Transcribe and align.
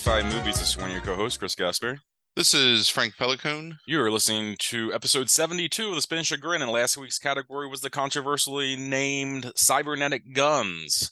Five 0.00 0.24
Movies. 0.26 0.58
This 0.58 0.70
is 0.70 0.76
one 0.78 0.86
of 0.90 0.92
your 0.92 1.02
co-hosts, 1.04 1.38
Chris 1.38 1.54
Gasper. 1.54 2.00
This 2.36 2.54
is 2.54 2.88
Frank 2.88 3.16
Pelicone. 3.16 3.78
You 3.86 4.00
are 4.00 4.10
listening 4.10 4.56
to 4.60 4.92
episode 4.94 5.28
72 5.28 5.88
of 5.88 5.94
the 5.96 6.02
Spin 6.02 6.22
Chagrin, 6.22 6.62
and 6.62 6.70
last 6.70 6.96
week's 6.96 7.18
category 7.18 7.68
was 7.68 7.80
the 7.80 7.90
controversially 7.90 8.76
named 8.76 9.52
cybernetic 9.56 10.32
guns. 10.34 11.10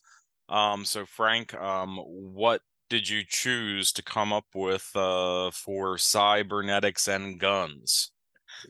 Um, 0.49 0.85
so 0.85 1.05
Frank, 1.05 1.53
um, 1.55 1.97
what 2.07 2.63
did 2.89 3.09
you 3.09 3.23
choose 3.27 3.91
to 3.93 4.03
come 4.03 4.33
up 4.33 4.45
with 4.55 4.89
uh, 4.95 5.51
for 5.51 5.99
cybernetics 5.99 7.09
and 7.09 7.41
guns? 7.41 8.13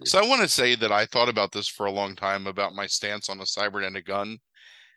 So 0.05 0.19
I 0.19 0.27
want 0.27 0.43
to 0.43 0.49
say 0.49 0.75
that 0.77 0.91
I 0.93 1.05
thought 1.07 1.29
about 1.29 1.53
this 1.53 1.69
for 1.69 1.87
a 1.87 1.93
long 1.93 2.17
time 2.17 2.47
about 2.47 2.75
my 2.75 2.87
stance 2.87 3.29
on 3.29 3.41
a 3.41 3.47
cybernetic 3.47 4.07
gun 4.07 4.39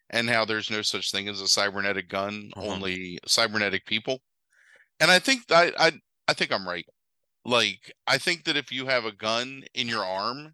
and 0.09 0.29
how 0.29 0.45
there's 0.45 0.71
no 0.71 0.81
such 0.81 1.11
thing 1.11 1.27
as 1.27 1.41
a 1.41 1.47
cybernetic 1.47 2.07
gun, 2.09 2.49
Uh-huh. 2.55 2.67
only 2.67 3.19
cybernetic 3.27 3.85
people. 3.85 4.21
And 4.99 5.09
I 5.11 5.19
think 5.19 5.43
I 5.51 5.71
I 5.77 5.91
I 6.27 6.33
think 6.33 6.51
I'm 6.51 6.67
right. 6.67 6.85
Like 7.45 7.93
I 8.07 8.17
think 8.17 8.43
that 8.45 8.57
if 8.57 8.71
you 8.71 8.85
have 8.87 9.05
a 9.05 9.11
gun 9.11 9.63
in 9.73 9.87
your 9.87 10.03
arm, 10.03 10.53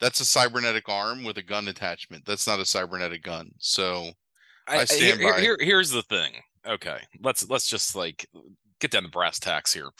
that's 0.00 0.20
a 0.20 0.24
cybernetic 0.24 0.88
arm 0.88 1.24
with 1.24 1.38
a 1.38 1.42
gun 1.42 1.68
attachment. 1.68 2.24
That's 2.26 2.46
not 2.46 2.60
a 2.60 2.64
cybernetic 2.64 3.22
gun. 3.22 3.52
So 3.58 4.10
I 4.66 4.84
stand 4.84 5.20
here, 5.20 5.32
by. 5.32 5.40
here- 5.40 5.58
here's 5.60 5.90
the 5.90 6.02
thing. 6.02 6.32
Okay, 6.66 6.98
let's 7.22 7.48
let's 7.48 7.68
just 7.68 7.94
like 7.94 8.26
get 8.80 8.90
down 8.90 9.04
to 9.04 9.08
brass 9.08 9.38
tacks 9.38 9.72
here. 9.72 9.90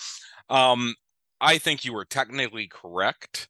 Um, 0.49 0.95
I 1.41 1.59
think 1.59 1.85
you 1.85 1.93
were 1.93 2.05
technically 2.05 2.67
correct 2.67 3.49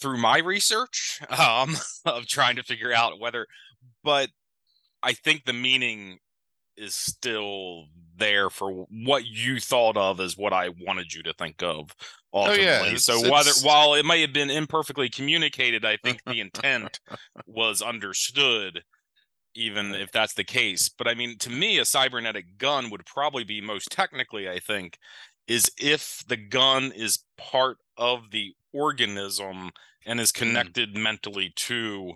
through 0.00 0.18
my 0.18 0.38
research 0.38 1.20
um, 1.38 1.76
of 2.04 2.26
trying 2.26 2.56
to 2.56 2.62
figure 2.62 2.92
out 2.92 3.18
whether, 3.18 3.46
but 4.04 4.28
I 5.02 5.12
think 5.14 5.44
the 5.44 5.52
meaning 5.52 6.18
is 6.78 6.94
still 6.94 7.86
there 8.16 8.50
for 8.50 8.86
what 8.90 9.26
you 9.26 9.60
thought 9.60 9.96
of 9.96 10.20
as 10.20 10.36
what 10.36 10.52
I 10.52 10.70
wanted 10.86 11.12
you 11.12 11.22
to 11.24 11.34
think 11.34 11.62
of. 11.62 11.94
Ultimately. 12.32 12.66
Oh, 12.66 12.84
yeah, 12.90 12.96
so 12.96 13.18
it's- 13.18 13.30
whether 13.30 13.52
while 13.66 13.94
it 13.94 14.04
may 14.04 14.20
have 14.20 14.32
been 14.32 14.50
imperfectly 14.50 15.08
communicated, 15.08 15.84
I 15.84 15.96
think 15.96 16.22
the 16.24 16.40
intent 16.40 17.00
was 17.46 17.82
understood 17.82 18.82
even 19.54 19.94
if 19.94 20.12
that's 20.12 20.34
the 20.34 20.44
case. 20.44 20.88
But 20.88 21.08
I 21.08 21.14
mean, 21.14 21.36
to 21.38 21.50
me, 21.50 21.78
a 21.78 21.84
cybernetic 21.84 22.58
gun 22.58 22.90
would 22.90 23.04
probably 23.04 23.44
be 23.44 23.60
most 23.60 23.90
technically, 23.90 24.48
I 24.48 24.60
think, 24.60 24.98
is 25.46 25.70
if 25.78 26.22
the 26.28 26.36
gun 26.36 26.92
is 26.92 27.24
part 27.36 27.78
of 27.96 28.30
the 28.30 28.54
organism 28.72 29.70
and 30.06 30.20
is 30.20 30.30
mm. 30.32 30.36
connected 30.36 30.96
mentally 30.96 31.52
to. 31.56 32.14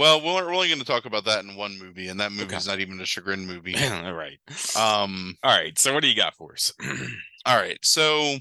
Well, 0.00 0.22
we're 0.22 0.54
only 0.54 0.68
going 0.68 0.80
to 0.80 0.86
talk 0.86 1.04
about 1.04 1.26
that 1.26 1.44
in 1.44 1.56
one 1.56 1.78
movie, 1.78 2.08
and 2.08 2.18
that 2.20 2.32
movie 2.32 2.56
is 2.56 2.66
not 2.66 2.80
even 2.80 2.98
a 3.02 3.04
chagrin 3.04 3.46
movie. 3.46 3.76
All 3.84 4.14
right. 4.14 4.38
Um. 4.74 5.36
All 5.42 5.54
right. 5.54 5.78
So, 5.78 5.92
what 5.92 6.02
do 6.02 6.08
you 6.08 6.16
got 6.16 6.34
for 6.34 6.54
us? 6.54 6.72
All 7.46 7.56
right, 7.56 7.78
so 7.82 8.36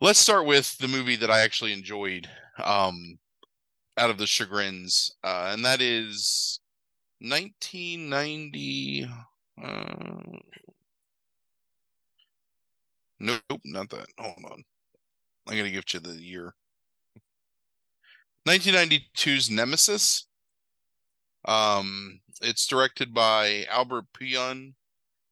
let's 0.00 0.18
start 0.18 0.46
with 0.46 0.76
the 0.78 0.88
movie 0.88 1.14
that 1.14 1.30
I 1.30 1.40
actually 1.40 1.72
enjoyed 1.72 2.28
um 2.62 3.18
out 3.96 4.10
of 4.10 4.18
the 4.18 4.26
chagrins, 4.26 5.14
uh, 5.22 5.50
and 5.52 5.64
that 5.64 5.80
is 5.80 6.58
1990. 7.20 9.08
Uh, 9.62 10.38
nope, 13.20 13.60
not 13.64 13.90
that. 13.90 14.06
Hold 14.18 14.44
on, 14.44 14.64
I'm 15.46 15.56
gonna 15.56 15.70
give 15.70 15.84
you 15.92 16.00
the 16.00 16.20
year. 16.20 16.54
1992's 18.48 19.50
Nemesis. 19.50 20.26
Um, 21.44 22.20
it's 22.42 22.66
directed 22.66 23.14
by 23.14 23.66
Albert 23.70 24.06
Pyun 24.18 24.74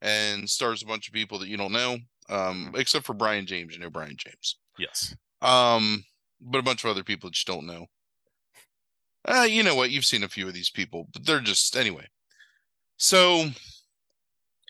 and 0.01 0.49
stars 0.49 0.83
a 0.83 0.87
bunch 0.87 1.09
of 1.09 1.15
people 1.15 1.39
that 1.39 1.49
you 1.49 1.57
don't 1.57 1.73
know, 1.73 1.99
um, 2.29 2.73
except 2.77 3.07
for 3.07 3.15
Brion 3.15 3.47
James. 3.47 3.75
You 3.75 3.81
know 3.81 3.91
Brion 3.91 4.17
James. 4.17 4.57
yes. 4.79 5.15
Um, 5.43 6.05
but 6.41 6.59
a 6.59 6.63
bunch 6.63 6.85
of 6.85 6.91
other 6.91 7.05
people 7.05 7.29
that 7.31 7.39
you 7.41 7.53
don't 7.53 7.67
know. 7.67 7.87
Uh, 9.25 9.47
you 9.49 9.63
know 9.63 9.75
what? 9.75 9.91
You've 9.91 10.05
seen 10.05 10.23
a 10.23 10.29
few 10.29 10.47
of 10.49 10.55
these 10.55 10.71
people, 10.71 11.09
but 11.13 11.27
they're 11.27 11.41
just 11.41 11.77
anyway. 11.77 12.07
So 12.97 13.49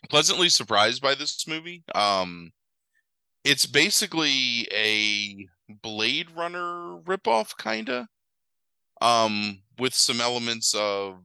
pleasantly 0.09 0.49
surprised 0.49 1.01
by 1.01 1.15
this 1.15 1.47
movie. 1.47 1.83
Um, 1.95 2.51
it's 3.43 3.65
basically 3.65 4.67
a 4.71 5.47
Blade 5.81 6.31
Runner 6.35 6.99
ripoff, 7.05 7.57
kinda. 7.57 8.07
Um, 9.01 9.61
with 9.77 9.93
some 9.93 10.19
elements 10.19 10.73
of 10.75 11.19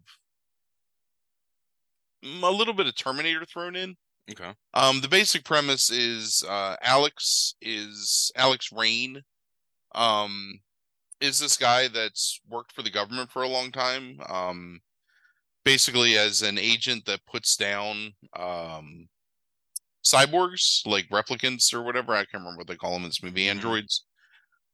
a 2.23 2.51
little 2.51 2.75
bit 2.75 2.87
of 2.87 2.95
Terminator 2.97 3.45
thrown 3.45 3.77
in. 3.77 3.97
Okay. 4.31 4.53
Um, 4.73 5.01
the 5.01 5.09
basic 5.09 5.45
premise 5.45 5.91
is 5.91 6.45
uh, 6.49 6.77
Alex 6.83 7.55
is 7.61 8.33
Alex 8.37 8.71
Rain. 8.73 9.23
Um, 9.95 10.61
is 11.21 11.39
this 11.39 11.57
guy 11.57 11.89
that's 11.89 12.41
worked 12.49 12.73
for 12.73 12.83
the 12.83 12.91
government 12.91 13.31
for 13.31 13.43
a 13.43 13.49
long 13.49 13.71
time? 13.71 14.19
Um, 14.29 14.81
basically 15.65 16.17
as 16.17 16.43
an 16.43 16.59
agent 16.59 17.07
that 17.07 17.25
puts 17.27 17.57
down 17.57 18.13
um 18.39 19.09
cyborgs 20.05 20.87
like 20.87 21.09
replicants 21.09 21.73
or 21.73 21.83
whatever. 21.83 22.13
I 22.13 22.27
can't 22.27 22.43
remember 22.43 22.59
what 22.59 22.67
they 22.67 22.77
call 22.77 22.93
them 22.93 23.05
in 23.05 23.09
this 23.09 23.23
movie. 23.23 23.47
Mhm. 23.47 23.51
Androids. 23.53 24.05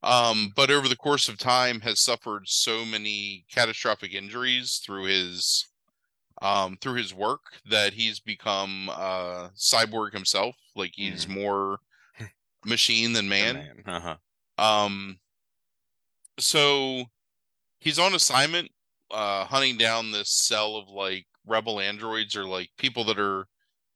Um, 0.02 0.52
but 0.56 0.70
over 0.70 0.88
the 0.88 0.96
course 0.96 1.28
of 1.28 1.36
time 1.38 1.80
has 1.80 2.00
suffered 2.00 2.48
so 2.48 2.84
many 2.86 3.44
catastrophic 3.52 4.14
injuries 4.14 4.80
through 4.84 5.04
his 5.04 5.66
um 6.42 6.78
through 6.80 6.94
his 6.94 7.12
work 7.12 7.60
that 7.68 7.92
he's 7.92 8.18
become 8.20 8.88
uh 8.90 9.48
cyborg 9.56 10.12
himself. 10.12 10.56
Like 10.74 10.92
he's 10.94 11.28
more 11.28 11.78
machine 12.64 13.12
than 13.12 13.28
man 13.28 13.56
Uh-huh. 13.86 14.16
um 14.58 15.18
so 16.38 17.04
he's 17.80 17.98
on 17.98 18.14
assignment 18.14 18.70
uh 19.10 19.44
hunting 19.44 19.76
down 19.76 20.10
this 20.10 20.30
cell 20.30 20.76
of 20.76 20.88
like 20.88 21.26
rebel 21.46 21.80
androids 21.80 22.36
or 22.36 22.44
like 22.44 22.70
people 22.78 23.04
that 23.04 23.18
are 23.18 23.46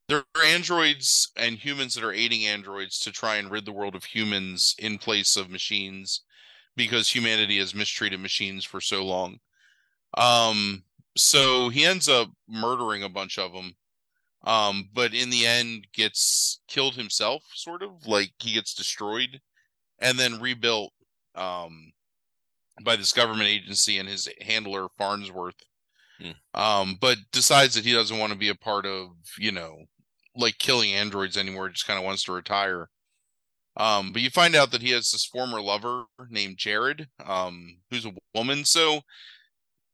they're 0.07 0.23
androids 0.45 1.31
and 1.35 1.57
humans 1.57 1.93
that 1.95 2.03
are 2.03 2.13
aiding 2.13 2.45
androids 2.45 2.99
to 2.99 3.11
try 3.11 3.35
and 3.37 3.51
rid 3.51 3.65
the 3.65 3.71
world 3.71 3.95
of 3.95 4.03
humans 4.03 4.75
in 4.79 4.97
place 4.97 5.35
of 5.35 5.49
machines 5.49 6.21
because 6.75 7.09
humanity 7.09 7.57
has 7.59 7.75
mistreated 7.75 8.19
machines 8.19 8.65
for 8.65 8.81
so 8.81 9.03
long 9.05 9.39
um 10.17 10.83
so 11.17 11.69
he 11.69 11.85
ends 11.85 12.09
up 12.09 12.29
murdering 12.47 13.03
a 13.03 13.09
bunch 13.09 13.37
of 13.39 13.53
them 13.53 13.75
um 14.45 14.89
but 14.93 15.13
in 15.13 15.29
the 15.29 15.45
end 15.47 15.87
gets 15.93 16.61
killed 16.67 16.95
himself 16.95 17.43
sort 17.55 17.83
of 17.83 18.07
like 18.07 18.31
he 18.39 18.53
gets 18.53 18.73
destroyed 18.73 19.41
and 19.99 20.19
then 20.19 20.41
rebuilt 20.41 20.93
um 21.35 21.93
by 22.83 22.95
this 22.95 23.13
government 23.13 23.47
agency 23.49 23.97
and 23.97 24.09
his 24.09 24.27
handler 24.41 24.87
farnsworth 24.97 25.55
Hmm. 26.19 26.31
um 26.53 26.97
but 27.01 27.17
decides 27.31 27.75
that 27.75 27.83
he 27.83 27.91
doesn't 27.91 28.19
want 28.19 28.31
to 28.31 28.39
be 28.39 28.47
a 28.49 28.55
part 28.55 28.85
of 28.85 29.09
you 29.37 29.51
know 29.51 29.85
like 30.35 30.57
killing 30.57 30.91
androids 30.91 31.37
anymore 31.37 31.69
just 31.69 31.87
kind 31.87 31.99
of 31.99 32.05
wants 32.05 32.23
to 32.23 32.31
retire 32.31 32.89
um 33.77 34.11
but 34.11 34.21
you 34.21 34.29
find 34.29 34.55
out 34.55 34.71
that 34.71 34.81
he 34.81 34.91
has 34.91 35.11
this 35.11 35.25
former 35.25 35.61
lover 35.61 36.05
named 36.29 36.57
jared 36.57 37.07
um 37.25 37.77
who's 37.89 38.05
a 38.05 38.13
woman 38.33 38.65
so 38.65 39.01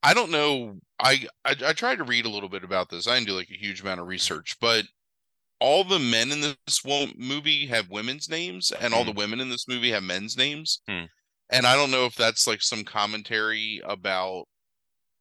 I 0.04 0.14
don't 0.14 0.32
know. 0.32 0.80
I, 1.00 1.28
I 1.46 1.56
I 1.68 1.74
tried 1.74 1.98
to 1.98 2.04
read 2.04 2.26
a 2.26 2.30
little 2.30 2.50
bit 2.50 2.64
about 2.64 2.90
this. 2.90 3.08
I 3.08 3.16
didn't 3.16 3.28
do 3.28 3.36
like 3.36 3.52
a 3.52 3.58
huge 3.58 3.82
amount 3.82 4.00
of 4.00 4.08
research, 4.08 4.58
but 4.60 4.86
all 5.60 5.84
the 5.84 6.00
men 6.00 6.32
in 6.32 6.42
this 6.42 6.84
movie 7.16 7.68
have 7.68 7.90
women's 7.92 8.28
names, 8.28 8.72
and 8.72 8.94
all 8.94 9.06
the 9.06 9.12
women 9.12 9.40
in 9.40 9.50
this 9.50 9.68
movie 9.68 9.92
have 9.92 10.04
men's 10.04 10.36
names. 10.36 10.82
Hmm. 10.88 11.06
And 11.52 11.68
I 11.68 11.76
don't 11.76 11.92
know 11.92 12.06
if 12.06 12.16
that's 12.16 12.48
like 12.48 12.62
some 12.62 12.84
commentary 12.84 13.82
about 13.84 14.46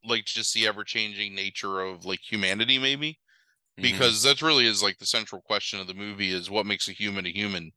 like 0.04 0.24
just 0.24 0.54
the 0.54 0.66
ever 0.66 0.82
changing 0.84 1.34
nature 1.34 1.80
of 1.80 2.06
like 2.06 2.20
humanity, 2.20 2.78
maybe 2.78 3.18
Mhm. 3.80 3.82
because 3.82 4.22
that's 4.22 4.42
really 4.42 4.66
is 4.66 4.82
like 4.82 4.98
the 4.98 5.06
central 5.06 5.42
question 5.42 5.80
of 5.80 5.86
the 5.86 5.94
movie 5.94 6.32
is 6.32 6.50
what 6.50 6.66
makes 6.66 6.88
a 6.88 6.92
human 6.92 7.26
a 7.26 7.30
human 7.30 7.72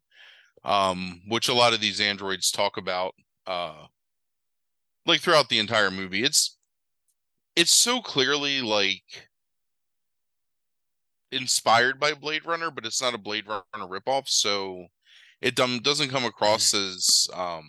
um 0.64 1.22
which 1.28 1.48
a 1.50 1.54
lot 1.54 1.74
of 1.74 1.82
these 1.82 2.00
androids 2.02 2.52
talk 2.52 2.78
about 2.78 3.16
uh 3.48 3.88
like 5.06 5.22
throughout 5.22 5.50
the 5.50 5.60
entire 5.60 5.92
movie. 5.92 6.24
It's 6.24 6.58
it's 7.56 7.72
so 7.72 8.02
clearly 8.02 8.62
like 8.62 9.30
inspired 11.32 12.00
by 12.00 12.14
blade 12.14 12.46
runner 12.46 12.70
but 12.70 12.86
it's 12.86 13.02
not 13.02 13.16
a 13.16 13.18
blade 13.18 13.48
runner 13.48 13.64
ripoff 13.88 14.28
so 14.28 14.86
it 15.42 15.56
doesn't 15.56 16.10
come 16.10 16.26
across 16.26 16.74
as 16.74 17.28
um 17.34 17.66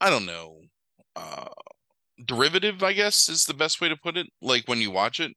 i 0.00 0.10
don't 0.10 0.26
know 0.26 0.60
uh 1.16 1.48
derivative 2.26 2.82
i 2.82 2.92
guess 2.92 3.28
is 3.28 3.44
the 3.44 3.54
best 3.54 3.80
way 3.80 3.88
to 3.88 3.96
put 3.96 4.16
it 4.16 4.26
like 4.42 4.68
when 4.68 4.80
you 4.80 4.90
watch 4.90 5.18
it 5.18 5.32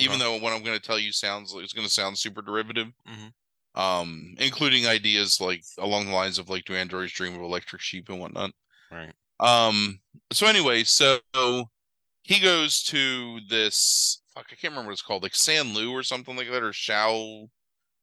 even 0.00 0.18
though 0.18 0.36
what 0.38 0.52
I'm 0.52 0.62
going 0.62 0.78
to 0.78 0.84
tell 0.84 0.98
you 0.98 1.12
sounds 1.12 1.52
it's 1.54 1.72
going 1.72 1.86
to 1.86 1.92
sound 1.92 2.18
super 2.18 2.42
derivative, 2.42 2.88
Mhm. 3.08 3.32
um, 3.80 4.34
including 4.38 4.86
ideas 4.86 5.40
like 5.40 5.62
along 5.78 6.06
the 6.06 6.12
lines 6.14 6.38
of 6.38 6.48
like 6.48 6.64
do 6.64 6.74
androids 6.74 7.12
dream 7.12 7.34
of 7.34 7.40
electric 7.42 7.82
sheep 7.82 8.08
and 8.08 8.20
whatnot. 8.20 8.52
Right. 8.90 9.12
Um, 9.38 10.00
so 10.32 10.46
anyway, 10.46 10.84
so 10.84 11.20
he 12.22 12.40
goes 12.40 12.82
to 12.84 13.40
this 13.48 14.20
fuck, 14.34 14.46
I 14.52 14.54
can't 14.54 14.72
remember 14.72 14.88
what 14.88 14.92
it's 14.92 15.02
called, 15.02 15.22
like 15.22 15.34
San 15.34 15.74
Lu 15.74 15.90
or 15.92 16.02
something 16.02 16.36
like 16.36 16.50
that, 16.50 16.62
or 16.62 16.72
Shao 16.72 17.48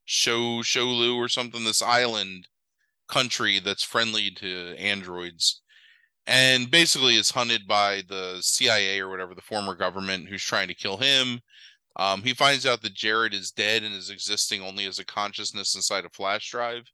Show 0.04 0.62
Sholu 0.62 1.16
or 1.16 1.28
something, 1.28 1.64
this 1.64 1.82
island 1.82 2.48
country 3.08 3.58
that's 3.58 3.82
friendly 3.82 4.30
to 4.32 4.74
androids. 4.78 5.62
And 6.26 6.70
basically 6.70 7.14
is 7.16 7.30
hunted 7.30 7.66
by 7.66 8.02
the 8.06 8.38
CIA 8.42 9.00
or 9.00 9.08
whatever, 9.08 9.34
the 9.34 9.40
former 9.40 9.74
government 9.74 10.28
who's 10.28 10.42
trying 10.44 10.68
to 10.68 10.74
kill 10.74 10.98
him. 10.98 11.40
Um, 11.98 12.22
he 12.22 12.32
finds 12.32 12.64
out 12.64 12.82
that 12.82 12.94
Jared 12.94 13.34
is 13.34 13.50
dead 13.50 13.82
and 13.82 13.94
is 13.94 14.10
existing 14.10 14.62
only 14.62 14.86
as 14.86 14.98
a 14.98 15.04
consciousness 15.04 15.74
inside 15.74 16.04
a 16.04 16.10
flash 16.10 16.50
drive. 16.50 16.84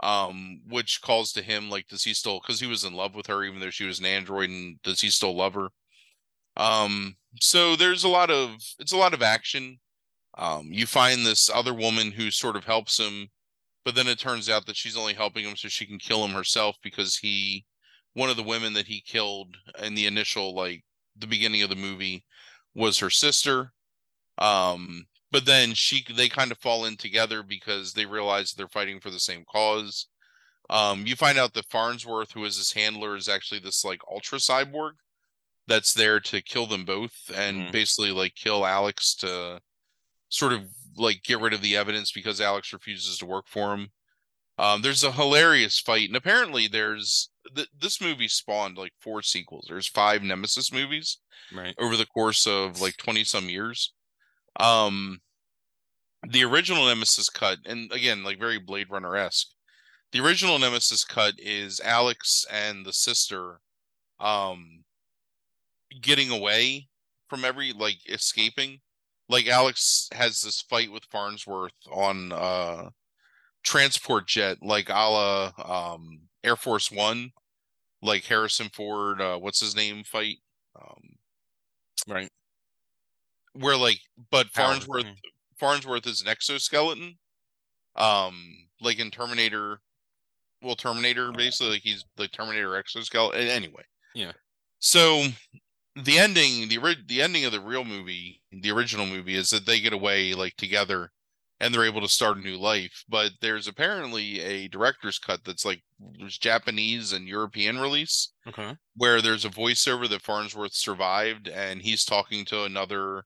Um, 0.00 0.62
which 0.68 1.00
calls 1.00 1.32
to 1.32 1.42
him 1.42 1.70
like, 1.70 1.86
does 1.86 2.02
he 2.02 2.12
still 2.12 2.40
because 2.40 2.58
he 2.58 2.66
was 2.66 2.82
in 2.82 2.94
love 2.94 3.14
with 3.14 3.28
her, 3.28 3.44
even 3.44 3.60
though 3.60 3.70
she 3.70 3.84
was 3.84 4.00
an 4.00 4.06
android, 4.06 4.50
and 4.50 4.82
does 4.82 5.00
he 5.00 5.10
still 5.10 5.36
love 5.36 5.54
her? 5.54 5.68
Um, 6.56 7.16
so 7.40 7.76
there's 7.76 8.02
a 8.02 8.08
lot 8.08 8.30
of 8.30 8.56
it's 8.78 8.92
a 8.92 8.96
lot 8.96 9.14
of 9.14 9.22
action. 9.22 9.78
Um, 10.36 10.68
you 10.70 10.86
find 10.86 11.24
this 11.24 11.50
other 11.50 11.74
woman 11.74 12.10
who 12.10 12.30
sort 12.30 12.56
of 12.56 12.64
helps 12.64 12.98
him, 12.98 13.28
but 13.84 13.94
then 13.94 14.08
it 14.08 14.18
turns 14.18 14.48
out 14.48 14.66
that 14.66 14.76
she's 14.76 14.96
only 14.96 15.14
helping 15.14 15.44
him 15.44 15.56
so 15.56 15.68
she 15.68 15.86
can 15.86 15.98
kill 15.98 16.24
him 16.24 16.32
herself 16.32 16.76
because 16.82 17.18
he 17.18 17.64
one 18.14 18.30
of 18.30 18.36
the 18.36 18.42
women 18.42 18.72
that 18.74 18.86
he 18.86 19.00
killed 19.00 19.56
in 19.82 19.94
the 19.94 20.06
initial 20.06 20.54
like 20.54 20.82
the 21.16 21.26
beginning 21.26 21.62
of 21.62 21.70
the 21.70 21.76
movie 21.76 22.24
was 22.74 22.98
her 22.98 23.10
sister. 23.10 23.72
Um, 24.38 25.06
but 25.30 25.46
then 25.46 25.74
she 25.74 26.04
they 26.14 26.28
kind 26.28 26.52
of 26.52 26.58
fall 26.58 26.84
in 26.84 26.96
together 26.96 27.42
because 27.42 27.92
they 27.92 28.06
realize 28.06 28.52
they're 28.52 28.68
fighting 28.68 29.00
for 29.00 29.10
the 29.10 29.20
same 29.20 29.44
cause. 29.50 30.06
Um, 30.70 31.06
you 31.06 31.16
find 31.16 31.38
out 31.38 31.54
that 31.54 31.70
Farnsworth, 31.70 32.32
who 32.32 32.44
is 32.44 32.56
his 32.56 32.72
handler, 32.72 33.16
is 33.16 33.28
actually 33.28 33.60
this 33.60 33.84
like 33.84 34.00
ultra 34.10 34.38
cyborg 34.38 34.92
that's 35.66 35.94
there 35.94 36.20
to 36.20 36.42
kill 36.42 36.66
them 36.66 36.84
both 36.84 37.30
and 37.34 37.56
mm-hmm. 37.56 37.70
basically 37.70 38.10
like 38.10 38.34
kill 38.34 38.66
Alex 38.66 39.14
to 39.16 39.60
sort 40.28 40.52
of 40.52 40.62
like 40.96 41.22
get 41.22 41.40
rid 41.40 41.52
of 41.52 41.62
the 41.62 41.76
evidence 41.76 42.12
because 42.12 42.40
Alex 42.40 42.72
refuses 42.72 43.18
to 43.18 43.26
work 43.26 43.46
for 43.48 43.74
him. 43.74 43.88
Um, 44.58 44.82
there's 44.82 45.02
a 45.02 45.12
hilarious 45.12 45.80
fight, 45.80 46.08
and 46.08 46.16
apparently 46.16 46.68
there's 46.68 47.30
th- 47.54 47.68
this 47.78 48.00
movie 48.00 48.28
spawned 48.28 48.76
like 48.76 48.92
four 49.00 49.22
sequels. 49.22 49.66
There's 49.68 49.88
five 49.88 50.22
Nemesis 50.22 50.72
movies 50.72 51.18
right. 51.54 51.74
over 51.78 51.96
the 51.96 52.06
course 52.06 52.46
of 52.46 52.80
like 52.80 52.96
twenty 52.96 53.24
some 53.24 53.48
years. 53.48 53.92
Um, 54.58 55.20
the 56.28 56.44
original 56.44 56.86
Nemesis 56.86 57.28
cut, 57.28 57.58
and 57.66 57.90
again, 57.92 58.22
like 58.22 58.38
very 58.38 58.58
Blade 58.58 58.90
Runner 58.90 59.16
esque. 59.16 59.48
The 60.12 60.20
original 60.20 60.58
Nemesis 60.58 61.04
cut 61.04 61.34
is 61.38 61.80
Alex 61.80 62.44
and 62.50 62.84
the 62.84 62.92
sister, 62.92 63.60
um, 64.20 64.84
getting 66.00 66.30
away 66.30 66.88
from 67.28 67.44
every 67.44 67.72
like 67.72 67.98
escaping. 68.08 68.80
Like 69.28 69.46
Alex 69.46 70.08
has 70.12 70.42
this 70.42 70.60
fight 70.60 70.92
with 70.92 71.04
Farnsworth 71.06 71.72
on 71.90 72.32
uh 72.32 72.90
transport 73.64 74.26
jet, 74.26 74.58
like 74.62 74.88
a 74.90 74.92
la 74.92 75.52
um 75.96 76.28
Air 76.44 76.56
Force 76.56 76.90
One, 76.90 77.32
like 78.02 78.24
Harrison 78.24 78.68
Ford, 78.68 79.20
uh 79.20 79.38
what's 79.38 79.60
his 79.60 79.74
name 79.74 80.04
fight. 80.04 80.38
Um 80.76 81.16
right. 82.06 82.30
Where 83.54 83.76
like 83.76 84.00
but 84.30 84.48
Farnsworth 84.48 85.04
Howard. 85.04 85.18
Farnsworth 85.58 86.06
is 86.06 86.20
an 86.20 86.28
exoskeleton. 86.28 87.18
Um 87.96 88.68
like 88.80 88.98
in 88.98 89.10
Terminator 89.10 89.80
well 90.62 90.76
Terminator 90.76 91.32
basically 91.32 91.74
like 91.74 91.82
he's 91.82 92.04
the 92.16 92.28
Terminator 92.28 92.76
exoskeleton 92.76 93.48
anyway. 93.48 93.84
Yeah. 94.14 94.32
So 94.78 95.26
the 95.96 96.18
ending 96.18 96.68
the 96.68 96.96
the 97.06 97.20
ending 97.22 97.44
of 97.44 97.52
the 97.52 97.60
real 97.60 97.84
movie 97.84 98.40
the 98.50 98.70
original 98.70 99.06
movie 99.06 99.36
is 99.36 99.50
that 99.50 99.66
they 99.66 99.80
get 99.80 99.92
away 99.92 100.32
like 100.32 100.56
together 100.56 101.10
and 101.60 101.72
they're 101.72 101.84
able 101.84 102.00
to 102.00 102.08
start 102.08 102.38
a 102.38 102.40
new 102.40 102.56
life 102.56 103.04
but 103.08 103.30
there's 103.40 103.68
apparently 103.68 104.40
a 104.40 104.68
director's 104.68 105.18
cut 105.18 105.40
that's 105.44 105.66
like 105.66 105.82
there's 106.18 106.38
japanese 106.38 107.12
and 107.12 107.28
european 107.28 107.78
release 107.78 108.32
okay 108.48 108.74
where 108.96 109.20
there's 109.20 109.44
a 109.44 109.50
voiceover 109.50 110.08
that 110.08 110.22
farnsworth 110.22 110.72
survived 110.72 111.46
and 111.48 111.82
he's 111.82 112.04
talking 112.04 112.44
to 112.44 112.64
another 112.64 113.24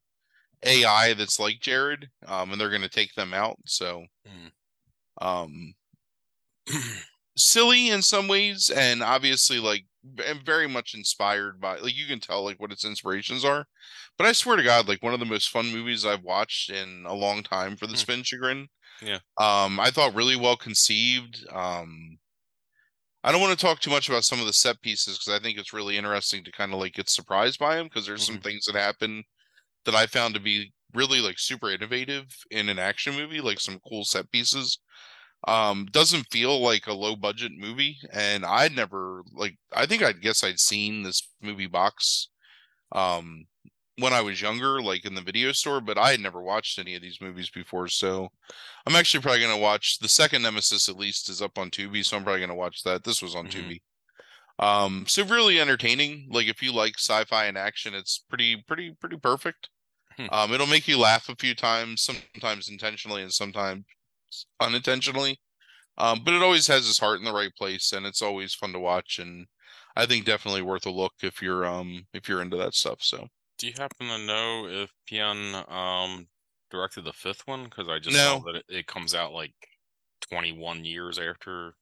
ai 0.63 1.15
that's 1.15 1.39
like 1.39 1.61
jared 1.61 2.09
um 2.27 2.51
and 2.51 2.61
they're 2.61 2.71
going 2.71 2.83
to 2.83 2.89
take 2.89 3.15
them 3.15 3.35
out 3.35 3.57
so 3.65 4.05
mm. 4.27 5.25
um 5.25 5.75
silly 7.37 7.91
in 7.91 8.03
some 8.03 8.27
ways 8.29 8.71
and 8.71 9.03
obviously 9.03 9.59
like 9.59 9.85
am 10.25 10.41
very 10.45 10.69
much 10.69 10.95
inspired 10.95 11.61
by 11.61 11.79
like 11.79 11.97
you 11.97 12.07
can 12.07 12.21
tell 12.21 12.45
like 12.45 12.61
what 12.61 12.73
its 12.73 12.85
inspirations 12.85 13.45
are. 13.45 13.67
But 14.19 14.27
I 14.27 14.33
swear 14.33 14.57
to 14.57 14.63
God, 14.63 14.89
like 14.89 15.03
one 15.03 15.15
of 15.15 15.21
the 15.21 15.27
most 15.27 15.51
fun 15.51 15.73
movies 15.73 16.07
I've 16.07 16.23
watched 16.23 16.71
in 16.71 17.05
a 17.07 17.15
long 17.15 17.43
time 17.43 17.77
for 17.77 17.87
the 17.87 17.95
mm. 17.95 17.99
Spin 17.99 18.23
Chagrin. 18.23 18.69
Yeah. 19.03 19.19
Um, 19.39 19.79
I 19.79 19.91
thought 19.91 20.15
really 20.15 20.37
well 20.37 20.57
conceived. 20.57 21.45
Um, 21.53 22.19
I 23.23 23.33
don't 23.33 23.41
want 23.41 23.59
to 23.59 23.65
talk 23.65 23.81
too 23.81 23.91
much 23.91 24.09
about 24.09 24.25
some 24.25 24.41
of 24.41 24.47
the 24.47 24.53
set 24.53 24.81
pieces 24.81 25.19
because 25.19 25.39
I 25.39 25.43
think 25.43 25.59
it's 25.59 25.73
really 25.73 25.99
interesting 25.99 26.45
to 26.45 26.53
kind 26.53 26.73
of 26.73 26.79
like 26.79 26.95
get 26.95 27.11
surprised 27.11 27.59
by 27.59 27.77
them 27.77 27.87
because 27.87 28.07
there's 28.07 28.25
mm-hmm. 28.25 28.35
some 28.35 28.43
things 28.43 28.65
that 28.67 28.77
happen 28.77 29.25
that 29.87 29.95
I 29.95 30.07
found 30.07 30.35
to 30.35 30.41
be 30.41 30.73
really 30.95 31.21
like 31.21 31.39
super 31.39 31.71
innovative 31.71 32.27
in 32.51 32.69
an 32.69 32.79
action 32.79 33.15
movie, 33.15 33.41
like 33.41 33.61
some 33.61 33.81
cool 33.89 34.05
set 34.05 34.31
pieces 34.31 34.79
um 35.47 35.87
doesn't 35.93 36.31
feel 36.31 36.61
like 36.61 36.87
a 36.87 36.93
low 36.93 37.15
budget 37.15 37.53
movie 37.57 37.99
and 38.13 38.45
i'd 38.45 38.75
never 38.75 39.23
like 39.35 39.57
i 39.75 39.87
think 39.87 40.03
i'd 40.03 40.23
guess 40.23 40.43
i'd 40.43 40.59
seen 40.59 41.03
this 41.03 41.29
movie 41.43 41.67
box 41.67 42.29
um 42.93 43.45
when 43.99 44.13
i 44.13 44.21
was 44.21 44.41
younger 44.41 44.83
like 44.83 45.05
in 45.05 45.15
the 45.15 45.21
video 45.21 45.53
store 45.53 45.81
but 45.81 45.99
i 45.99 46.11
had 46.11 46.21
never 46.21 46.43
watched 46.43 46.79
any 46.79 46.95
of 46.95 47.03
these 47.03 47.21
movies 47.21 47.51
before 47.51 47.87
so 47.87 48.29
i'm 48.87 48.97
actually 48.97 49.21
probably 49.21 49.41
going 49.41 49.55
to 49.55 49.61
watch 49.61 49.99
the 50.01 50.09
second 50.09 50.43
nemesis 50.43 50.89
at 50.89 50.97
least 50.97 51.29
is 51.29 51.43
up 51.43 51.59
on 51.59 51.71
tubi 51.71 52.05
so 52.05 52.17
i'm 52.17 52.25
probably 52.25 52.41
going 52.41 52.49
to 52.49 52.55
watch 52.55 52.83
that. 52.83 53.05
This 53.05 53.23
was 53.23 53.35
on 53.35 53.47
mm-hmm. 53.47 53.71
tubi. 53.71 53.81
Um 54.59 55.05
so 55.07 55.25
really 55.25 55.61
entertaining 55.61 56.29
like 56.31 56.47
if 56.47 56.63
you 56.63 56.73
like 56.73 56.95
sci-fi 56.99 57.45
and 57.45 57.59
action 57.59 57.95
it's 57.95 58.25
pretty 58.29 58.65
pretty 58.67 58.97
pretty 58.99 59.19
perfect 59.19 59.69
hmm. 60.17 60.27
um 60.31 60.53
it'll 60.53 60.67
make 60.67 60.89
you 60.89 60.99
laugh 60.99 61.29
a 61.29 61.37
few 61.37 61.55
times 61.55 62.03
sometimes 62.03 62.69
intentionally 62.69 63.23
and 63.23 63.33
sometimes 63.33 63.85
unintentionally. 64.61 65.39
Um, 65.99 66.21
but 66.25 66.35
it 66.35 66.43
always 66.43 66.67
has 66.67 66.87
his 66.87 66.99
heart 66.99 67.21
in 67.21 67.25
the 67.25 67.33
right 67.33 67.55
place, 67.57 67.93
and 67.93 68.05
it's 68.05 68.21
always 68.21 68.55
fun 68.55 68.73
to 68.73 68.79
watch. 68.79 69.19
And 69.19 69.47
I 69.97 70.05
think 70.05 70.27
definitely 70.27 70.63
worth 70.63 70.85
a 70.87 70.91
look 70.91 71.15
if 71.23 71.41
you're 71.41 71.65
um 71.65 72.07
if 72.13 72.29
you're 72.29 72.43
into 72.43 72.57
that 72.59 72.75
stuff. 72.75 72.99
So, 73.01 73.29
do 73.59 73.67
you 73.67 73.73
happen 73.77 74.09
to 74.09 74.19
know 74.19 74.67
if 74.69 74.91
Pyun 75.11 75.71
um 75.71 76.29
directed 76.71 77.05
the 77.05 77.13
fifth 77.13 77.47
one? 77.47 77.65
Because 77.65 77.89
I 77.89 77.99
just 77.99 78.17
no. 78.17 78.43
that 78.47 78.57
it, 78.57 78.65
it 78.69 78.87
comes 78.87 79.15
out 79.15 79.33
like 79.33 79.55
21 80.31 80.85
years 80.85 81.19
after. 81.19 81.75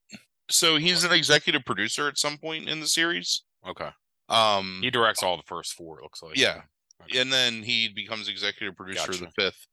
So 0.50 0.76
he's 0.76 1.04
an 1.04 1.12
executive 1.12 1.64
producer 1.64 2.06
at 2.06 2.18
some 2.18 2.36
point 2.36 2.68
in 2.68 2.80
the 2.80 2.86
series. 2.86 3.42
Okay. 3.66 3.88
Um, 4.28 4.80
he 4.82 4.90
directs 4.90 5.22
all 5.22 5.36
the 5.36 5.42
first 5.46 5.72
four. 5.72 5.98
It 5.98 6.02
looks 6.02 6.22
like. 6.22 6.36
Yeah. 6.36 6.62
And 7.14 7.32
then 7.32 7.62
he 7.62 7.88
becomes 7.88 8.28
executive 8.28 8.76
producer 8.76 9.06
gotcha. 9.06 9.12
of 9.12 9.20
the 9.20 9.42
fifth. 9.42 9.66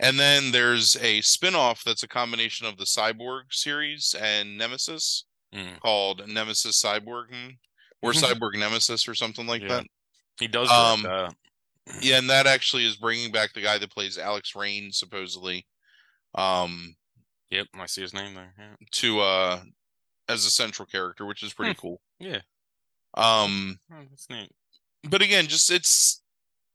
And 0.00 0.18
then 0.18 0.50
there's 0.50 0.96
a 0.96 1.20
spin-off 1.20 1.84
that's 1.84 2.02
a 2.02 2.08
combination 2.08 2.66
of 2.66 2.78
the 2.78 2.84
Cyborg 2.84 3.52
series 3.52 4.14
and 4.18 4.56
Nemesis 4.56 5.26
mm. 5.54 5.78
called 5.80 6.26
Nemesis 6.26 6.82
Cyborg 6.82 7.56
or 8.02 8.12
Cyborg 8.12 8.58
Nemesis 8.58 9.06
or 9.06 9.14
something 9.14 9.46
like 9.46 9.62
yeah. 9.62 9.68
that. 9.68 9.86
He 10.38 10.48
does 10.48 10.70
um, 10.70 11.02
that. 11.02 11.34
Yeah, 12.00 12.18
and 12.18 12.30
that 12.30 12.46
actually 12.46 12.86
is 12.86 12.96
bringing 12.96 13.32
back 13.32 13.52
the 13.52 13.60
guy 13.60 13.78
that 13.78 13.90
plays 13.90 14.16
Alex 14.16 14.54
Rain 14.54 14.90
supposedly. 14.92 15.66
Um 16.34 16.96
Yep, 17.50 17.66
I 17.74 17.86
see 17.86 18.02
his 18.02 18.14
name 18.14 18.34
there. 18.34 18.54
Yeah. 18.56 18.74
To 18.92 19.20
uh 19.20 19.60
as 20.28 20.46
a 20.46 20.50
central 20.50 20.86
character, 20.86 21.26
which 21.26 21.42
is 21.42 21.52
pretty 21.52 21.72
hmm. 21.72 21.80
cool. 21.80 22.00
Yeah. 22.18 22.40
Um 23.14 23.80
oh, 23.92 24.04
that's 24.08 24.30
neat. 24.30 24.52
But 25.08 25.22
again, 25.22 25.46
just 25.46 25.70
it's 25.70 26.22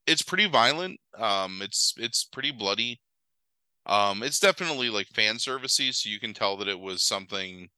it's 0.08 0.22
pretty 0.22 0.48
violent. 0.48 1.00
Um 1.18 1.62
it's 1.62 1.94
it's 1.98 2.24
pretty 2.24 2.52
bloody. 2.52 3.00
Um, 3.88 4.24
it's 4.24 4.40
definitely 4.40 4.90
like 4.90 5.08
fan 5.10 5.36
servicey, 5.36 5.94
so 5.94 6.10
you 6.10 6.20
can 6.20 6.34
tell 6.34 6.58
that 6.58 6.68
it 6.68 6.80
was 6.80 7.04
something 7.04 7.70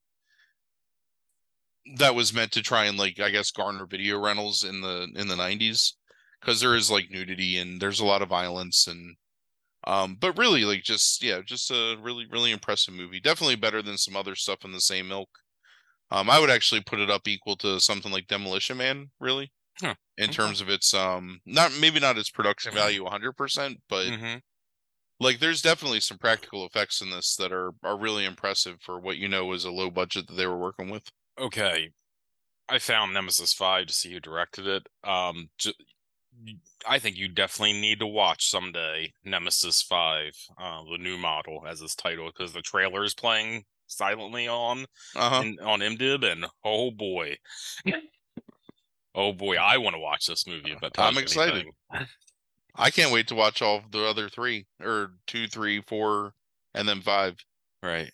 that 1.96 2.14
was 2.14 2.34
meant 2.34 2.52
to 2.52 2.62
try 2.62 2.84
and 2.84 2.98
like 2.98 3.18
I 3.20 3.30
guess 3.30 3.50
garner 3.50 3.86
video 3.86 4.18
rentals 4.18 4.64
in 4.64 4.80
the 4.82 5.08
in 5.14 5.28
the 5.28 5.36
nineties 5.36 5.94
because 6.40 6.60
there 6.60 6.74
is 6.74 6.90
like 6.90 7.10
nudity 7.10 7.56
and 7.58 7.80
there's 7.80 8.00
a 8.00 8.04
lot 8.04 8.22
of 8.22 8.28
violence 8.28 8.86
and 8.86 9.16
um 9.86 10.16
but 10.20 10.38
really 10.38 10.64
like 10.64 10.82
just 10.82 11.22
yeah 11.22 11.40
just 11.44 11.70
a 11.70 11.96
really 12.00 12.26
really 12.30 12.52
impressive 12.52 12.94
movie 12.94 13.20
definitely 13.20 13.56
better 13.56 13.82
than 13.82 13.98
some 13.98 14.16
other 14.16 14.34
stuff 14.34 14.64
in 14.64 14.72
the 14.72 14.80
same 14.80 15.10
ilk 15.12 15.30
um 16.10 16.30
I 16.30 16.40
would 16.40 16.50
actually 16.50 16.82
put 16.82 17.00
it 17.00 17.10
up 17.10 17.28
equal 17.28 17.56
to 17.58 17.80
something 17.80 18.12
like 18.12 18.28
Demolition 18.28 18.76
Man 18.78 19.10
really 19.20 19.52
huh. 19.80 19.94
in 20.16 20.24
okay. 20.24 20.32
terms 20.32 20.60
of 20.60 20.68
its 20.68 20.92
um 20.94 21.40
not 21.46 21.72
maybe 21.80 22.00
not 22.00 22.18
its 22.18 22.30
production 22.30 22.72
value 22.72 23.04
100% 23.04 23.76
but 23.88 24.06
mm-hmm 24.06 24.36
like 25.20 25.40
there's 25.40 25.62
definitely 25.62 26.00
some 26.00 26.18
practical 26.18 26.64
effects 26.64 27.00
in 27.00 27.10
this 27.10 27.36
that 27.36 27.52
are 27.52 27.72
are 27.82 27.98
really 27.98 28.24
impressive 28.24 28.80
for 28.80 29.00
what 29.00 29.16
you 29.16 29.28
know 29.28 29.44
was 29.46 29.64
a 29.64 29.70
low 29.70 29.90
budget 29.90 30.26
that 30.28 30.34
they 30.34 30.46
were 30.46 30.58
working 30.58 30.90
with. 30.90 31.10
Okay. 31.38 31.90
I 32.68 32.78
found 32.78 33.14
Nemesis 33.14 33.52
5 33.52 33.86
to 33.86 33.92
see 33.94 34.12
who 34.12 34.20
directed 34.20 34.66
it. 34.66 34.86
Um 35.02 35.50
j- 35.58 35.74
I 36.86 36.98
think 36.98 37.16
you 37.16 37.28
definitely 37.28 37.80
need 37.80 37.98
to 37.98 38.06
watch 38.06 38.48
someday 38.48 39.12
Nemesis 39.24 39.82
Five, 39.82 40.32
uh, 40.56 40.84
the 40.84 40.98
new 40.98 41.18
model, 41.18 41.64
as 41.66 41.82
its 41.82 41.96
title, 41.96 42.26
because 42.26 42.52
the 42.52 42.62
trailer 42.62 43.02
is 43.02 43.14
playing 43.14 43.64
silently 43.88 44.46
on 44.46 44.86
Uh-huh. 45.16 45.42
in, 45.42 45.58
on 45.60 45.80
IMDb, 45.80 46.30
and 46.30 46.46
oh 46.64 46.90
boy, 46.92 47.36
oh 49.18 49.32
boy, 49.32 49.56
I 49.56 49.76
want 49.78 49.94
to 49.94 50.00
watch 50.00 50.26
this 50.26 50.46
movie. 50.46 50.76
But 50.80 50.98
I'm 50.98 51.18
excited. 51.18 51.66
I 52.74 52.90
can't 52.90 53.12
wait 53.12 53.26
to 53.28 53.34
watch 53.34 53.60
all 53.60 53.82
the 53.90 54.04
other 54.06 54.28
three 54.28 54.66
or 54.80 55.14
two, 55.26 55.48
three, 55.48 55.82
four, 55.82 56.34
and 56.74 56.88
then 56.88 57.02
five. 57.02 57.36
Right. 57.82 58.12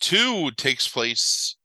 Two 0.00 0.50
takes 0.52 0.88
place. 0.88 1.56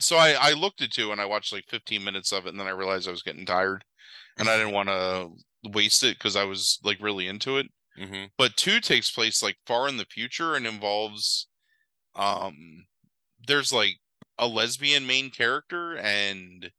So 0.00 0.16
I 0.16 0.32
I 0.32 0.52
looked 0.52 0.82
at 0.82 0.90
two 0.90 1.12
and 1.12 1.20
I 1.20 1.26
watched 1.26 1.52
like 1.52 1.64
15 1.68 2.02
minutes 2.02 2.32
of 2.32 2.46
it, 2.46 2.50
and 2.50 2.60
then 2.60 2.66
I 2.66 2.70
realized 2.70 3.06
I 3.06 3.12
was 3.12 3.22
getting 3.22 3.46
tired, 3.46 3.84
and 4.36 4.48
I 4.48 4.56
didn't 4.56 4.72
want 4.72 4.88
to 4.88 5.28
waste 5.70 6.02
it 6.02 6.18
because 6.18 6.34
I 6.36 6.44
was 6.44 6.80
like 6.82 6.98
really 7.00 7.28
into 7.28 7.58
it. 7.58 7.66
hmm 7.96 8.24
But 8.36 8.56
two 8.56 8.80
takes 8.80 9.10
place 9.10 9.42
like 9.42 9.56
far 9.66 9.88
in 9.88 9.96
the 9.96 10.06
future 10.06 10.54
and 10.56 10.66
involves, 10.66 11.46
um, 12.16 12.86
there's 13.46 13.72
like 13.72 13.96
a 14.38 14.46
lesbian 14.46 15.06
main 15.06 15.30
character 15.30 15.96
and 15.96 16.70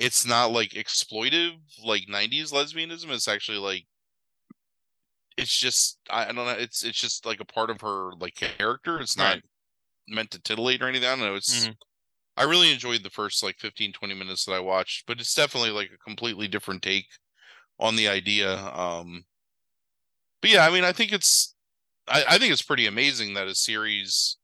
it's 0.00 0.24
not 0.26 0.50
like 0.50 0.70
exploitive 0.70 1.58
like 1.84 2.08
90s 2.08 2.52
lesbianism 2.52 3.10
it's 3.10 3.28
actually 3.28 3.58
like 3.58 3.84
it's 5.36 5.56
just 5.56 5.98
I, 6.08 6.24
don't 6.26 6.36
know 6.36 6.48
it's 6.48 6.82
it's 6.82 7.00
just 7.00 7.26
like 7.26 7.40
a 7.40 7.44
part 7.44 7.70
of 7.70 7.80
her 7.82 8.12
like 8.18 8.34
character 8.58 8.98
it's 9.00 9.16
not 9.16 9.36
Right. 9.36 9.42
meant 10.08 10.30
to 10.32 10.42
titillate 10.42 10.82
or 10.82 10.88
anything 10.88 11.08
i 11.08 11.12
don't 11.16 11.20
know 11.24 11.34
it's 11.34 11.68
Mhm. 11.68 11.76
i 12.36 12.44
really 12.44 12.72
enjoyed 12.72 13.02
the 13.02 13.10
first 13.10 13.42
like 13.42 13.58
15 13.58 13.92
20 13.92 14.14
minutes 14.14 14.44
that 14.46 14.52
i 14.54 14.60
watched 14.60 15.06
but 15.06 15.20
it's 15.20 15.34
definitely 15.34 15.70
like 15.70 15.90
a 15.92 15.98
completely 15.98 16.48
different 16.48 16.82
take 16.82 17.06
on 17.78 17.96
the 17.96 18.08
idea 18.08 18.58
um 18.74 19.24
but 20.40 20.50
yeah 20.50 20.66
i 20.66 20.70
mean 20.70 20.84
i 20.84 20.92
think 20.92 21.12
it's 21.12 21.54
i, 22.08 22.24
I 22.30 22.38
think 22.38 22.52
it's 22.52 22.62
pretty 22.62 22.86
amazing 22.86 23.34
that 23.34 23.48
a 23.48 23.54
series 23.54 24.38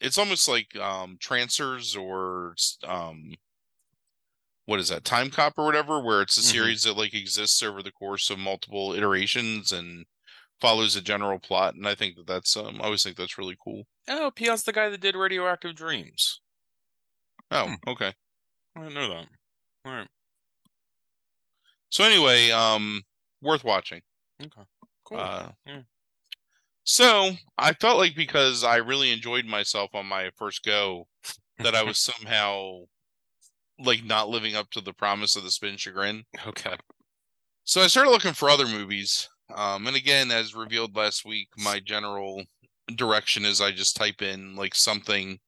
it's 0.00 0.18
almost 0.18 0.48
like 0.48 0.76
um 0.76 1.16
trancers 1.20 1.96
or 1.96 2.54
um 2.84 3.34
what 4.66 4.78
is 4.80 4.88
that 4.90 5.04
time 5.04 5.30
cop 5.30 5.54
or 5.56 5.64
whatever 5.64 6.00
where 6.00 6.20
it's 6.22 6.36
a 6.36 6.40
Mhm. 6.40 6.52
series 6.52 6.82
that 6.82 6.96
like 6.96 7.14
exists 7.14 7.62
over 7.62 7.82
the 7.82 7.90
course 7.92 8.28
of 8.30 8.38
multiple 8.38 8.92
iterations 8.92 9.72
and 9.72 10.04
follows 10.60 10.94
a 10.96 11.00
general 11.00 11.38
plot 11.38 11.74
and 11.74 11.86
i 11.88 11.94
think 11.94 12.16
that 12.16 12.26
that's 12.26 12.56
um 12.56 12.80
i 12.80 12.84
always 12.84 13.02
think 13.02 13.16
that's 13.16 13.38
really 13.38 13.56
cool 13.62 13.86
Oh, 14.08 14.30
P.S. 14.30 14.62
the 14.62 14.72
guy 14.72 14.88
that 14.88 15.00
did 15.00 15.16
Radioactive 15.16 15.74
Dreams. 15.74 16.40
oh 17.50 17.66
Hmm. 17.66 17.74
okay 17.88 18.12
I 18.76 18.80
didn't 18.80 18.94
know 18.94 19.08
that. 19.08 19.26
All 19.86 19.92
right. 19.92 20.08
so 21.90 22.04
anyway 22.04 22.50
um 22.50 23.02
worth 23.42 23.64
watching 23.64 24.02
Okay. 24.42 24.62
Cool. 25.04 25.18
uh 25.18 25.52
yeah. 25.66 25.82
so 26.84 27.30
i 27.58 27.72
felt 27.72 27.98
like 27.98 28.14
because 28.16 28.64
i 28.64 28.76
really 28.76 29.12
enjoyed 29.12 29.44
myself 29.46 29.94
on 29.94 30.06
my 30.06 30.30
first 30.36 30.62
go 30.64 31.06
that 31.58 31.74
i 31.74 31.82
was 31.82 31.98
somehow 32.10 32.80
like 33.78 34.04
not 34.04 34.28
living 34.28 34.56
up 34.56 34.70
to 34.70 34.80
the 34.80 34.92
promise 34.92 35.36
of 35.36 35.44
the 35.44 35.50
spin 35.50 35.76
chagrin 35.76 36.24
okay. 36.46 36.76
So 37.64 37.80
I 37.80 37.88
started 37.88 38.10
looking 38.10 38.32
for 38.32 38.48
other 38.48 38.66
movies. 38.66 39.28
Um, 39.54 39.88
and 39.88 39.96
again, 39.96 40.30
as 40.30 40.54
revealed 40.54 40.94
last 40.94 41.24
week, 41.24 41.48
my 41.58 41.80
general 41.80 42.44
direction 42.94 43.44
is 43.44 43.60
I 43.60 43.72
just 43.72 43.96
type 43.96 44.22
in 44.22 44.54
like 44.54 44.74
something 44.74 45.40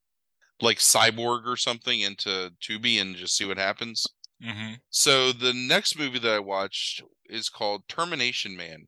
like 0.60 0.78
cyborg 0.78 1.46
or 1.46 1.56
something 1.56 2.00
into 2.00 2.50
Tubi 2.60 3.00
and 3.00 3.14
just 3.14 3.36
see 3.36 3.44
what 3.44 3.56
happens. 3.56 4.04
Mm-hmm. 4.44 4.74
So 4.90 5.30
the 5.32 5.52
next 5.52 5.96
movie 5.96 6.18
that 6.18 6.32
I 6.32 6.40
watched 6.40 7.02
is 7.28 7.48
called 7.48 7.82
Termination 7.88 8.56
Man. 8.56 8.86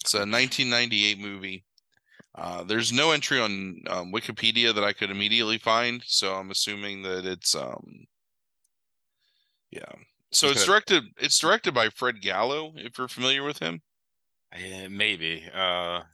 It's 0.00 0.14
a 0.14 0.18
1998 0.18 1.18
movie. 1.18 1.64
Uh, 2.36 2.62
there's 2.62 2.92
no 2.92 3.10
entry 3.10 3.40
on 3.40 3.80
um, 3.88 4.12
Wikipedia 4.12 4.72
that 4.74 4.84
I 4.84 4.92
could 4.92 5.10
immediately 5.10 5.58
find, 5.58 6.02
so 6.06 6.34
I'm 6.36 6.50
assuming 6.50 7.02
that 7.02 7.26
it's 7.26 7.56
um, 7.56 8.06
yeah. 9.70 9.92
So 10.32 10.48
it's 10.48 10.62
Okay. 10.62 10.66
directed. 10.66 11.04
It's 11.18 11.38
directed 11.38 11.74
by 11.74 11.88
Fred 11.90 12.20
Gallo. 12.20 12.72
If 12.76 12.98
you're 12.98 13.08
familiar 13.08 13.42
with 13.42 13.58
him, 13.58 13.82
Yeah, 14.56 14.88
maybe. 14.88 15.48
Uh, 15.52 16.04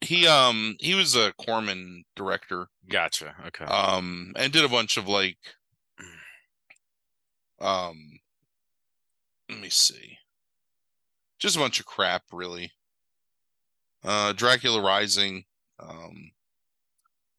he 0.00 0.26
um 0.26 0.76
he 0.80 0.94
was 0.94 1.14
a 1.14 1.32
Corman 1.34 2.04
director. 2.14 2.68
gotcha. 2.88 3.34
Okay. 3.46 3.64
Um, 3.64 4.32
and 4.36 4.52
did 4.52 4.64
a 4.64 4.68
bunch 4.68 4.96
of 4.96 5.08
like 5.08 5.38
um. 7.60 8.20
Let 9.48 9.60
me 9.60 9.70
see. 9.70 10.18
Just 11.38 11.56
a 11.56 11.58
bunch 11.60 11.80
of 11.80 11.86
crap, 11.86 12.24
really. 12.32 12.72
Uh, 14.02 14.32
Dracula 14.32 14.80
Rising. 14.80 15.44
Um, 15.78 16.32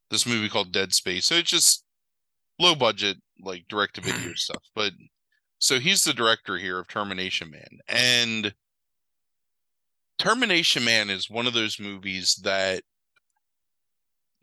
this 0.10 0.26
movie 0.26 0.50
called 0.50 0.72
Dead 0.72 0.94
Space. 0.94 1.26
So 1.26 1.36
it's 1.36 1.50
just 1.50 1.84
low 2.60 2.76
budget, 2.76 3.18
like 3.42 3.68
direct 3.68 3.96
to 3.96 4.02
video 4.02 4.34
stuff. 4.36 4.64
But 4.76 4.94
so 5.60 5.80
he's 5.80 6.04
the 6.04 6.14
director 6.14 6.58
here 6.58 6.80
of 6.80 6.88
Termination 6.88 7.52
Man. 7.52 7.80
And 7.88 8.54
Termination 10.18 10.84
Man 10.84 11.10
is 11.10 11.30
one 11.30 11.48
of 11.48 11.54
those 11.54 11.80
movies 11.80 12.36
that 12.44 12.84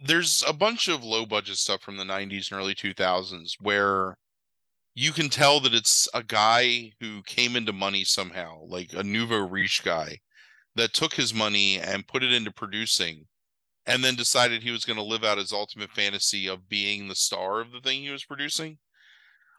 there's 0.01 0.45
a 0.47 0.53
bunch 0.53 0.89
of 0.89 1.05
low 1.05 1.25
budget 1.25 1.57
stuff 1.57 1.83
from 1.83 1.97
the 1.97 2.05
90s 2.05 2.51
and 2.51 2.61
early 2.61 2.75
2000s 2.75 3.53
where 3.61 4.17
you 4.95 5.13
can 5.13 5.29
tell 5.29 5.61
that 5.61 5.75
it's 5.75 6.09
a 6.15 6.23
guy 6.23 6.93
who 7.01 7.23
came 7.25 7.57
into 7.57 7.73
money 7.73 8.05
somehow, 8.05 8.65
like 8.67 8.93
a 8.93 9.03
nouveau 9.03 9.49
riche 9.49 9.83
guy 9.85 10.19
that 10.77 10.93
took 10.93 11.15
his 11.15 11.35
money 11.35 11.81
and 11.81 12.07
put 12.07 12.23
it 12.23 12.33
into 12.33 12.53
producing 12.53 13.27
and 13.87 14.03
then 14.05 14.15
decided 14.15 14.63
he 14.63 14.71
was 14.71 14.85
going 14.85 14.97
to 14.97 15.03
live 15.03 15.25
out 15.25 15.39
his 15.39 15.53
ultimate 15.53 15.91
fantasy 15.93 16.49
of 16.49 16.69
being 16.69 17.09
the 17.09 17.15
star 17.15 17.61
of 17.61 17.73
the 17.73 17.81
thing 17.81 18.03
he 18.03 18.11
was 18.11 18.25
producing. 18.25 18.79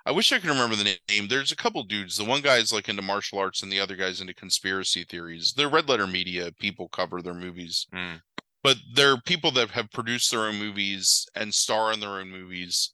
I 0.07 0.11
wish 0.11 0.31
I 0.31 0.37
could 0.39 0.49
remember 0.49 0.75
the 0.75 0.97
name. 1.09 1.27
There's 1.27 1.51
a 1.51 1.55
couple 1.55 1.81
dudes. 1.83 2.17
The 2.17 2.25
one 2.25 2.41
guy's 2.41 2.71
like 2.71 2.87
into 2.89 3.01
martial 3.01 3.39
arts 3.39 3.63
and 3.63 3.71
the 3.71 3.79
other 3.79 3.95
guy's 3.95 4.21
into 4.21 4.35
conspiracy 4.35 5.03
theories. 5.03 5.53
They're 5.57 5.69
red 5.69 5.89
letter 5.89 6.05
media 6.05 6.51
people 6.59 6.89
cover 6.89 7.21
their 7.21 7.33
movies, 7.33 7.87
Hmm. 7.91 8.17
but 8.63 8.77
they're 8.93 9.17
people 9.19 9.51
that 9.51 9.71
have 9.71 9.91
produced 9.91 10.29
their 10.31 10.41
own 10.41 10.59
movies 10.59 11.25
and 11.35 11.53
star 11.53 11.91
in 11.91 11.99
their 11.99 12.19
own 12.19 12.29
movies 12.29 12.93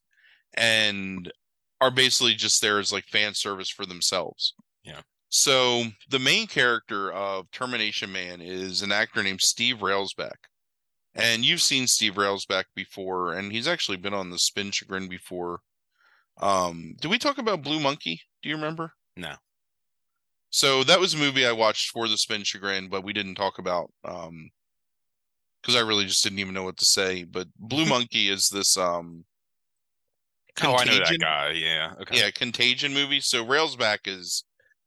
and 0.54 1.30
are 1.82 1.90
basically 1.90 2.34
just 2.34 2.62
there 2.62 2.78
as 2.78 2.92
like 2.92 3.04
fan 3.06 3.34
service 3.34 3.68
for 3.68 3.84
themselves. 3.84 4.54
Yeah. 4.82 5.02
So 5.28 5.84
the 6.08 6.18
main 6.18 6.46
character 6.46 7.10
of 7.12 7.50
Termination 7.50 8.12
Man 8.12 8.40
is 8.40 8.82
an 8.82 8.92
actor 8.92 9.22
named 9.22 9.40
Steve 9.40 9.78
Railsback. 9.78 10.36
And 11.14 11.44
you've 11.44 11.60
seen 11.60 11.86
Steve 11.86 12.14
Railsback 12.14 12.64
before, 12.74 13.34
and 13.34 13.52
he's 13.52 13.68
actually 13.68 13.98
been 13.98 14.14
on 14.14 14.30
the 14.30 14.38
Spin 14.38 14.70
Chagrin 14.70 15.08
before. 15.08 15.60
Um, 16.38 16.94
did 17.00 17.10
we 17.10 17.18
talk 17.18 17.38
about 17.38 17.62
Blue 17.62 17.80
Monkey? 17.80 18.22
Do 18.42 18.48
you 18.48 18.54
remember? 18.56 18.94
No. 19.16 19.34
So 20.50 20.84
that 20.84 21.00
was 21.00 21.14
a 21.14 21.18
movie 21.18 21.46
I 21.46 21.52
watched 21.52 21.90
for 21.90 22.08
the 22.08 22.16
Spin 22.16 22.44
Chagrin, 22.44 22.88
but 22.88 23.04
we 23.04 23.12
didn't 23.12 23.34
talk 23.36 23.58
about 23.58 23.90
um 24.04 24.50
because 25.60 25.76
I 25.76 25.80
really 25.80 26.04
just 26.06 26.24
didn't 26.24 26.40
even 26.40 26.54
know 26.54 26.64
what 26.64 26.76
to 26.78 26.84
say. 26.84 27.24
But 27.24 27.48
Blue 27.56 27.86
Monkey 27.88 28.28
is 28.28 28.48
this 28.48 28.76
um 28.76 29.24
Oh, 30.62 30.74
I 30.76 30.84
know 30.84 30.98
that 30.98 31.18
guy. 31.18 31.52
Yeah. 31.52 31.94
Okay. 32.02 32.18
yeah, 32.18 32.30
Contagion 32.30 32.92
movie. 32.92 33.20
So 33.20 33.44
Railsback 33.44 34.00
is 34.06 34.44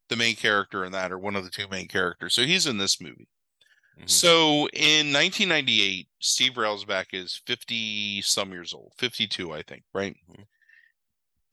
the 0.10 0.16
main 0.16 0.36
character 0.36 0.86
in 0.86 0.92
that, 0.92 1.12
or 1.12 1.18
one 1.18 1.36
of 1.36 1.44
the 1.44 1.50
two 1.50 1.68
main 1.70 1.88
characters. 1.88 2.36
So 2.36 2.44
he's 2.44 2.68
in 2.68 2.78
this 2.78 3.02
movie. 3.02 3.28
Mhm. 4.00 4.08
So 4.10 4.68
in 4.74 5.12
1998, 5.12 6.08
Steve 6.26 6.54
Railsback 6.54 7.08
is 7.14 7.42
50 7.46 8.22
some 8.22 8.52
years 8.52 8.74
old, 8.74 8.94
52, 8.98 9.54
I 9.54 9.62
think, 9.62 9.84
right? 9.94 10.16
Mhm. 10.30 10.46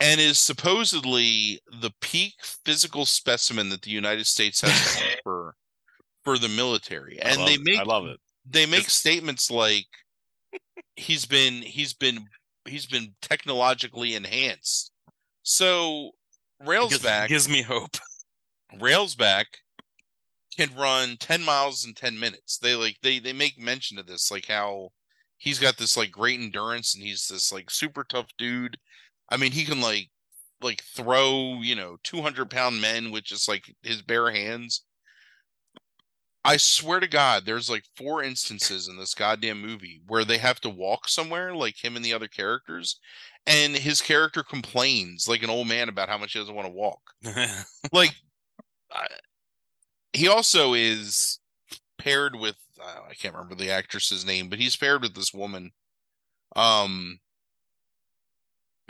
And 0.00 0.21
is 0.21 0.41
supposedly 0.41 1.61
the 1.81 1.93
peak 2.00 2.35
physical 2.64 3.07
specimen 3.07 3.69
that 3.69 3.83
the 3.83 3.91
United 3.91 4.26
States 4.26 4.61
has 4.62 4.71
offer 5.26 5.55
for 6.25 6.38
the 6.38 6.49
military. 6.49 7.21
And 7.21 7.41
they 7.47 7.55
it. 7.55 7.61
make 7.62 7.79
I 7.79 7.83
love 7.85 8.07
it. 8.07 8.19
they 8.45 8.67
make 8.67 8.81
It's- 8.81 8.95
statements 8.95 9.50
like 9.50 9.87
he's 10.97 11.25
been 11.26 11.62
he's 11.62 11.93
been 11.95 12.26
he's 12.67 12.87
been 12.87 13.14
technologically 13.21 14.14
enhanced. 14.14 14.91
So 15.45 16.12
Gives, 16.61 16.71
Railsback 17.02 17.29
gives 17.29 17.49
me 17.49 17.62
hope. 17.62 17.97
Railsback 18.75 19.45
can 20.56 20.75
run 20.76 21.16
10 21.18 21.42
miles 21.42 21.85
in 21.85 21.94
10 21.94 22.18
minutes. 22.18 22.59
They 22.59 22.75
like 22.75 22.99
they 23.02 23.18
they 23.18 23.32
make 23.32 23.59
mention 23.59 23.99
of 23.99 24.06
this 24.06 24.30
like 24.30 24.47
how 24.47 24.90
he's 25.38 25.59
got 25.59 25.76
this 25.76 25.97
like 25.97 26.11
great 26.11 26.40
endurance 26.40 26.94
and 26.94 27.02
he's 27.02 27.26
this 27.28 27.52
like 27.52 27.71
super 27.71 28.04
tough 28.04 28.28
dude. 28.38 28.78
I 29.30 29.37
mean, 29.37 29.52
he 29.52 29.64
can 29.64 29.80
like 29.80 30.11
like 30.61 30.82
throw, 30.82 31.59
you 31.61 31.75
know, 31.75 31.97
200 32.04 32.50
pound 32.50 32.80
men 32.80 33.11
with 33.11 33.25
just 33.25 33.49
like 33.49 33.75
his 33.82 34.02
bare 34.02 34.30
hands. 34.30 34.85
I 36.44 36.56
swear 36.56 36.99
to 36.99 37.06
God, 37.06 37.44
there's 37.47 37.71
like 37.71 37.85
four 37.97 38.23
instances 38.23 38.88
in 38.88 38.99
this 38.99 39.14
goddamn 39.14 39.61
movie 39.61 40.02
where 40.09 40.25
they 40.25 40.38
have 40.38 40.61
to 40.62 40.68
walk 40.68 41.09
somewhere, 41.09 41.54
like 41.54 41.82
him 41.82 41.94
and 41.94 42.04
the 42.04 42.12
other 42.14 42.26
characters, 42.26 42.99
and 43.47 43.76
his 43.76 44.00
character 44.00 44.42
complains 44.42 45.28
like 45.28 45.42
an 45.42 45.50
old 45.50 45.68
man 45.68 45.88
about 45.88 46.09
how 46.09 46.18
much 46.18 46.32
he 46.32 46.38
doesn't 46.38 46.54
want 46.54 46.66
to 46.66 46.73
walk 46.73 47.00
like 47.92 48.14
uh, 48.94 49.04
he 50.12 50.28
also 50.28 50.75
is 50.75 51.40
paired 51.99 52.37
with 52.37 52.57
uh, 52.81 53.00
I 53.09 53.14
can't 53.14 53.35
remember 53.35 53.54
the 53.54 53.71
actress's 53.71 54.25
name, 54.25 54.49
but 54.49 54.59
he's 54.59 54.76
paired 54.76 55.02
with 55.02 55.14
this 55.14 55.33
woman, 55.33 55.71
um, 56.57 57.21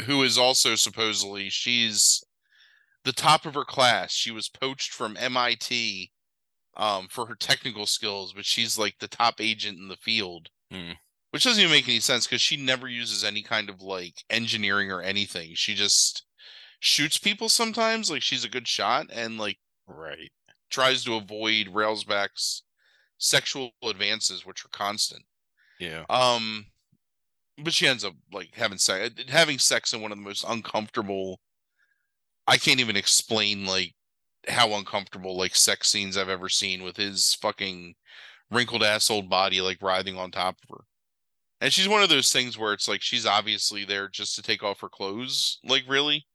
who 0.06 0.22
is 0.22 0.38
also 0.38 0.74
supposedly 0.74 1.50
she's 1.50 2.24
the 3.04 3.12
top 3.12 3.44
of 3.46 3.54
her 3.54 3.64
class. 3.64 4.12
She 4.12 4.30
was 4.30 4.48
poached 4.48 4.92
from 4.92 5.16
MIT 5.18 6.10
um, 6.76 7.08
for 7.10 7.26
her 7.26 7.34
technical 7.34 7.86
skills, 7.86 8.32
but 8.32 8.46
she's 8.46 8.78
like 8.78 8.94
the 8.98 9.08
top 9.08 9.40
agent 9.40 9.78
in 9.78 9.88
the 9.88 9.96
field, 9.96 10.48
Hmm. 10.70 10.92
which 11.30 11.44
doesn't 11.44 11.60
even 11.60 11.72
make 11.72 11.88
any 11.88 12.00
sense 12.00 12.26
because 12.26 12.40
she 12.40 12.56
never 12.56 12.88
uses 12.88 13.24
any 13.24 13.42
kind 13.42 13.68
of 13.68 13.82
like 13.82 14.14
engineering 14.30 14.90
or 14.90 15.02
anything. 15.02 15.52
She 15.54 15.74
just 15.74 16.24
shoots 16.80 17.18
people 17.18 17.48
sometimes, 17.50 18.10
like 18.10 18.22
she's 18.22 18.44
a 18.44 18.48
good 18.48 18.66
shot, 18.66 19.06
and 19.12 19.36
like 19.38 19.58
Right. 19.86 20.32
Tries 20.72 21.04
to 21.04 21.14
avoid 21.14 21.68
Railsback's 21.68 22.62
sexual 23.18 23.70
advances, 23.84 24.44
which 24.44 24.64
are 24.64 24.70
constant. 24.70 25.22
Yeah. 25.78 26.04
Um, 26.10 26.66
but 27.62 27.72
she 27.72 27.86
ends 27.86 28.04
up 28.04 28.14
like 28.32 28.54
having 28.54 28.78
sex, 28.78 29.14
having 29.28 29.58
sex 29.58 29.92
in 29.92 30.00
one 30.00 30.10
of 30.10 30.18
the 30.18 30.24
most 30.24 30.44
uncomfortable. 30.48 31.40
I 32.46 32.56
can't 32.56 32.80
even 32.80 32.96
explain 32.96 33.66
like 33.66 33.94
how 34.48 34.72
uncomfortable 34.72 35.36
like 35.36 35.54
sex 35.54 35.88
scenes 35.88 36.16
I've 36.16 36.28
ever 36.28 36.48
seen 36.48 36.82
with 36.82 36.96
his 36.96 37.34
fucking 37.34 37.94
wrinkled 38.50 38.82
ass 38.82 39.10
old 39.10 39.30
body 39.30 39.60
like 39.60 39.78
writhing 39.80 40.18
on 40.18 40.30
top 40.30 40.56
of 40.62 40.76
her. 40.76 40.84
And 41.60 41.72
she's 41.72 41.88
one 41.88 42.02
of 42.02 42.08
those 42.08 42.32
things 42.32 42.58
where 42.58 42.72
it's 42.72 42.88
like 42.88 43.02
she's 43.02 43.24
obviously 43.24 43.84
there 43.84 44.08
just 44.08 44.34
to 44.34 44.42
take 44.42 44.64
off 44.64 44.80
her 44.80 44.88
clothes, 44.88 45.60
like 45.64 45.84
really. 45.86 46.26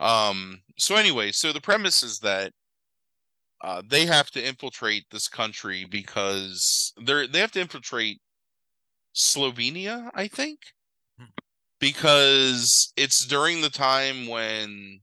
Um. 0.00 0.62
So 0.76 0.96
anyway, 0.96 1.30
so 1.30 1.52
the 1.52 1.60
premise 1.60 2.02
is 2.02 2.18
that 2.20 2.52
uh, 3.62 3.82
they 3.86 4.06
have 4.06 4.30
to 4.30 4.46
infiltrate 4.46 5.04
this 5.10 5.28
country 5.28 5.84
because 5.90 6.92
they're 7.04 7.26
they 7.26 7.40
have 7.40 7.52
to 7.52 7.60
infiltrate 7.60 8.20
Slovenia, 9.14 10.10
I 10.14 10.28
think, 10.28 10.60
Hmm. 11.18 11.26
because 11.78 12.92
it's 12.96 13.24
during 13.26 13.60
the 13.60 13.70
time 13.70 14.26
when 14.28 15.00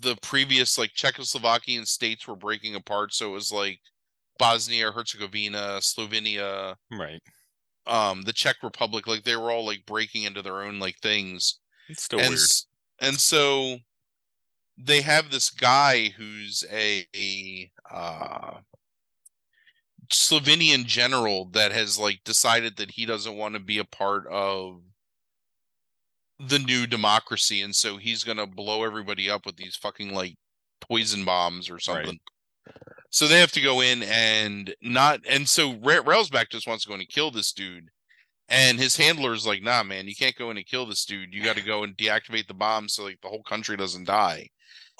the 0.00 0.16
previous 0.16 0.76
like 0.78 0.92
Czechoslovakian 0.94 1.86
states 1.86 2.26
were 2.26 2.36
breaking 2.36 2.74
apart. 2.74 3.14
So 3.14 3.28
it 3.30 3.32
was 3.34 3.52
like 3.52 3.80
Bosnia, 4.38 4.90
Herzegovina, 4.92 5.78
Slovenia, 5.80 6.74
Right. 6.90 7.22
um, 7.86 8.22
the 8.22 8.32
Czech 8.32 8.56
Republic. 8.62 9.06
Like 9.06 9.22
they 9.24 9.36
were 9.36 9.50
all 9.52 9.64
like 9.64 9.86
breaking 9.86 10.24
into 10.24 10.42
their 10.42 10.62
own 10.62 10.78
like 10.80 10.98
things 10.98 11.60
It's 11.88 12.02
still 12.02 12.18
and 12.20 12.30
weird. 12.30 12.40
and 12.98 13.18
so 13.20 13.78
they 14.78 15.00
have 15.00 15.30
this 15.30 15.50
guy 15.50 16.08
who's 16.16 16.64
a, 16.70 17.06
a 17.14 17.70
uh 17.90 18.58
Slovenian 20.08 20.86
general 20.86 21.46
that 21.46 21.72
has 21.72 21.98
like 21.98 22.20
decided 22.24 22.76
that 22.76 22.92
he 22.92 23.06
doesn't 23.06 23.36
want 23.36 23.54
to 23.54 23.60
be 23.60 23.78
a 23.78 23.84
part 23.84 24.26
of 24.28 24.80
the 26.38 26.58
new 26.58 26.86
democracy 26.86 27.62
and 27.62 27.74
so 27.74 27.96
he's 27.96 28.22
going 28.22 28.36
to 28.36 28.46
blow 28.46 28.84
everybody 28.84 29.30
up 29.30 29.46
with 29.46 29.56
these 29.56 29.74
fucking 29.74 30.12
like 30.12 30.36
poison 30.80 31.24
bombs 31.24 31.70
or 31.70 31.78
something. 31.78 32.18
So 33.10 33.26
they 33.26 33.40
have 33.40 33.52
to 33.52 33.60
go 33.60 33.80
in 33.80 34.02
and 34.02 34.74
not 34.82 35.20
and 35.28 35.48
so 35.48 35.72
Ra- 35.74 36.02
Railsback 36.02 36.50
just 36.50 36.68
wants 36.68 36.84
to 36.84 36.88
go 36.88 36.94
in 36.94 37.00
and 37.00 37.08
kill 37.08 37.30
this 37.30 37.52
dude 37.52 37.88
and 38.48 38.78
his 38.78 38.96
handler's 38.96 39.46
like, 39.46 39.62
nah, 39.62 39.82
man, 39.82 40.06
you 40.06 40.14
can't 40.14 40.36
go 40.36 40.50
in 40.50 40.56
and 40.56 40.66
kill 40.66 40.86
this 40.86 41.04
dude. 41.04 41.34
You 41.34 41.42
got 41.42 41.56
to 41.56 41.62
go 41.62 41.82
and 41.82 41.96
deactivate 41.96 42.46
the 42.46 42.54
bomb 42.54 42.88
so 42.88 43.04
like 43.04 43.20
the 43.22 43.28
whole 43.28 43.42
country 43.42 43.76
doesn't 43.76 44.04
die. 44.04 44.50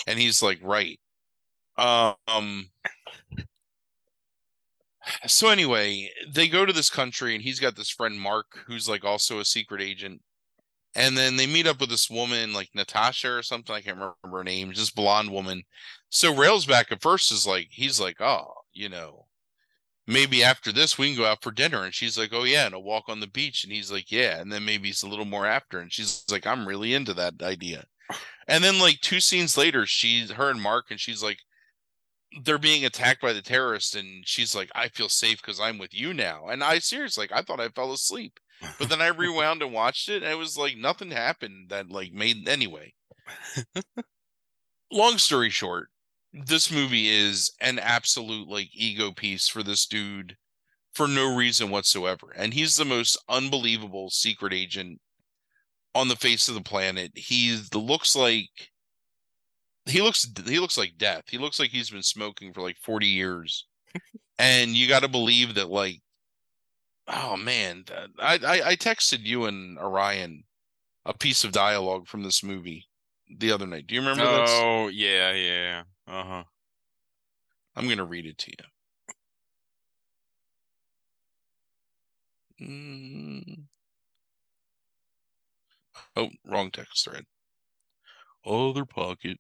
And 0.07 0.19
he's 0.19 0.43
like, 0.43 0.59
right. 0.63 0.99
Um. 1.77 2.71
So 5.27 5.51
anyway, 5.51 6.11
they 6.33 6.49
go 6.49 6.67
to 6.67 6.73
this 6.73 6.91
country, 6.91 7.35
and 7.35 7.43
he's 7.43 7.61
got 7.61 7.77
this 7.77 7.91
friend 7.91 8.19
Mark, 8.19 8.47
who's 8.67 8.89
like 8.89 9.05
also 9.05 9.39
a 9.39 9.45
secret 9.45 9.81
agent. 9.81 10.21
And 10.97 11.17
then 11.17 11.37
they 11.37 11.47
meet 11.47 11.67
up 11.67 11.81
with 11.81 11.91
this 11.91 12.11
woman, 12.11 12.53
like 12.53 12.71
Natasha 12.75 13.31
or 13.31 13.43
something. 13.43 13.75
I 13.75 13.83
can't 13.83 13.97
remember 13.97 14.17
her 14.25 14.43
name. 14.43 14.73
Just 14.73 14.97
blonde 14.97 15.31
woman. 15.31 15.63
So 16.09 16.35
Railsback 16.35 16.91
at 16.91 17.03
first 17.03 17.31
is 17.31 17.47
like, 17.47 17.69
he's 17.71 18.01
like, 18.01 18.21
oh, 18.21 18.53
you 18.73 18.89
know, 18.89 19.27
maybe 20.07 20.45
after 20.45 20.71
this 20.73 20.97
we 20.97 21.09
can 21.09 21.17
go 21.17 21.27
out 21.27 21.43
for 21.43 21.51
dinner 21.51 21.85
and 21.85 21.95
she's 21.95 22.17
like 22.17 22.33
oh 22.33 22.45
yeah 22.45 22.67
and 22.67 22.75
a 22.75 22.79
walk 22.79 23.05
on 23.09 23.21
the 23.21 23.27
beach 23.27 23.65
and 23.65 23.73
he's 23.73 23.91
like 23.91 24.11
yeah 24.11 24.41
and 24.41 24.53
then 24.53 24.65
maybe 24.65 24.89
it's 24.89 25.03
a 25.03 25.09
little 25.09 25.25
more 25.25 25.47
after 25.47 25.81
and 25.81 25.93
she's 25.93 26.25
like 26.31 26.47
i'm 26.47 26.67
really 26.67 26.95
into 26.95 27.13
that 27.13 27.35
idea 27.43 27.85
and 28.49 28.63
then 28.63 28.79
like 28.79 29.01
two 29.01 29.21
scenes 29.21 29.57
later 29.57 29.87
she's 29.87 30.33
her 30.33 30.51
and 30.51 30.61
mark 30.61 30.87
and 30.91 31.01
she's 31.01 31.23
like 31.23 31.39
they're 32.45 32.59
being 32.59 32.85
attacked 32.85 33.23
by 33.23 33.33
the 33.33 33.43
terrorists 33.43 33.95
and 33.95 34.27
she's 34.27 34.55
like 34.55 34.71
i 34.75 34.89
feel 34.89 35.09
safe 35.09 35.41
because 35.41 35.61
i'm 35.61 35.79
with 35.79 35.95
you 35.95 36.13
now. 36.13 36.47
And 36.49 36.63
i 36.63 36.79
seriously 36.79 37.23
like 37.23 37.33
i 37.33 37.43
thought 37.43 37.61
i 37.61 37.69
fell 37.69 37.93
asleep. 37.93 38.39
But 38.79 38.89
then 38.89 39.01
i 39.01 39.09
rewound 39.09 39.63
and 39.63 39.73
watched 39.73 40.09
it 40.09 40.23
and 40.23 40.33
it 40.33 40.39
was 40.39 40.59
like 40.59 40.77
nothing 40.77 41.11
happened 41.11 41.71
that 41.71 41.91
like 41.91 42.13
made 42.13 42.49
anyway. 42.49 42.95
Long 44.93 45.19
story 45.19 45.51
short 45.51 45.89
this 46.45 46.71
movie 46.71 47.09
is 47.09 47.53
an 47.61 47.79
absolute 47.79 48.49
like 48.49 48.69
ego 48.73 49.13
piece 49.13 49.49
for 49.49 49.63
this 49.63 49.87
dude 49.87 50.37
for 50.93 51.09
no 51.09 51.35
reason 51.35 51.71
whatsoever. 51.71 52.33
And 52.37 52.55
he's 52.55 52.77
the 52.77 52.85
most 52.85 53.17
unbelievable 53.29 54.11
secret 54.11 54.53
agent 54.53 55.01
on 55.97 56.09
the 56.09 56.17
face 56.17 56.49
of 56.49 56.55
the 56.55 56.61
planet. 56.61 57.13
He 57.15 57.59
looks 57.75 58.15
like 58.15 58.51
he 59.87 60.03
looks 60.03 60.29
he 60.47 60.59
looks 60.59 60.77
like 60.77 60.99
death. 60.99 61.25
He 61.29 61.39
looks 61.39 61.59
like 61.59 61.71
he's 61.71 61.91
been 61.91 62.03
smoking 62.03 62.53
for 62.53 62.61
like 62.61 62.77
40 62.83 63.07
years. 63.07 63.67
and 64.39 64.73
you 64.73 64.89
got 64.89 65.03
to 65.03 65.09
believe 65.09 65.55
that 65.55 65.71
like 65.71 66.03
oh 67.09 67.37
man, 67.37 67.85
I, 68.19 68.39
I 68.45 68.63
I 68.71 68.77
texted 68.77 69.21
you 69.21 69.47
and 69.47 69.79
Orion 69.79 70.45
a 71.05 71.15
piece 71.15 71.45
of 71.45 71.53
dialogue 71.53 72.09
from 72.09 72.23
this 72.23 72.43
movie 72.43 72.87
the 73.39 73.53
other 73.53 73.67
night. 73.67 73.87
Do 73.87 73.95
you 73.95 74.01
remember 74.01 74.25
this? 74.25 74.51
Oh 74.53 74.89
yeah, 74.89 75.33
yeah. 75.33 75.83
Uh 76.07 76.25
huh. 76.25 76.45
I'm 77.77 77.87
going 77.87 77.99
to 77.99 78.05
read 78.05 78.27
it 78.27 78.39
to 78.39 78.51
you. 78.51 78.57
Mm. 82.67 83.67
Oh, 86.17 86.31
wrong 86.45 86.71
text 86.71 87.05
thread. 87.05 87.25
Other 88.45 88.85
pocket. 88.85 89.39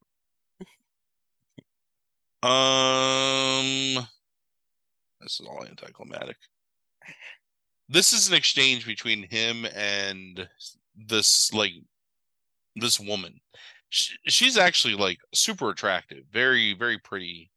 Um, 2.42 4.06
this 5.20 5.40
is 5.40 5.46
all 5.48 5.64
anticlimactic. 5.66 6.36
This 7.88 8.12
is 8.12 8.28
an 8.28 8.34
exchange 8.34 8.86
between 8.86 9.28
him 9.30 9.64
and 9.74 10.48
this 10.94 11.52
like 11.52 11.72
this 12.74 13.00
woman. 13.00 13.40
She, 13.88 14.14
she's 14.26 14.58
actually 14.58 14.94
like 14.94 15.18
super 15.34 15.70
attractive, 15.70 16.24
very 16.30 16.74
very 16.74 16.98
pretty. 16.98 17.50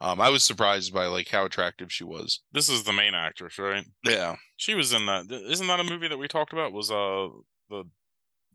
Um, 0.00 0.20
I 0.20 0.30
was 0.30 0.44
surprised 0.44 0.92
by 0.92 1.06
like 1.06 1.28
how 1.28 1.44
attractive 1.44 1.92
she 1.92 2.04
was. 2.04 2.40
This 2.52 2.68
is 2.68 2.84
the 2.84 2.92
main 2.92 3.14
actress, 3.14 3.58
right? 3.58 3.84
Yeah. 4.04 4.36
She 4.56 4.74
was 4.74 4.92
in 4.92 5.06
that. 5.06 5.30
Isn't 5.30 5.66
that 5.66 5.80
a 5.80 5.84
movie 5.84 6.08
that 6.08 6.18
we 6.18 6.28
talked 6.28 6.52
about? 6.52 6.72
Was 6.72 6.90
uh 6.90 7.28
the 7.70 7.84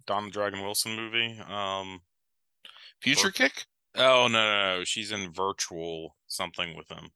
Don 0.08 0.26
the 0.26 0.32
Dragon 0.32 0.62
Wilson 0.62 0.96
movie? 0.96 1.40
Um. 1.48 2.02
Future 3.02 3.28
Or- 3.28 3.32
kick? 3.32 3.66
Oh 3.96 4.28
no, 4.28 4.40
no, 4.44 4.78
no. 4.80 4.84
She's 4.84 5.12
in 5.12 5.32
Virtual 5.32 6.16
something 6.28 6.76
with 6.76 6.88
him. 6.90 7.10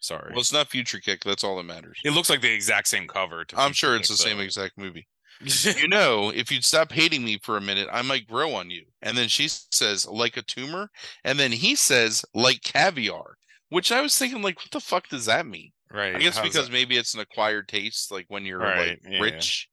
Sorry. 0.00 0.30
Well, 0.30 0.40
it's 0.40 0.52
not 0.52 0.68
future 0.68 0.98
kick. 1.00 1.22
That's 1.24 1.42
all 1.44 1.56
that 1.56 1.62
matters. 1.64 1.98
it 2.04 2.10
looks 2.10 2.28
like 2.28 2.40
the 2.42 2.52
exact 2.52 2.88
same 2.88 3.06
cover. 3.08 3.44
To 3.46 3.56
I'm 3.56 3.68
Future 3.68 3.74
sure 3.86 3.96
it's 3.96 4.08
Kick, 4.08 4.16
the 4.18 4.22
same 4.22 4.40
exact 4.40 4.76
movie. 4.76 5.06
you 5.80 5.88
know, 5.88 6.30
if 6.30 6.50
you'd 6.52 6.64
stop 6.64 6.92
hating 6.92 7.24
me 7.24 7.38
for 7.42 7.56
a 7.56 7.60
minute, 7.60 7.88
I 7.90 8.02
might 8.02 8.28
grow 8.28 8.54
on 8.54 8.70
you. 8.70 8.84
And 9.02 9.16
then 9.16 9.28
she 9.28 9.48
says, 9.48 10.06
like 10.06 10.36
a 10.36 10.42
tumor. 10.42 10.90
And 11.24 11.38
then 11.38 11.52
he 11.52 11.74
says, 11.74 12.24
like 12.34 12.62
caviar, 12.62 13.36
which 13.70 13.90
I 13.90 14.00
was 14.00 14.16
thinking, 14.16 14.42
like, 14.42 14.58
what 14.58 14.70
the 14.70 14.80
fuck 14.80 15.08
does 15.08 15.26
that 15.26 15.46
mean? 15.46 15.72
Right. 15.90 16.14
I 16.14 16.18
guess 16.18 16.36
how's 16.36 16.46
because 16.48 16.66
that? 16.66 16.72
maybe 16.72 16.96
it's 16.96 17.14
an 17.14 17.20
acquired 17.20 17.68
taste, 17.68 18.12
like 18.12 18.26
when 18.28 18.44
you're 18.44 18.58
Right, 18.58 18.90
like 18.90 19.00
yeah. 19.08 19.20
rich. 19.20 19.68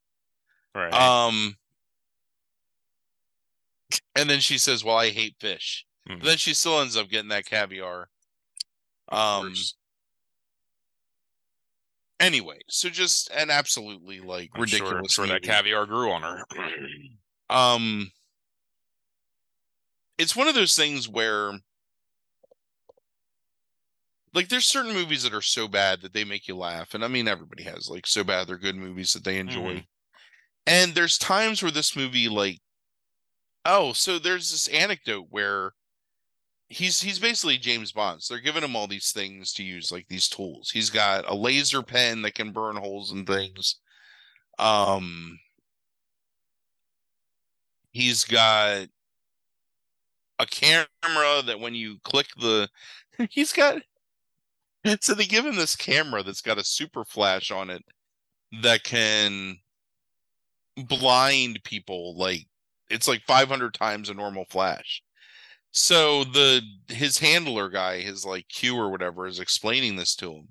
Right. 0.73 0.93
Um, 0.93 1.57
and 4.15 4.29
then 4.29 4.39
she 4.39 4.57
says, 4.57 4.83
well, 4.83 4.97
I 4.97 5.09
hate 5.09 5.35
fish. 5.39 5.85
Mhm. 6.09 6.19
But 6.19 6.25
then 6.25 6.37
she 6.37 6.53
still 6.53 6.79
ends 6.81 6.97
up 6.97 7.09
getting 7.09 7.29
that 7.29 7.45
caviar. 7.45 8.09
Um, 9.11 9.53
anyway, 12.19 12.59
so 12.69 12.89
just 12.89 13.29
an 13.31 13.49
absolutely 13.49 14.19
like 14.19 14.49
I'm 14.55 14.65
sure- 14.65 14.79
ridiculous. 14.79 15.13
Sure, 15.13 15.27
that 15.27 15.43
caviar 15.43 15.85
grew 15.85 16.11
on 16.11 16.21
her. 16.21 16.43
um 17.49 18.09
it's 20.17 20.35
one 20.35 20.47
of 20.47 20.55
those 20.55 20.75
things 20.75 21.09
where 21.09 21.51
like 24.33 24.47
there's 24.47 24.65
certain 24.65 24.93
movies 24.93 25.23
that 25.23 25.33
are 25.33 25.41
so 25.41 25.67
bad 25.67 26.01
that 26.01 26.13
they 26.13 26.23
make 26.23 26.47
you 26.47 26.55
laugh 26.55 26.93
and 26.93 27.03
i 27.03 27.07
mean 27.09 27.27
everybody 27.27 27.63
has 27.63 27.89
like 27.89 28.07
so 28.07 28.23
bad 28.23 28.47
they're 28.47 28.57
good 28.57 28.75
movies 28.77 29.11
that 29.13 29.25
they 29.25 29.37
enjoy 29.37 29.75
Mhm. 29.75 29.85
and 30.67 30.93
there's 30.95 31.17
times 31.17 31.61
where 31.61 31.71
this 31.71 31.93
movie 31.95 32.29
like 32.29 32.59
oh 33.65 33.93
so 33.93 34.19
there's 34.19 34.51
this 34.51 34.67
anecdote 34.69 35.27
where 35.29 35.73
he's 36.71 37.01
he's 37.01 37.19
basically 37.19 37.57
James 37.57 37.91
Bond. 37.91 38.23
So 38.23 38.33
they're 38.33 38.43
giving 38.43 38.63
him 38.63 38.75
all 38.75 38.87
these 38.87 39.11
things 39.11 39.53
to 39.53 39.63
use, 39.63 39.91
like 39.91 40.07
these 40.07 40.27
tools. 40.29 40.71
He's 40.71 40.89
got 40.89 41.29
a 41.29 41.35
laser 41.35 41.83
pen 41.83 42.21
that 42.23 42.35
can 42.35 42.51
burn 42.51 42.77
holes 42.77 43.11
in 43.11 43.25
things. 43.25 43.75
Um, 44.57 45.37
he's 47.91 48.23
got 48.23 48.87
a 50.39 50.45
camera 50.45 51.41
that 51.45 51.59
when 51.59 51.75
you 51.75 51.97
click 52.03 52.27
the, 52.39 52.69
he's 53.29 53.53
got. 53.53 53.81
So 55.01 55.13
they 55.13 55.25
give 55.25 55.45
him 55.45 55.57
this 55.57 55.75
camera 55.75 56.23
that's 56.23 56.41
got 56.41 56.57
a 56.57 56.63
super 56.63 57.05
flash 57.05 57.51
on 57.51 57.69
it 57.69 57.83
that 58.63 58.81
can 58.83 59.59
blind 60.75 61.63
people 61.63 62.17
like 62.17 62.47
it's 62.91 63.07
like 63.07 63.21
500 63.23 63.73
times 63.73 64.09
a 64.09 64.13
normal 64.13 64.45
flash 64.49 65.01
so 65.71 66.23
the 66.23 66.61
his 66.87 67.17
handler 67.17 67.69
guy 67.69 67.99
his 68.01 68.25
like 68.25 68.47
q 68.49 68.75
or 68.75 68.89
whatever 68.89 69.27
is 69.27 69.39
explaining 69.39 69.95
this 69.95 70.15
to 70.15 70.31
him 70.33 70.47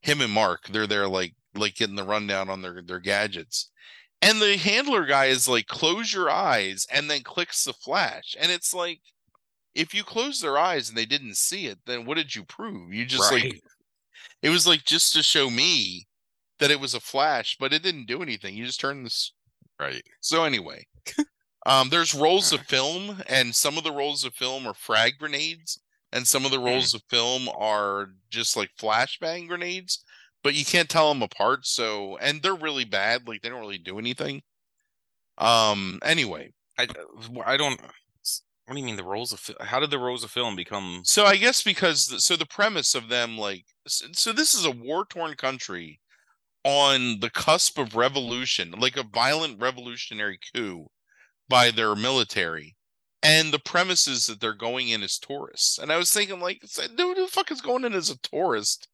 him 0.00 0.20
and 0.20 0.32
mark 0.32 0.68
they're 0.68 0.86
there 0.86 1.08
like 1.08 1.34
like 1.54 1.74
getting 1.74 1.96
the 1.96 2.04
rundown 2.04 2.50
on 2.50 2.62
their 2.62 2.82
their 2.82 3.00
gadgets 3.00 3.70
and 4.22 4.40
the 4.40 4.56
handler 4.56 5.06
guy 5.06 5.26
is 5.26 5.48
like 5.48 5.66
close 5.66 6.12
your 6.12 6.30
eyes 6.30 6.86
and 6.92 7.10
then 7.10 7.22
clicks 7.22 7.64
the 7.64 7.72
flash 7.72 8.36
and 8.38 8.52
it's 8.52 8.74
like 8.74 9.00
if 9.74 9.94
you 9.94 10.02
close 10.02 10.40
their 10.40 10.58
eyes 10.58 10.88
and 10.88 10.96
they 10.96 11.06
didn't 11.06 11.36
see 11.36 11.66
it 11.66 11.78
then 11.86 12.04
what 12.04 12.16
did 12.16 12.34
you 12.34 12.44
prove 12.44 12.92
you 12.92 13.06
just 13.06 13.30
right. 13.30 13.44
like 13.44 13.62
it 14.42 14.50
was 14.50 14.66
like 14.66 14.84
just 14.84 15.14
to 15.14 15.22
show 15.22 15.50
me 15.50 16.06
that 16.58 16.70
it 16.70 16.80
was 16.80 16.94
a 16.94 17.00
flash, 17.00 17.56
but 17.58 17.72
it 17.72 17.82
didn't 17.82 18.06
do 18.06 18.22
anything. 18.22 18.54
You 18.54 18.66
just 18.66 18.80
turned 18.80 19.04
this 19.04 19.32
right. 19.80 20.02
So 20.20 20.44
anyway, 20.44 20.86
um, 21.66 21.88
there's 21.88 22.14
rolls 22.14 22.52
of 22.52 22.60
film, 22.60 23.20
and 23.28 23.52
some 23.52 23.76
of 23.76 23.82
the 23.82 23.90
rolls 23.90 24.24
of 24.24 24.34
film 24.34 24.68
are 24.68 24.74
frag 24.74 25.14
grenades, 25.18 25.80
and 26.12 26.26
some 26.26 26.44
of 26.44 26.52
the 26.52 26.60
rolls 26.60 26.92
mm. 26.92 26.94
of 26.94 27.02
film 27.10 27.48
are 27.48 28.10
just 28.30 28.56
like 28.56 28.70
flashbang 28.78 29.48
grenades. 29.48 30.04
But 30.44 30.54
you 30.54 30.64
can't 30.64 30.88
tell 30.88 31.12
them 31.12 31.22
apart. 31.22 31.66
So, 31.66 32.18
and 32.18 32.40
they're 32.40 32.54
really 32.54 32.84
bad. 32.84 33.26
Like 33.26 33.42
they 33.42 33.48
don't 33.48 33.60
really 33.60 33.78
do 33.78 33.98
anything. 33.98 34.42
Um. 35.38 35.98
Anyway, 36.04 36.52
I 36.78 36.86
I 37.44 37.56
don't. 37.56 37.80
What 37.80 38.74
do 38.74 38.78
you 38.78 38.86
mean 38.86 38.96
the 38.96 39.02
rolls 39.02 39.32
of 39.32 39.56
how 39.60 39.80
did 39.80 39.90
the 39.90 39.98
rolls 39.98 40.22
of 40.22 40.30
film 40.30 40.54
become? 40.54 41.00
So 41.04 41.24
I 41.24 41.36
guess 41.36 41.62
because 41.62 42.06
the, 42.06 42.20
so 42.20 42.36
the 42.36 42.46
premise 42.46 42.94
of 42.94 43.08
them 43.08 43.36
like 43.36 43.64
so 43.88 44.32
this 44.32 44.54
is 44.54 44.64
a 44.64 44.70
war 44.70 45.04
torn 45.04 45.34
country 45.34 45.98
on 46.62 47.18
the 47.18 47.30
cusp 47.30 47.76
of 47.76 47.96
revolution, 47.96 48.70
like 48.78 48.96
a 48.96 49.02
violent 49.02 49.60
revolutionary 49.60 50.38
coup 50.54 50.88
by 51.48 51.70
their 51.70 51.94
military. 51.94 52.76
And 53.22 53.52
the 53.52 53.58
premise 53.58 54.06
is 54.06 54.26
that 54.26 54.40
they're 54.40 54.52
going 54.54 54.90
in 54.90 55.02
as 55.02 55.18
tourists. 55.18 55.78
And 55.78 55.90
I 55.90 55.96
was 55.96 56.12
thinking, 56.12 56.38
like, 56.38 56.60
dude 56.60 56.98
who 56.98 57.14
the 57.14 57.26
fuck 57.26 57.50
is 57.50 57.60
going 57.60 57.84
in 57.84 57.94
as 57.94 58.10
a 58.10 58.18
tourist 58.18 58.88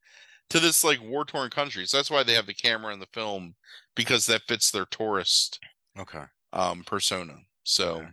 to 0.51 0.61
this 0.61 0.85
like 0.85 1.03
war 1.03 1.25
torn 1.25 1.51
country? 1.51 1.87
So 1.87 1.97
that's 1.97 2.11
why 2.11 2.23
they 2.23 2.35
have 2.35 2.47
the 2.47 2.55
camera 2.55 2.93
in 2.93 3.01
the 3.01 3.07
film 3.12 3.55
because 3.95 4.27
that 4.27 4.43
fits 4.49 4.71
their 4.71 4.87
tourist 4.87 5.59
okay 5.99 6.25
um 6.53 6.85
persona. 6.85 7.37
So 7.65 8.07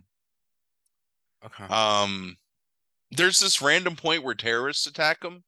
okay. 1.44 1.64
okay. 1.64 1.72
Um 1.72 2.36
there's 3.10 3.40
this 3.40 3.60
random 3.60 3.96
point 3.96 4.22
where 4.22 4.34
terrorists 4.34 4.86
attack 4.86 5.20
them 5.20 5.44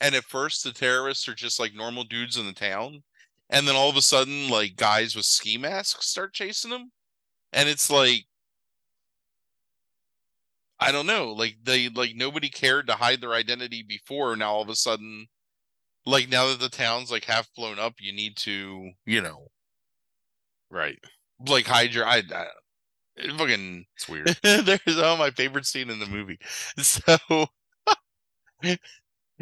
and 0.00 0.14
at 0.14 0.24
first 0.24 0.64
the 0.64 0.72
terrorists 0.72 1.28
are 1.28 1.34
just 1.34 1.60
like 1.60 1.74
normal 1.74 2.04
dudes 2.04 2.36
in 2.36 2.46
the 2.46 2.52
town 2.52 3.02
and 3.50 3.68
then 3.68 3.76
all 3.76 3.90
of 3.90 3.96
a 3.96 4.02
sudden 4.02 4.48
like 4.48 4.76
guys 4.76 5.14
with 5.14 5.26
ski 5.26 5.58
masks 5.58 6.08
start 6.08 6.32
chasing 6.32 6.70
them 6.70 6.90
and 7.52 7.68
it's 7.68 7.90
like 7.90 8.24
i 10.82 10.92
don't 10.92 11.06
know 11.06 11.32
like 11.32 11.56
they 11.62 11.88
like 11.88 12.14
nobody 12.14 12.48
cared 12.48 12.86
to 12.86 12.94
hide 12.94 13.20
their 13.20 13.32
identity 13.32 13.82
before 13.82 14.36
now 14.36 14.52
all 14.52 14.62
of 14.62 14.68
a 14.68 14.76
sudden 14.76 15.26
like 16.04 16.28
now 16.28 16.48
that 16.48 16.60
the 16.60 16.68
town's 16.68 17.10
like 17.10 17.24
half 17.24 17.48
blown 17.54 17.78
up 17.78 17.94
you 18.00 18.12
need 18.12 18.36
to 18.36 18.90
you 19.06 19.20
know 19.20 19.48
right 20.70 20.98
like 21.48 21.66
hide 21.66 21.94
your 21.94 22.06
i, 22.06 22.22
I 22.34 22.46
it 23.16 23.30
fucking 23.36 23.84
it's 23.96 24.08
weird 24.08 24.36
there's 24.42 24.80
oh 24.86 25.16
my 25.16 25.30
favorite 25.30 25.66
scene 25.66 25.90
in 25.90 25.98
the 25.98 26.06
movie 26.06 26.38
so 26.78 27.46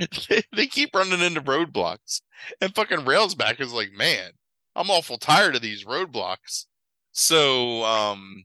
they 0.56 0.66
keep 0.66 0.94
running 0.94 1.20
into 1.20 1.40
roadblocks. 1.40 2.22
And 2.60 2.74
fucking 2.74 3.00
Railsback 3.00 3.60
is 3.60 3.72
like, 3.72 3.92
man, 3.92 4.30
I'm 4.74 4.90
awful 4.90 5.18
tired 5.18 5.56
of 5.56 5.62
these 5.62 5.84
roadblocks. 5.84 6.66
So, 7.12 7.84
um, 7.84 8.44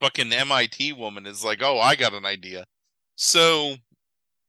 fucking 0.00 0.32
MIT 0.32 0.92
woman 0.94 1.26
is 1.26 1.44
like, 1.44 1.62
oh, 1.62 1.78
I 1.80 1.96
got 1.96 2.14
an 2.14 2.26
idea. 2.26 2.64
So 3.16 3.76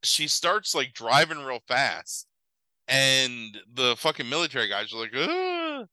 she 0.04 0.28
starts 0.28 0.76
like 0.76 0.94
driving 0.94 1.40
real 1.40 1.62
fast, 1.68 2.28
and 2.88 3.58
the 3.74 3.96
fucking 3.98 4.30
military 4.30 4.70
guys 4.70 4.94
are 4.94 5.02
like, 5.02 5.16
Ugh! 5.16 5.88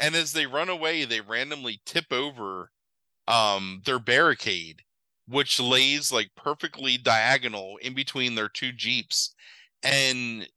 and 0.00 0.14
as 0.14 0.32
they 0.32 0.46
run 0.46 0.68
away, 0.68 1.04
they 1.04 1.20
randomly 1.20 1.80
tip 1.86 2.12
over 2.12 2.70
um 3.28 3.82
their 3.84 3.98
barricade 4.00 4.82
which 5.28 5.60
lays 5.60 6.12
like 6.12 6.30
perfectly 6.36 6.98
diagonal 6.98 7.76
in 7.82 7.94
between 7.94 8.34
their 8.34 8.48
two 8.48 8.72
jeeps 8.72 9.34
and 9.82 10.48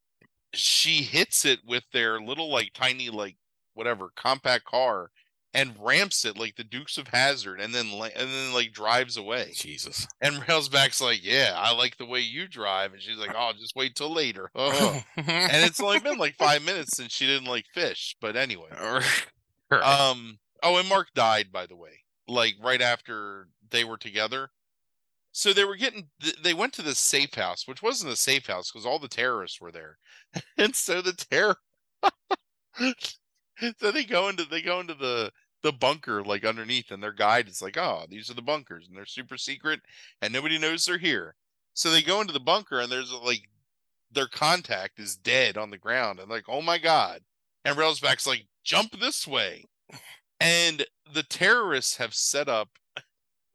she 0.53 1.03
hits 1.03 1.45
it 1.45 1.59
with 1.67 1.83
their 1.93 2.19
little 2.19 2.49
like 2.51 2.71
tiny 2.73 3.09
like 3.09 3.37
whatever 3.75 4.09
compact 4.15 4.65
car 4.65 5.11
and 5.55 5.73
ramps 5.79 6.25
it 6.25 6.37
like 6.37 6.57
the 6.57 6.63
Dukes 6.65 6.97
of 6.97 7.07
Hazzard, 7.07 7.61
and 7.61 7.73
then 7.73 7.87
and 7.87 8.29
then 8.29 8.53
like 8.53 8.73
drives 8.73 9.15
away. 9.15 9.53
Jesus. 9.55 10.05
And 10.21 10.35
Railsback's 10.41 11.01
like, 11.01 11.23
"Yeah, 11.23 11.53
I 11.55 11.73
like 11.73 11.97
the 11.97 12.05
way 12.05 12.19
you 12.19 12.47
drive," 12.47 12.93
and 12.93 13.01
she's 13.01 13.17
like, 13.17 13.31
"Oh, 13.35 13.53
just 13.57 13.75
wait 13.75 13.95
till 13.95 14.13
later." 14.13 14.51
and 14.55 15.03
it's 15.17 15.81
only 15.81 15.99
been 15.99 16.17
like 16.17 16.35
five 16.35 16.63
minutes 16.63 16.97
since 16.97 17.13
she 17.13 17.25
didn't 17.25 17.47
like 17.47 17.65
fish, 17.73 18.15
but 18.19 18.35
anyway. 18.35 18.69
um. 19.71 20.39
Oh, 20.61 20.77
and 20.77 20.89
Mark 20.89 21.07
died, 21.15 21.51
by 21.51 21.65
the 21.65 21.75
way. 21.75 22.01
Like 22.27 22.55
right 22.61 22.81
after 22.81 23.47
they 23.69 23.83
were 23.83 23.97
together, 23.97 24.49
so 25.31 25.53
they 25.53 25.63
were 25.63 25.77
getting 25.77 26.09
they 26.43 26.53
went 26.53 26.73
to 26.73 26.81
this 26.81 26.99
safe 26.99 27.33
house 27.33 27.67
which 27.67 27.83
wasn't 27.83 28.11
a 28.11 28.15
safe 28.15 28.47
house 28.47 28.71
because 28.71 28.85
all 28.85 28.99
the 28.99 29.07
terrorists 29.07 29.59
were 29.59 29.71
there 29.71 29.97
and 30.57 30.73
so 30.73 31.01
the 31.01 31.11
terror 31.11 31.57
so 33.77 33.91
they 33.91 34.05
go 34.05 34.29
into 34.29 34.45
they 34.45 34.61
go 34.61 34.79
into 34.79 34.93
the 34.93 35.31
the 35.65 35.71
bunker 35.71 36.23
like 36.23 36.45
underneath 36.45 36.91
and 36.91 37.01
their 37.01 37.11
guide 37.11 37.47
is 37.49 37.59
like 37.59 37.75
oh 37.75 38.05
these 38.07 38.29
are 38.29 38.35
the 38.35 38.41
bunkers 38.41 38.87
and 38.87 38.95
they're 38.95 39.03
super 39.03 39.35
secret 39.35 39.81
and 40.21 40.31
nobody 40.31 40.59
knows 40.59 40.85
they're 40.85 40.99
here. 40.99 41.33
So 41.73 41.89
they 41.89 42.03
go 42.03 42.21
into 42.21 42.33
the 42.33 42.39
bunker 42.39 42.79
and 42.79 42.91
there's 42.91 43.11
like 43.11 43.49
their 44.11 44.27
contact 44.27 44.99
is 44.99 45.15
dead 45.15 45.57
on 45.57 45.71
the 45.71 45.79
ground 45.79 46.19
and 46.19 46.29
like 46.29 46.43
oh 46.47 46.61
my 46.61 46.77
god. 46.77 47.21
And 47.65 47.75
railsback's 47.75 48.27
like 48.27 48.45
jump 48.63 48.99
this 48.99 49.25
way. 49.25 49.65
And 50.39 50.85
the 51.11 51.23
terrorists 51.23 51.97
have 51.97 52.13
set 52.13 52.47
up 52.47 52.69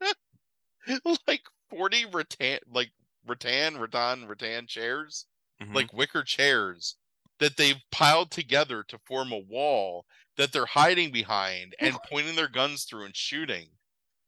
like 1.27 1.43
40 1.69 2.07
rattan 2.11 2.59
like 2.69 2.91
rattan 3.25 3.77
rattan 3.77 4.27
rattan 4.27 4.67
chairs 4.67 5.27
mm-hmm. 5.63 5.73
like 5.73 5.93
wicker 5.93 6.23
chairs 6.23 6.97
that 7.41 7.57
they've 7.57 7.81
piled 7.91 8.31
together 8.31 8.83
to 8.87 8.99
form 8.99 9.31
a 9.31 9.37
wall 9.37 10.05
that 10.37 10.53
they're 10.53 10.65
hiding 10.65 11.11
behind 11.11 11.75
and 11.79 11.97
pointing 12.09 12.35
their 12.35 12.47
guns 12.47 12.85
through 12.85 13.03
and 13.03 13.15
shooting 13.17 13.67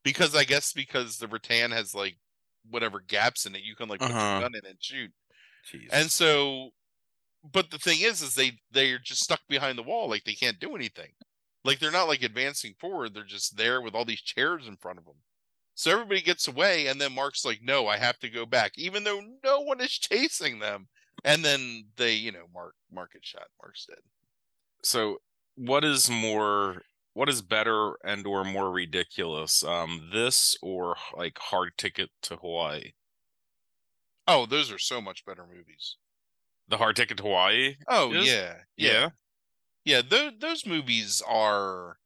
because 0.04 0.36
i 0.36 0.44
guess 0.44 0.74
because 0.74 1.18
the 1.18 1.28
rattan 1.28 1.72
has 1.72 1.96
like 1.96 2.18
whatever 2.70 3.00
gaps 3.00 3.46
in 3.46 3.56
it 3.56 3.62
you 3.64 3.76
can 3.76 3.88
like 3.88 4.02
put 4.02 4.12
uh-huh. 4.12 4.32
your 4.32 4.42
gun 4.42 4.56
in 4.56 4.68
and 4.68 4.78
shoot 4.80 5.12
Jeez. 5.72 5.88
and 5.92 6.12
so 6.12 6.72
but 7.54 7.72
the 7.72 7.78
thing 7.78 8.00
is 8.02 8.22
is 8.22 8.34
they 8.34 8.54
they're 8.72 9.00
just 9.00 9.24
stuck 9.24 9.42
behind 9.48 9.78
the 9.78 9.84
wall 9.84 10.10
like 10.10 10.24
they 10.26 10.34
can't 10.34 10.60
do 10.60 10.76
anything 10.76 11.12
like 11.64 11.80
they're 11.80 11.92
not 11.92 12.08
like 12.08 12.24
advancing 12.24 12.74
forward 12.80 13.14
they're 13.14 13.24
just 13.24 13.56
there 13.56 13.82
with 13.82 13.96
all 13.96 14.06
these 14.06 14.22
chairs 14.22 14.68
in 14.68 14.76
front 14.76 14.98
of 14.98 15.06
them 15.06 15.16
so 15.76 15.92
everybody 15.92 16.22
gets 16.22 16.48
away, 16.48 16.86
and 16.86 17.02
then 17.02 17.16
Mark's 17.16 17.46
like, 17.46 17.64
"No, 17.64 17.88
I 17.88 17.98
have 17.98 18.20
to 18.20 18.30
go 18.30 18.46
back," 18.46 18.78
even 18.78 19.04
though 19.04 19.22
no 19.44 19.62
one 19.62 19.82
is 19.82 19.90
chasing 19.98 20.60
them. 20.60 20.88
And 21.24 21.44
then 21.44 21.86
they, 21.96 22.14
you 22.14 22.32
know, 22.32 22.46
Mark 22.54 22.76
Mark 22.92 23.14
gets 23.14 23.28
shot. 23.28 23.48
Mark's 23.62 23.86
dead. 23.86 24.00
So, 24.84 25.20
what 25.56 25.84
is 25.84 26.10
more? 26.10 26.82
What 27.14 27.30
is 27.30 27.42
better 27.42 27.94
and 28.04 28.26
or 28.26 28.44
more 28.44 28.72
ridiculous? 28.72 29.64
Um, 29.64 30.10
this 30.12 30.58
or 30.62 30.96
like 31.16 31.38
Hard 31.38 31.78
Ticket 31.78 32.10
to 32.24 32.38
Hawaii? 32.38 32.94
Oh, 34.28 34.46
those 34.46 34.72
are 34.72 34.80
so 34.80 35.00
much 35.00 35.26
better 35.26 35.46
movies. 35.46 35.98
The 36.68 36.78
Hard 36.78 36.96
Ticket 36.96 37.18
to 37.18 37.24
Hawaii. 37.24 37.76
Oh 37.88 38.12
yeah, 38.12 38.22
yeah, 38.22 38.56
yeah. 38.76 39.10
yeah 39.86 40.02
those 40.02 40.32
those 40.40 40.66
movies 40.66 41.22
are 41.28 41.98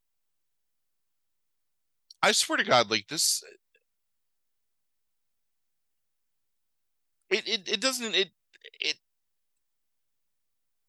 I 2.21 2.31
swear 2.31 2.57
to 2.57 2.63
God, 2.63 2.89
like 2.89 3.07
this, 3.07 3.43
it 7.29 7.47
it, 7.47 7.69
it 7.69 7.81
doesn't 7.81 8.15
it 8.15 8.31
it 8.79 8.97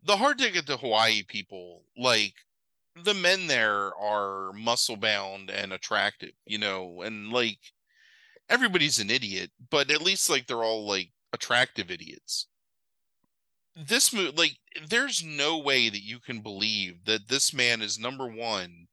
the 0.09 0.16
hard 0.16 0.38
ticket 0.38 0.66
to 0.66 0.79
Hawaii 0.79 1.23
people 1.23 1.83
like 1.97 2.33
the 3.05 3.12
men 3.12 3.47
there 3.47 3.94
are 3.94 4.55
muscle 4.55 4.97
bound 4.97 5.51
and 5.51 5.71
attractive, 5.73 6.33
you 6.47 6.57
know, 6.57 7.03
and 7.03 7.31
like 7.31 7.59
everybody's 8.49 8.99
an 8.99 9.11
idiot, 9.11 9.51
but 9.71 9.90
at 9.90 10.01
least 10.01 10.31
like 10.31 10.47
they're 10.47 10.64
all 10.64 10.88
like 10.88 11.11
attractive 11.35 11.90
idiots. 11.90 12.47
This 13.77 14.12
movie, 14.12 14.33
like, 14.35 14.57
there's 14.88 15.23
no 15.23 15.59
way 15.59 15.90
that 15.90 16.03
you 16.03 16.18
can 16.18 16.40
believe 16.40 17.05
that 17.05 17.29
this 17.29 17.53
man 17.53 17.83
is 17.83 17.99
number 17.99 18.27
one, 18.27 18.88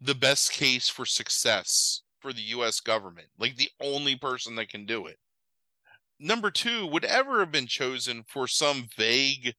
the 0.00 0.14
best 0.14 0.52
case 0.52 0.88
for 0.88 1.04
success 1.04 2.00
for 2.18 2.32
the 2.32 2.42
U.S. 2.42 2.80
government, 2.80 3.28
like 3.38 3.56
the 3.56 3.70
only 3.80 4.16
person 4.16 4.56
that 4.56 4.70
can 4.70 4.86
do 4.86 5.06
it. 5.06 5.18
Number 6.18 6.50
two 6.50 6.86
would 6.86 7.04
ever 7.04 7.40
have 7.40 7.52
been 7.52 7.66
chosen 7.66 8.24
for 8.26 8.48
some 8.48 8.88
vague 8.96 9.54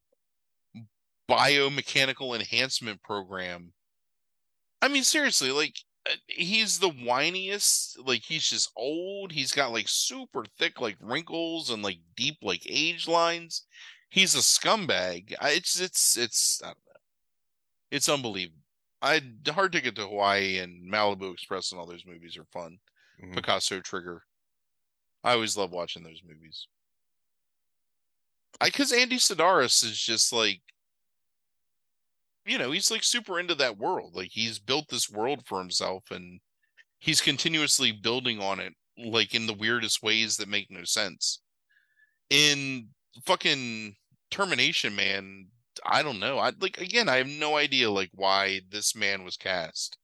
biomechanical 1.31 2.35
enhancement 2.35 3.01
program. 3.01 3.73
I 4.81 4.87
mean, 4.87 5.03
seriously, 5.03 5.51
like 5.51 5.75
uh, 6.09 6.15
he's 6.27 6.79
the 6.79 6.89
whiniest. 6.89 7.95
Like 8.05 8.23
he's 8.23 8.47
just 8.47 8.71
old. 8.75 9.31
He's 9.31 9.51
got 9.51 9.71
like 9.71 9.87
super 9.87 10.43
thick 10.57 10.81
like 10.81 10.97
wrinkles 10.99 11.69
and 11.69 11.83
like 11.83 11.99
deep 12.15 12.37
like 12.41 12.63
age 12.67 13.07
lines. 13.07 13.65
He's 14.09 14.35
a 14.35 14.39
scumbag. 14.39 15.35
It's 15.41 15.79
it's 15.79 16.17
it's 16.17 16.61
I 16.63 16.67
don't 16.67 16.77
know. 16.77 16.99
It's 17.91 18.09
unbelievable. 18.09 18.57
I 19.01 19.21
hard 19.47 19.71
ticket 19.71 19.95
to 19.95 20.07
Hawaii 20.07 20.59
and 20.59 20.91
Malibu 20.91 21.33
Express 21.33 21.71
and 21.71 21.79
all 21.79 21.87
those 21.87 22.05
movies 22.05 22.37
are 22.37 22.45
fun. 22.51 22.77
Mm-hmm. 23.21 23.33
Picasso 23.33 23.79
Trigger. 23.79 24.23
I 25.23 25.33
always 25.33 25.57
love 25.57 25.71
watching 25.71 26.03
those 26.03 26.21
movies. 26.27 26.67
I 28.59 28.65
because 28.65 28.91
Andy 28.91 29.17
Sidaris 29.17 29.83
is 29.83 29.99
just 29.99 30.33
like 30.33 30.61
you 32.45 32.57
know, 32.57 32.71
he's 32.71 32.91
like 32.91 33.03
super 33.03 33.39
into 33.39 33.55
that 33.55 33.77
world. 33.77 34.15
Like 34.15 34.29
he's 34.31 34.59
built 34.59 34.85
this 34.89 35.09
world 35.09 35.43
for 35.45 35.59
himself 35.59 36.03
and 36.11 36.39
he's 36.99 37.21
continuously 37.21 37.91
building 37.91 38.39
on 38.39 38.59
it 38.59 38.73
like 38.97 39.33
in 39.33 39.47
the 39.47 39.53
weirdest 39.53 40.03
ways 40.03 40.37
that 40.37 40.47
make 40.49 40.67
no 40.69 40.83
sense. 40.83 41.41
In 42.29 42.89
fucking 43.25 43.95
Termination 44.29 44.95
Man, 44.95 45.47
I 45.85 46.03
don't 46.03 46.19
know. 46.19 46.37
I 46.39 46.51
like 46.59 46.77
again, 46.79 47.09
I 47.09 47.17
have 47.17 47.27
no 47.27 47.57
idea 47.57 47.89
like 47.91 48.09
why 48.13 48.61
this 48.69 48.95
man 48.95 49.23
was 49.23 49.37
cast. 49.37 49.97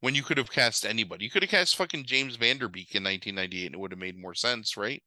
When 0.00 0.14
you 0.14 0.22
could 0.22 0.38
have 0.38 0.50
cast 0.50 0.86
anybody. 0.86 1.24
You 1.24 1.30
could 1.30 1.42
have 1.42 1.50
cast 1.50 1.76
fucking 1.76 2.06
James 2.06 2.36
Van 2.36 2.56
Der 2.56 2.68
Beek 2.68 2.94
in 2.94 3.04
1998 3.04 3.66
and 3.66 3.74
it 3.74 3.78
would 3.78 3.92
have 3.92 3.98
made 3.98 4.18
more 4.18 4.34
sense, 4.34 4.76
right? 4.76 5.02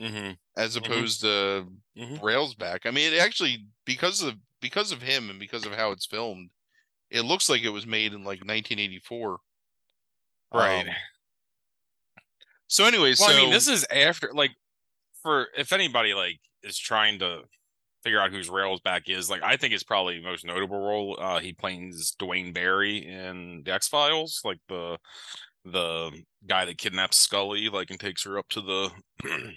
Mm-hmm. 0.00 0.32
As 0.56 0.74
Mm-hmm. 0.76 0.84
opposed 0.84 1.20
to 1.20 1.66
Mhm. 1.96 2.20
Railsback. 2.20 2.80
I 2.86 2.90
mean, 2.90 3.12
it 3.12 3.18
actually 3.20 3.66
because 3.84 4.20
of 4.22 4.34
because 4.62 4.92
of 4.92 5.02
him 5.02 5.28
and 5.28 5.38
because 5.38 5.66
of 5.66 5.74
how 5.74 5.90
it's 5.90 6.06
filmed, 6.06 6.48
it 7.10 7.22
looks 7.22 7.50
like 7.50 7.62
it 7.62 7.68
was 7.68 7.86
made 7.86 8.14
in 8.14 8.20
like 8.20 8.40
1984. 8.40 9.38
Right. 10.54 10.88
Um, 10.88 10.94
so 12.68 12.86
anyways, 12.86 13.20
well, 13.20 13.28
so 13.28 13.36
I 13.36 13.40
mean, 13.42 13.50
this 13.50 13.68
is 13.68 13.84
after 13.90 14.30
like 14.32 14.52
for 15.22 15.48
if 15.56 15.74
anybody 15.74 16.14
like 16.14 16.40
is 16.62 16.78
trying 16.78 17.18
to 17.18 17.40
figure 18.02 18.18
out 18.18 18.30
who's 18.30 18.48
Railsback 18.48 19.02
is, 19.08 19.28
like 19.28 19.42
I 19.42 19.58
think 19.58 19.74
it's 19.74 19.82
probably 19.82 20.18
the 20.18 20.24
most 20.24 20.46
notable 20.46 20.78
role. 20.78 21.18
Uh 21.20 21.40
he 21.40 21.52
plays 21.52 22.14
Duane 22.18 22.54
Barry 22.54 23.06
in 23.06 23.62
the 23.64 23.72
X 23.72 23.88
Files, 23.88 24.40
like 24.44 24.58
the 24.68 24.96
the 25.64 26.10
guy 26.46 26.64
that 26.64 26.78
kidnaps 26.78 27.18
Scully, 27.18 27.68
like 27.68 27.90
and 27.90 28.00
takes 28.00 28.24
her 28.24 28.38
up 28.38 28.48
to 28.50 28.60
the 28.60 28.90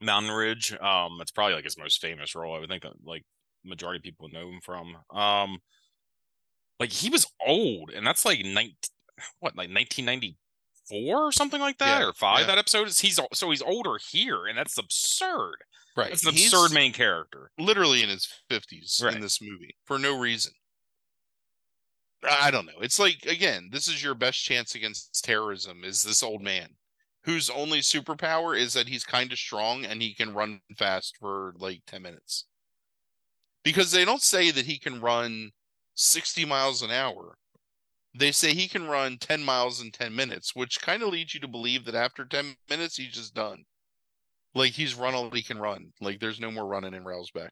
mountain 0.00 0.32
ridge. 0.32 0.72
Um, 0.80 1.18
it's 1.20 1.30
probably 1.30 1.54
like 1.54 1.64
his 1.64 1.78
most 1.78 2.00
famous 2.00 2.34
role. 2.34 2.56
I 2.56 2.60
would 2.60 2.68
think 2.68 2.82
that 2.82 2.94
like 3.04 3.24
majority 3.66 3.98
of 3.98 4.02
people 4.02 4.28
know 4.28 4.48
him 4.48 4.60
from. 4.62 4.96
Um, 5.10 5.58
like 6.80 6.90
he 6.92 7.10
was 7.10 7.26
old, 7.46 7.90
and 7.90 8.06
that's 8.06 8.24
like 8.24 8.44
nineteen, 8.44 8.74
what 9.40 9.56
like 9.56 9.70
nineteen 9.70 10.04
ninety 10.04 10.36
four 10.88 11.24
or 11.24 11.32
something 11.32 11.60
like 11.60 11.78
that, 11.78 12.00
Yeah, 12.00 12.06
or 12.08 12.12
five. 12.12 12.40
yeah. 12.40 12.46
That 12.46 12.58
episode 12.58 12.86
is 12.88 12.98
he's 13.00 13.18
so 13.32 13.50
he's 13.50 13.62
older 13.62 13.98
here, 14.10 14.46
and 14.46 14.56
that's 14.56 14.78
absurd. 14.78 15.56
right, 15.96 16.10
That's 16.10 16.24
an 16.26 16.34
he's 16.34 16.52
absurd 16.52 16.72
main 16.74 16.92
character. 16.92 17.50
literally 17.58 18.02
in 18.02 18.08
his 18.08 18.28
50s 18.50 19.02
Right. 19.02 19.14
in 19.14 19.20
this 19.20 19.40
movie 19.42 19.74
for 19.84 19.98
no 19.98 20.16
reason. 20.18 20.52
I 22.28 22.50
don't 22.50 22.66
know. 22.66 22.80
It's 22.80 22.98
like 22.98 23.24
again, 23.26 23.68
this 23.72 23.88
is 23.88 24.02
your 24.02 24.14
best 24.14 24.42
chance 24.44 24.74
against 24.74 25.24
terrorism 25.24 25.82
is 25.84 26.02
this 26.02 26.22
old 26.22 26.42
man 26.42 26.68
whose 27.24 27.50
only 27.50 27.80
superpower 27.80 28.56
is 28.58 28.72
that 28.74 28.88
he's 28.88 29.02
kind 29.04 29.32
of 29.32 29.38
strong 29.38 29.84
and 29.84 30.00
he 30.00 30.14
can 30.14 30.32
run 30.34 30.60
fast 30.78 31.16
for 31.18 31.54
like 31.58 31.82
10 31.86 32.02
minutes. 32.02 32.44
Because 33.66 33.90
they 33.90 34.04
don't 34.04 34.22
say 34.22 34.52
that 34.52 34.66
he 34.66 34.78
can 34.78 35.00
run 35.00 35.50
60 35.96 36.44
miles 36.44 36.82
an 36.82 36.92
hour. 36.92 37.36
They 38.14 38.30
say 38.30 38.54
he 38.54 38.68
can 38.68 38.86
run 38.86 39.18
10 39.18 39.42
miles 39.42 39.80
in 39.80 39.90
10 39.90 40.14
minutes, 40.14 40.54
which 40.54 40.80
kind 40.80 41.02
of 41.02 41.08
leads 41.08 41.34
you 41.34 41.40
to 41.40 41.48
believe 41.48 41.84
that 41.84 41.96
after 41.96 42.24
10 42.24 42.54
minutes 42.70 42.96
he's 42.96 43.14
just 43.14 43.34
done. 43.34 43.64
Like 44.54 44.74
he's 44.74 44.94
run 44.94 45.14
all 45.16 45.30
he 45.30 45.42
can 45.42 45.58
run. 45.58 45.92
Like 46.00 46.20
there's 46.20 46.38
no 46.38 46.52
more 46.52 46.64
running 46.64 46.94
in 46.94 47.02
Railsback. 47.02 47.50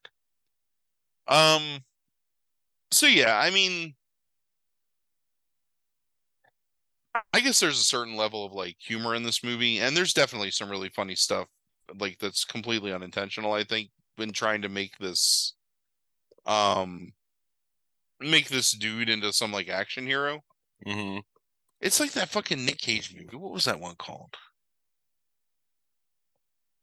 Um 1.26 1.82
so 2.92 3.08
yeah, 3.08 3.36
I 3.36 3.50
mean 3.50 3.96
I 7.32 7.40
guess 7.40 7.58
there's 7.58 7.80
a 7.80 7.84
certain 7.84 8.14
level 8.14 8.44
of 8.46 8.52
like 8.52 8.76
humor 8.78 9.16
in 9.16 9.24
this 9.24 9.42
movie, 9.42 9.80
and 9.80 9.96
there's 9.96 10.12
definitely 10.12 10.52
some 10.52 10.70
really 10.70 10.90
funny 10.90 11.16
stuff 11.16 11.48
like 11.98 12.20
that's 12.20 12.44
completely 12.44 12.92
unintentional, 12.92 13.52
I 13.52 13.64
think, 13.64 13.90
when 14.14 14.30
trying 14.30 14.62
to 14.62 14.68
make 14.68 14.96
this 14.98 15.54
um 16.46 17.12
make 18.20 18.48
this 18.48 18.72
dude 18.72 19.08
into 19.08 19.32
some 19.32 19.52
like 19.52 19.68
action 19.68 20.06
hero. 20.06 20.42
Mm-hmm. 20.86 21.18
It's 21.80 22.00
like 22.00 22.12
that 22.12 22.30
fucking 22.30 22.64
Nick 22.64 22.78
Cage 22.78 23.14
movie. 23.14 23.36
What 23.36 23.52
was 23.52 23.64
that 23.66 23.80
one 23.80 23.96
called? 23.96 24.36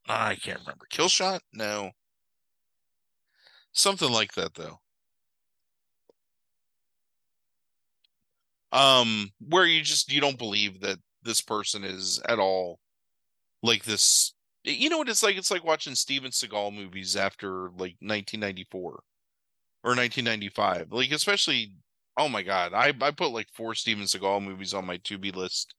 I 0.08 0.36
can't 0.36 0.60
remember. 0.60 0.86
Kill 0.90 1.08
Shot? 1.08 1.42
No. 1.54 1.92
Something 3.72 4.12
like 4.12 4.34
that 4.34 4.54
though. 4.56 4.80
Um, 8.74 9.32
where 9.40 9.66
you 9.66 9.82
just 9.82 10.12
you 10.12 10.22
don't 10.22 10.38
believe 10.38 10.82
that 10.82 10.98
this 11.24 11.42
person 11.42 11.84
is 11.84 12.22
at 12.28 12.40
all 12.40 12.80
like 13.62 13.84
this. 13.84 14.34
You 14.64 14.90
know 14.90 14.98
what 14.98 15.10
it's 15.10 15.24
like? 15.24 15.36
It's 15.36 15.52
like 15.52 15.64
watching 15.64 15.96
Steven 15.96 16.32
Seagal 16.32 16.76
movies 16.76 17.16
after 17.16 17.70
like 17.72 17.96
1994 18.00 19.04
or 19.84 19.92
1995. 19.92 20.88
Like 20.92 21.12
especially, 21.12 21.74
oh 22.18 22.30
my 22.30 22.42
god, 22.44 22.74
I 22.74 22.94
I 23.02 23.12
put 23.12 23.32
like 23.32 23.48
four 23.54 23.76
Steven 23.76 24.06
Seagal 24.06 24.44
movies 24.44 24.74
on 24.74 24.86
my 24.86 24.98
to 24.98 25.18
be 25.18 25.32
list 25.32 25.74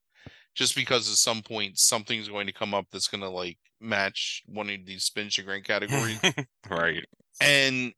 just 0.54 0.74
because 0.74 1.08
at 1.10 1.16
some 1.16 1.42
point 1.42 1.78
something's 1.78 2.28
going 2.28 2.46
to 2.46 2.52
come 2.52 2.74
up 2.74 2.86
that's 2.92 3.08
going 3.08 3.22
to 3.22 3.28
like 3.28 3.58
match 3.80 4.42
one 4.46 4.68
of 4.70 4.86
these 4.86 5.04
spin 5.04 5.28
chagrin 5.28 5.62
categories. 5.62 6.20
right. 6.70 7.04
and 7.40 7.92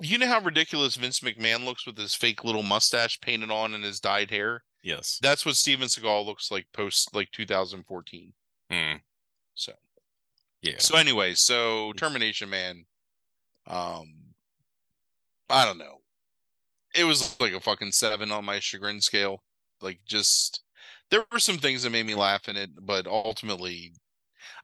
you 0.00 0.18
know 0.18 0.26
how 0.26 0.40
ridiculous 0.40 0.96
Vince 0.96 1.20
McMahon 1.20 1.64
looks 1.64 1.86
with 1.86 1.96
his 1.96 2.14
fake 2.14 2.44
little 2.44 2.62
mustache 2.62 3.18
painted 3.20 3.50
on 3.50 3.74
and 3.74 3.84
his 3.84 4.00
dyed 4.00 4.30
hair? 4.30 4.62
Yes. 4.82 5.18
That's 5.22 5.46
what 5.46 5.56
Steven 5.56 5.88
Seagal 5.88 6.26
looks 6.26 6.50
like 6.50 6.66
post 6.72 7.14
like 7.14 7.30
2014. 7.32 8.32
Mm. 8.70 9.00
So 9.54 9.72
Yeah. 10.62 10.74
so 10.78 10.96
anyway, 10.96 11.34
so 11.34 11.92
Termination 11.94 12.50
Man, 12.50 12.84
um, 13.66 14.12
I 15.48 15.64
don't 15.64 15.78
know. 15.78 15.98
It 16.94 17.04
was 17.04 17.38
like 17.40 17.52
a 17.52 17.60
fucking 17.60 17.92
seven 17.92 18.32
on 18.32 18.44
my 18.44 18.58
chagrin 18.58 19.00
scale. 19.00 19.42
Like 19.80 20.00
just 20.06 20.62
there 21.10 21.24
were 21.30 21.38
some 21.38 21.58
things 21.58 21.82
that 21.82 21.90
made 21.90 22.06
me 22.06 22.14
laugh 22.14 22.48
in 22.48 22.56
it, 22.56 22.70
but 22.80 23.06
ultimately, 23.06 23.92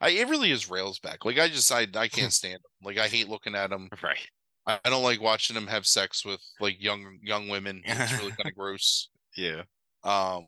I 0.01 0.09
it 0.09 0.29
really 0.29 0.51
is 0.51 0.65
Railsback. 0.65 1.23
Like 1.23 1.39
I 1.39 1.47
just 1.47 1.71
I 1.71 1.87
I 1.95 2.07
can't 2.09 2.33
stand 2.33 2.55
him. 2.55 2.61
Like 2.83 2.97
I 2.97 3.07
hate 3.07 3.29
looking 3.29 3.55
at 3.55 3.71
him. 3.71 3.89
Right. 4.01 4.27
I 4.67 4.79
I 4.83 4.89
don't 4.89 5.03
like 5.03 5.21
watching 5.21 5.55
him 5.55 5.67
have 5.67 5.85
sex 5.85 6.25
with 6.25 6.41
like 6.59 6.81
young 6.81 7.19
young 7.21 7.49
women. 7.49 7.81
It's 7.85 8.13
really 8.13 8.31
kind 8.31 8.49
of 8.49 8.55
gross. 8.57 9.09
Yeah. 9.37 9.63
Um. 10.03 10.47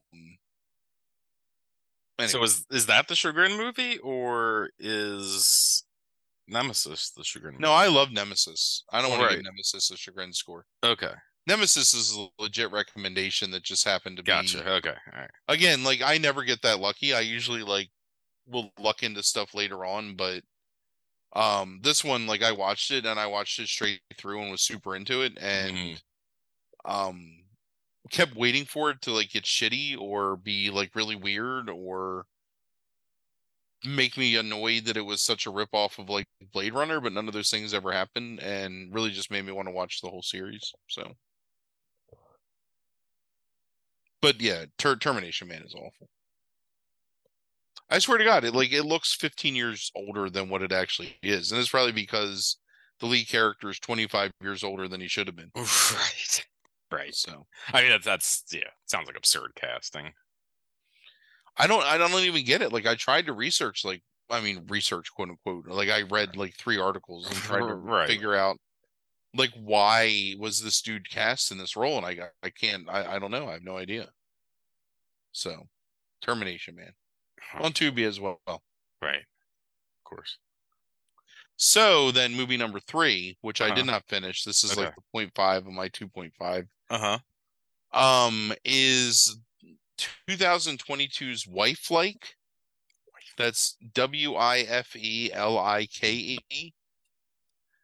So 2.28 2.44
is 2.44 2.66
is 2.72 2.86
that 2.88 3.08
the 3.08 3.16
Chagrin 3.16 3.58
movie 3.58 3.98
or 4.00 4.70
is 4.80 5.85
Nemesis 6.48 7.12
the 7.12 7.24
Chagrin? 7.24 7.56
no, 7.60 7.72
I 7.72 7.88
love 7.88 8.12
Nemesis. 8.12 8.84
I 8.92 9.02
don't 9.02 9.10
want 9.10 9.22
to 9.22 9.28
Right. 9.28 9.36
give 9.38 9.44
Nemesis 9.46 9.90
a 9.92 9.98
chagrin 9.98 10.32
score. 10.34 10.66
Okay. 10.84 11.14
Nemesis 11.48 11.94
is 11.94 12.16
a 12.18 12.28
legit 12.40 12.72
recommendation 12.72 13.52
that 13.52 13.64
just 13.64 13.84
happened 13.84 14.18
to 14.18 14.24
be 14.24 14.28
Gotcha. 14.28 14.68
Okay. 14.74 14.90
All 15.14 15.20
right. 15.20 15.30
again, 15.48 15.84
like 15.84 16.02
I 16.02 16.18
never 16.18 16.44
get 16.44 16.62
that 16.64 16.80
lucky. 16.80 17.14
I 17.14 17.20
usually 17.22 17.62
like 17.64 17.90
will 18.48 18.72
luck 18.80 19.04
into 19.04 19.22
stuff 19.24 19.54
later 19.54 19.86
on, 19.86 20.16
but 20.16 20.44
um 21.34 21.80
this 21.84 22.04
one 22.04 22.26
like 22.28 22.42
I 22.44 22.52
watched 22.52 22.92
it 22.92 23.06
and 23.06 23.20
I 23.20 23.28
watched 23.28 23.60
it 23.60 23.68
straight 23.68 24.02
through 24.18 24.42
and 24.42 24.52
was 24.52 24.62
super 24.62 24.96
into 24.96 25.22
it 25.22 25.38
and 25.40 25.76
Mhm. 25.76 26.02
um 26.86 27.42
kept 28.12 28.36
waiting 28.36 28.66
for 28.66 28.92
it 28.92 29.02
to 29.02 29.12
like 29.12 29.30
get 29.32 29.44
shitty 29.44 29.98
or 30.00 30.38
be 30.38 30.70
like 30.70 30.96
really 30.96 31.16
weird 31.16 31.70
or 31.70 32.26
make 33.84 34.18
me 34.18 34.36
annoyed 34.36 34.86
that 34.86 34.98
it 34.98 35.06
was 35.06 35.22
such 35.22 35.46
a 35.46 35.52
rip 35.52 35.70
off 35.74 36.00
of 36.00 36.10
like 36.10 36.28
Blade 36.54 36.74
Runner, 36.74 37.00
but 37.00 37.14
none 37.14 37.28
of 37.28 37.34
those 37.34 37.50
things 37.50 37.74
ever 37.74 37.92
happened 37.92 38.40
and 38.40 38.94
really 38.94 39.12
just 39.12 39.32
made 39.32 39.46
me 39.46 39.52
want 39.52 39.68
to 39.68 39.74
watch 39.74 40.02
the 40.02 40.10
whole 40.10 40.22
series. 40.24 40.74
So 40.88 41.16
but 44.22 44.42
yeah, 44.42 44.66
Ter- 44.80 44.96
Termination 44.96 45.48
Man 45.48 45.62
is 45.64 45.76
awful. 45.76 46.10
I 47.90 48.00
swear 48.00 48.18
to 48.18 48.24
God, 48.24 48.44
it 48.44 48.56
like 48.56 48.74
it 48.74 48.84
looks 48.84 49.14
15 49.14 49.56
years 49.56 49.92
older 49.96 50.30
than 50.30 50.50
what 50.50 50.64
it 50.64 50.72
actually 50.72 51.16
is, 51.22 51.52
and 51.52 51.62
it's 51.62 51.70
probably 51.70 51.92
because 51.92 52.58
the 53.00 53.06
lead 53.06 53.28
character 53.28 53.70
is 53.70 53.80
25 53.80 54.32
years 54.42 54.64
older 54.64 54.88
than 54.88 55.00
he 55.02 55.08
should 55.08 55.28
have 55.28 55.36
been. 55.36 55.52
Right. 55.56 56.46
Right. 56.92 57.16
So 57.16 57.48
I 57.74 57.82
mean, 57.82 57.90
that's, 57.90 58.06
that's 58.06 58.44
yeah, 58.52 58.70
sounds 58.86 59.08
like 59.08 59.18
absurd 59.18 59.54
casting. 59.56 60.14
I 61.58 61.68
don't 61.68 61.84
I 61.84 61.98
don't 61.98 62.12
even 62.14 62.44
get 62.46 62.62
it. 62.62 62.72
Like 62.74 62.86
I 62.86 62.96
tried 62.96 63.26
to 63.28 63.34
research 63.34 63.86
like 63.86 64.04
I 64.30 64.42
mean 64.42 64.66
research 64.68 65.08
quote 65.16 65.30
unquote. 65.30 65.68
Like 65.68 65.90
I 65.90 66.02
read 66.04 66.36
like 66.36 66.56
three 66.56 66.78
articles 66.78 67.30
and 67.32 67.42
tried 67.42 67.60
to 67.68 67.76
Right. 67.76 68.08
figure 68.08 68.36
out 68.36 68.58
like 69.34 69.52
why 69.56 70.34
was 70.40 70.62
this 70.62 70.82
dude 70.82 71.10
cast 71.10 71.52
in 71.52 71.58
this 71.58 71.76
role 71.76 71.98
and 71.98 72.06
I 72.06 72.30
I 72.44 72.50
can't 72.50 72.90
I, 72.90 73.16
I 73.16 73.20
don't 73.20 73.32
know. 73.32 73.48
I 73.48 73.54
have 73.54 73.64
no 73.64 73.78
idea. 73.78 74.10
So 75.32 75.64
termination 76.22 76.76
man. 76.76 76.92
On 77.60 77.72
Tubi 77.72 78.06
as 78.06 78.20
well. 78.20 78.40
Right. 79.02 79.18
Of 79.22 80.04
course. 80.04 80.38
So 81.58 82.12
then 82.12 82.34
movie 82.36 82.58
number 82.58 82.80
three, 82.82 83.38
which 83.42 83.62
I 83.62 83.68
Uh-huh. 83.68 83.76
did 83.76 83.86
not 83.86 84.04
finish. 84.10 84.44
This 84.44 84.64
is 84.64 84.78
like 84.78 84.94
the 84.96 85.02
point 85.14 85.32
five 85.36 85.66
of 85.66 85.72
my 85.72 85.88
two 85.90 86.08
point 86.08 86.34
five. 86.38 86.66
Uh 86.90 87.20
huh. 87.94 87.98
Um 88.28 88.54
is 88.66 89.38
2022's 89.98 91.46
Wifelike. 91.46 92.36
That's 93.38 93.78
W 93.94 94.36
I 94.36 94.60
F 94.60 94.96
E 94.96 95.30
L 95.34 95.58
I 95.58 95.88
K 95.88 96.40
E. 96.50 96.74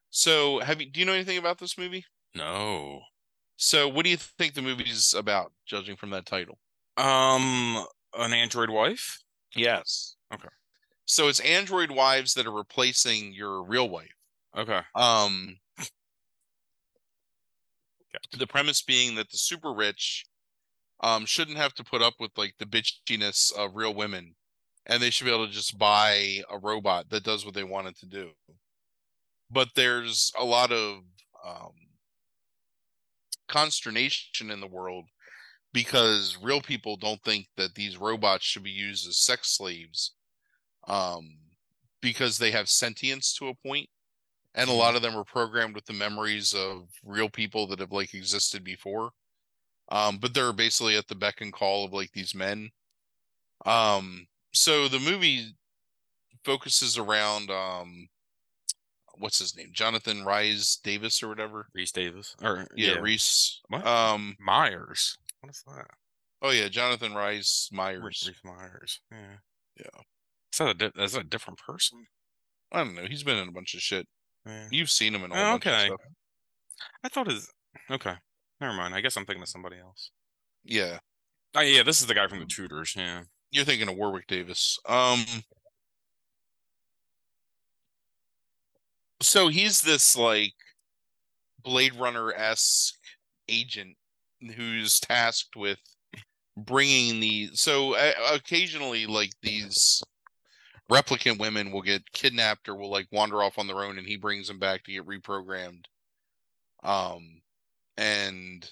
So 0.10 0.60
have 0.60 0.82
you 0.82 0.90
do 0.90 1.00
you 1.00 1.06
know 1.06 1.14
anything 1.14 1.38
about 1.38 1.58
this 1.58 1.78
movie? 1.78 2.06
No. 2.36 3.02
So 3.58 3.88
what 3.88 4.06
do 4.06 4.10
you 4.10 4.18
think 4.18 4.54
the 4.54 4.62
movie's 4.62 5.14
about, 5.14 5.52
judging 5.66 5.96
from 5.96 6.10
that 6.12 6.26
title? 6.26 6.58
Um, 6.98 7.86
an 8.18 8.34
android 8.34 8.70
wife. 8.70 9.20
Yes. 9.56 10.16
Okay. 10.34 10.50
So 11.06 11.28
it's 11.28 11.40
android 11.42 11.92
wives 11.92 12.34
that 12.36 12.48
are 12.48 12.52
replacing 12.52 13.34
your 13.34 13.64
real 13.64 13.90
wife. 13.90 14.16
Okay. 14.58 14.82
Um 14.96 15.58
Gotcha. 18.14 18.38
the 18.38 18.48
premise 18.48 18.82
being 18.82 19.16
that 19.16 19.32
the 19.32 19.38
super 19.38 19.74
rich 19.74 20.26
um 21.02 21.26
shouldn't 21.26 21.58
have 21.58 21.74
to 21.74 21.84
put 21.84 22.02
up 22.02 22.14
with 22.20 22.32
like 22.38 22.54
the 22.60 22.66
bitchiness 22.66 23.54
of 23.54 23.76
real 23.76 23.94
women 23.94 24.36
and 24.86 25.02
they 25.02 25.10
should 25.10 25.26
be 25.26 25.34
able 25.34 25.48
to 25.48 25.54
just 25.54 25.78
buy 25.78 26.42
a 26.50 26.58
robot 26.58 27.10
that 27.10 27.24
does 27.24 27.46
what 27.46 27.54
they 27.54 27.64
want 27.64 27.88
it 27.88 27.98
to 28.00 28.06
do. 28.06 28.30
But 29.50 29.70
there's 29.76 30.32
a 30.40 30.46
lot 30.46 30.72
of 30.72 31.02
um 31.46 31.74
consternation 33.48 34.50
in 34.50 34.62
the 34.62 34.68
world 34.68 35.06
because 35.74 36.38
real 36.42 36.62
people 36.62 36.96
don't 36.96 37.22
think 37.24 37.48
that 37.58 37.76
these 37.76 37.98
robots 37.98 38.46
should 38.46 38.64
be 38.64 38.72
used 38.72 39.08
as 39.08 39.18
sex 39.18 39.58
slaves 39.58 40.14
um 40.88 41.38
because 42.02 42.38
they 42.38 42.52
have 42.52 42.70
sentience 42.70 43.34
to 43.34 43.50
a 43.50 43.68
point 43.68 43.90
and 44.56 44.70
a 44.70 44.74
lot 44.74 44.96
of 44.96 45.02
them 45.02 45.16
are 45.16 45.24
programmed 45.24 45.76
with 45.76 45.86
the 45.86 45.94
memories 45.94 46.54
of 46.54 46.88
real 47.04 47.30
people 47.30 47.68
that 47.68 47.80
have 47.80 47.92
like 47.92 48.14
existed 48.14 48.64
before 48.64 49.12
um 49.92 50.18
but 50.18 50.34
they're 50.34 50.54
basically 50.54 50.98
at 50.98 51.08
the 51.08 51.16
beck 51.16 51.42
and 51.42 51.54
call 51.54 51.86
of 51.86 51.94
like 51.94 52.12
these 52.14 52.34
men 52.34 52.70
um 53.66 54.26
so 54.54 54.88
the 54.88 55.00
movie 55.00 55.54
focuses 56.44 56.98
around 56.98 57.52
um 57.52 58.08
what's 59.18 59.38
his 59.38 59.56
name 59.56 59.70
jonathan 59.72 60.24
rise 60.26 60.78
davis 60.84 61.22
or 61.22 61.28
whatever 61.28 61.68
Reese 61.76 61.92
Davis. 61.92 62.36
Or 62.42 62.68
yeah, 62.76 62.94
reese 62.94 63.62
um 63.72 64.36
Myers. 64.40 65.18
What 65.42 65.52
is 65.52 65.64
that? 65.68 65.86
oh 66.42 66.50
yeah 66.50 66.70
jonathan 66.70 67.14
rice 67.14 67.70
myers 67.72 68.02
Rhys 68.28 68.36
Myers. 68.44 69.00
Yeah. 69.12 69.36
Yeah. 69.78 70.02
Is 70.52 70.58
that 70.58 70.70
a 70.70 70.74
di- 70.74 71.04
is 71.04 71.12
that 71.14 71.22
a 71.22 71.30
different 71.30 71.60
person? 71.60 72.08
i 72.72 72.78
don't 72.84 72.96
know 72.96 73.06
he's 73.06 73.24
been 73.24 73.38
in 73.38 73.50
a 73.50 73.52
bunch 73.52 73.74
of 73.76 73.82
shit 73.82 74.08
Yeah. 74.48 74.68
you've 74.72 74.90
seen 74.90 75.14
him 75.14 75.24
in 75.26 75.32
all. 75.32 75.38
Oh, 75.38 75.42
whole 75.42 75.60
bunch 75.60 75.66
of 75.68 75.74
okay. 75.74 75.90
I 77.04 77.10
thought 77.10 77.28
his. 77.28 77.48
Okay. 77.92 78.16
Never 78.62 78.74
mind. 78.74 78.94
I 78.94 79.02
guess 79.02 79.18
I'm 79.18 79.26
thinking 79.26 79.42
of 79.42 79.50
somebody 79.50 79.78
else. 79.80 80.12
yeah 80.64 81.00
Oh 81.54 81.60
yeah, 81.62 81.84
this 81.84 82.00
is 82.00 82.08
the 82.08 82.14
guy 82.14 82.28
from 82.28 82.40
the 82.40 82.46
Tudors. 82.46 82.96
Yeah. 82.96 83.24
you're 83.52 83.66
thinking 83.66 83.90
of 83.90 83.96
warwick 83.98 84.28
davis 84.28 84.80
um 84.88 85.26
so 89.22 89.48
he's 89.50 89.82
this 89.82 90.16
like 90.16 90.54
blade 91.62 91.94
runner-esque 91.96 92.96
agent 93.50 93.96
who's 94.56 95.00
tasked 95.00 95.56
with 95.56 95.80
bringing 96.58 97.20
the 97.20 97.50
so 97.54 97.96
uh, 97.96 98.14
occasionally 98.34 99.06
like 99.06 99.32
these 99.42 100.02
replicant 100.92 101.40
women 101.40 101.72
will 101.72 101.82
get 101.82 102.12
kidnapped 102.14 102.68
or 102.68 102.76
will 102.76 102.90
like 102.92 103.08
wander 103.12 103.42
off 103.44 103.58
on 103.58 103.68
their 103.68 103.84
own 103.84 103.98
and 103.98 104.08
he 104.08 104.18
brings 104.18 104.48
them 104.48 104.60
back 104.60 104.84
to 104.84 104.92
get 104.92 105.06
reprogrammed 105.06 105.86
um 106.84 107.41
and 107.98 108.70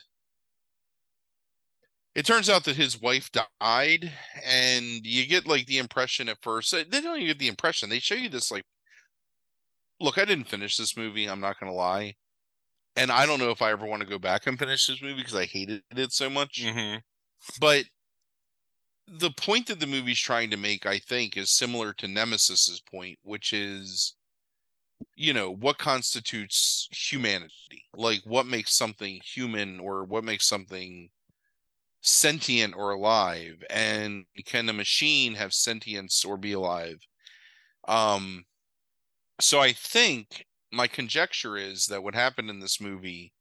it 2.15 2.25
turns 2.25 2.49
out 2.49 2.63
that 2.65 2.75
his 2.75 2.99
wife 2.99 3.29
died 3.31 4.11
and 4.45 5.05
you 5.05 5.25
get 5.27 5.47
like 5.47 5.65
the 5.67 5.77
impression 5.77 6.27
at 6.29 6.41
first 6.41 6.71
they 6.71 6.83
don't 7.01 7.17
even 7.17 7.27
get 7.27 7.39
the 7.39 7.47
impression 7.47 7.89
they 7.89 7.99
show 7.99 8.15
you 8.15 8.29
this 8.29 8.51
like 8.51 8.65
look 9.99 10.17
i 10.17 10.25
didn't 10.25 10.49
finish 10.49 10.77
this 10.77 10.97
movie 10.97 11.25
i'm 11.27 11.39
not 11.39 11.59
gonna 11.59 11.73
lie 11.73 12.13
and 12.95 13.11
i 13.11 13.25
don't 13.25 13.39
know 13.39 13.51
if 13.51 13.61
i 13.61 13.71
ever 13.71 13.85
want 13.85 14.01
to 14.01 14.07
go 14.07 14.19
back 14.19 14.47
and 14.47 14.57
finish 14.59 14.87
this 14.87 15.01
movie 15.01 15.15
because 15.21 15.35
i 15.35 15.45
hated 15.45 15.81
it 15.95 16.11
so 16.11 16.29
much 16.29 16.61
Mm-hmm. 16.63 16.97
but 17.59 17.85
the 19.07 19.31
point 19.31 19.67
that 19.67 19.79
the 19.79 19.87
movie's 19.87 20.19
trying 20.19 20.49
to 20.49 20.57
make 20.57 20.85
i 20.85 20.99
think 20.99 21.37
is 21.37 21.51
similar 21.51 21.93
to 21.93 22.07
nemesis's 22.07 22.81
point 22.91 23.17
which 23.23 23.53
is 23.53 24.15
you 25.19 25.33
know 25.33 25.51
what 25.51 25.77
constitutes 25.79 26.87
humanity? 26.91 27.85
Like 27.95 28.21
what 28.25 28.47
makes 28.47 28.73
something 28.75 29.21
human 29.23 29.79
or 29.79 30.05
what 30.05 30.23
makes 30.23 30.47
something 30.47 31.11
sentient 32.01 32.75
or 32.75 32.91
alive? 32.91 33.63
And 33.69 34.25
can 34.45 34.69
a 34.69 34.73
machine 34.73 35.35
have 35.35 35.53
sentience 35.53 36.25
or 36.25 36.37
be 36.37 36.53
alive? 36.53 36.99
Um 37.87 38.45
so 39.39 39.59
i 39.59 39.71
think 39.71 40.45
my 40.71 40.87
conjecture 40.87 41.57
is 41.57 41.87
that 41.87 42.03
what 42.03 42.13
happened 42.15 42.49
in 42.49 42.59
this 42.59 42.81
movie 42.81 43.33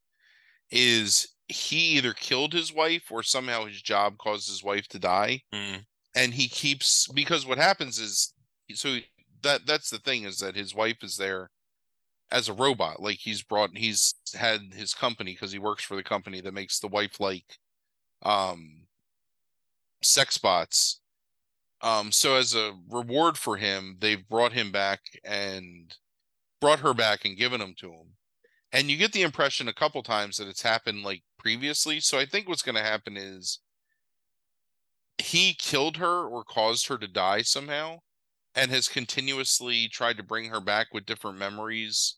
is 0.70 1.34
he 1.48 1.96
either 1.98 2.14
killed 2.14 2.52
his 2.52 2.72
wife 2.72 3.10
or 3.10 3.22
somehow 3.22 3.66
his 3.66 3.82
job 3.82 4.18
caused 4.18 4.48
his 4.48 4.62
wife 4.64 4.88
to 4.88 4.98
die 4.98 5.42
Mm. 5.52 5.86
and 6.14 6.34
he 6.34 6.48
keeps 6.48 7.08
because 7.08 7.46
what 7.46 7.58
happens 7.58 7.98
is 7.98 8.34
so 8.74 8.98
that 9.42 9.66
that's 9.66 9.90
the 9.90 9.98
thing 9.98 10.24
is 10.24 10.38
that 10.38 10.56
his 10.56 10.74
wife 10.74 11.02
is 11.02 11.16
there 11.16 11.50
as 12.30 12.48
a 12.48 12.52
robot 12.52 13.00
like 13.00 13.18
he's 13.18 13.42
brought 13.42 13.76
he's 13.76 14.14
had 14.34 14.60
his 14.74 14.94
company 14.94 15.32
because 15.32 15.52
he 15.52 15.58
works 15.58 15.82
for 15.84 15.96
the 15.96 16.02
company 16.02 16.40
that 16.40 16.54
makes 16.54 16.78
the 16.78 16.88
wife 16.88 17.20
like 17.20 17.58
um 18.22 18.86
sex 20.02 20.38
bots. 20.38 21.00
Um 21.80 22.12
so 22.12 22.36
as 22.36 22.54
a 22.54 22.74
reward 22.88 23.38
for 23.38 23.56
him 23.56 23.96
they've 24.00 24.28
brought 24.28 24.52
him 24.52 24.70
back 24.72 25.00
and 25.24 25.94
brought 26.60 26.80
her 26.80 26.94
back 26.94 27.24
and 27.24 27.36
given 27.36 27.60
him 27.60 27.74
to 27.78 27.92
him. 27.92 28.16
And 28.72 28.90
you 28.90 28.96
get 28.98 29.12
the 29.12 29.22
impression 29.22 29.68
a 29.68 29.72
couple 29.72 30.02
times 30.02 30.36
that 30.36 30.48
it's 30.48 30.62
happened 30.62 31.02
like 31.02 31.22
previously. 31.38 32.00
So 32.00 32.18
i 32.18 32.26
think 32.26 32.48
what's 32.48 32.62
going 32.62 32.76
to 32.76 32.82
happen 32.82 33.16
is 33.16 33.60
he 35.18 35.54
killed 35.54 35.96
her 35.96 36.26
or 36.26 36.44
caused 36.44 36.86
her 36.88 36.98
to 36.98 37.08
die 37.08 37.42
somehow 37.42 38.00
and 38.54 38.70
has 38.70 38.88
continuously 38.88 39.88
tried 39.88 40.16
to 40.16 40.22
bring 40.22 40.50
her 40.50 40.60
back 40.60 40.88
with 40.92 41.06
different 41.06 41.38
memories 41.38 42.17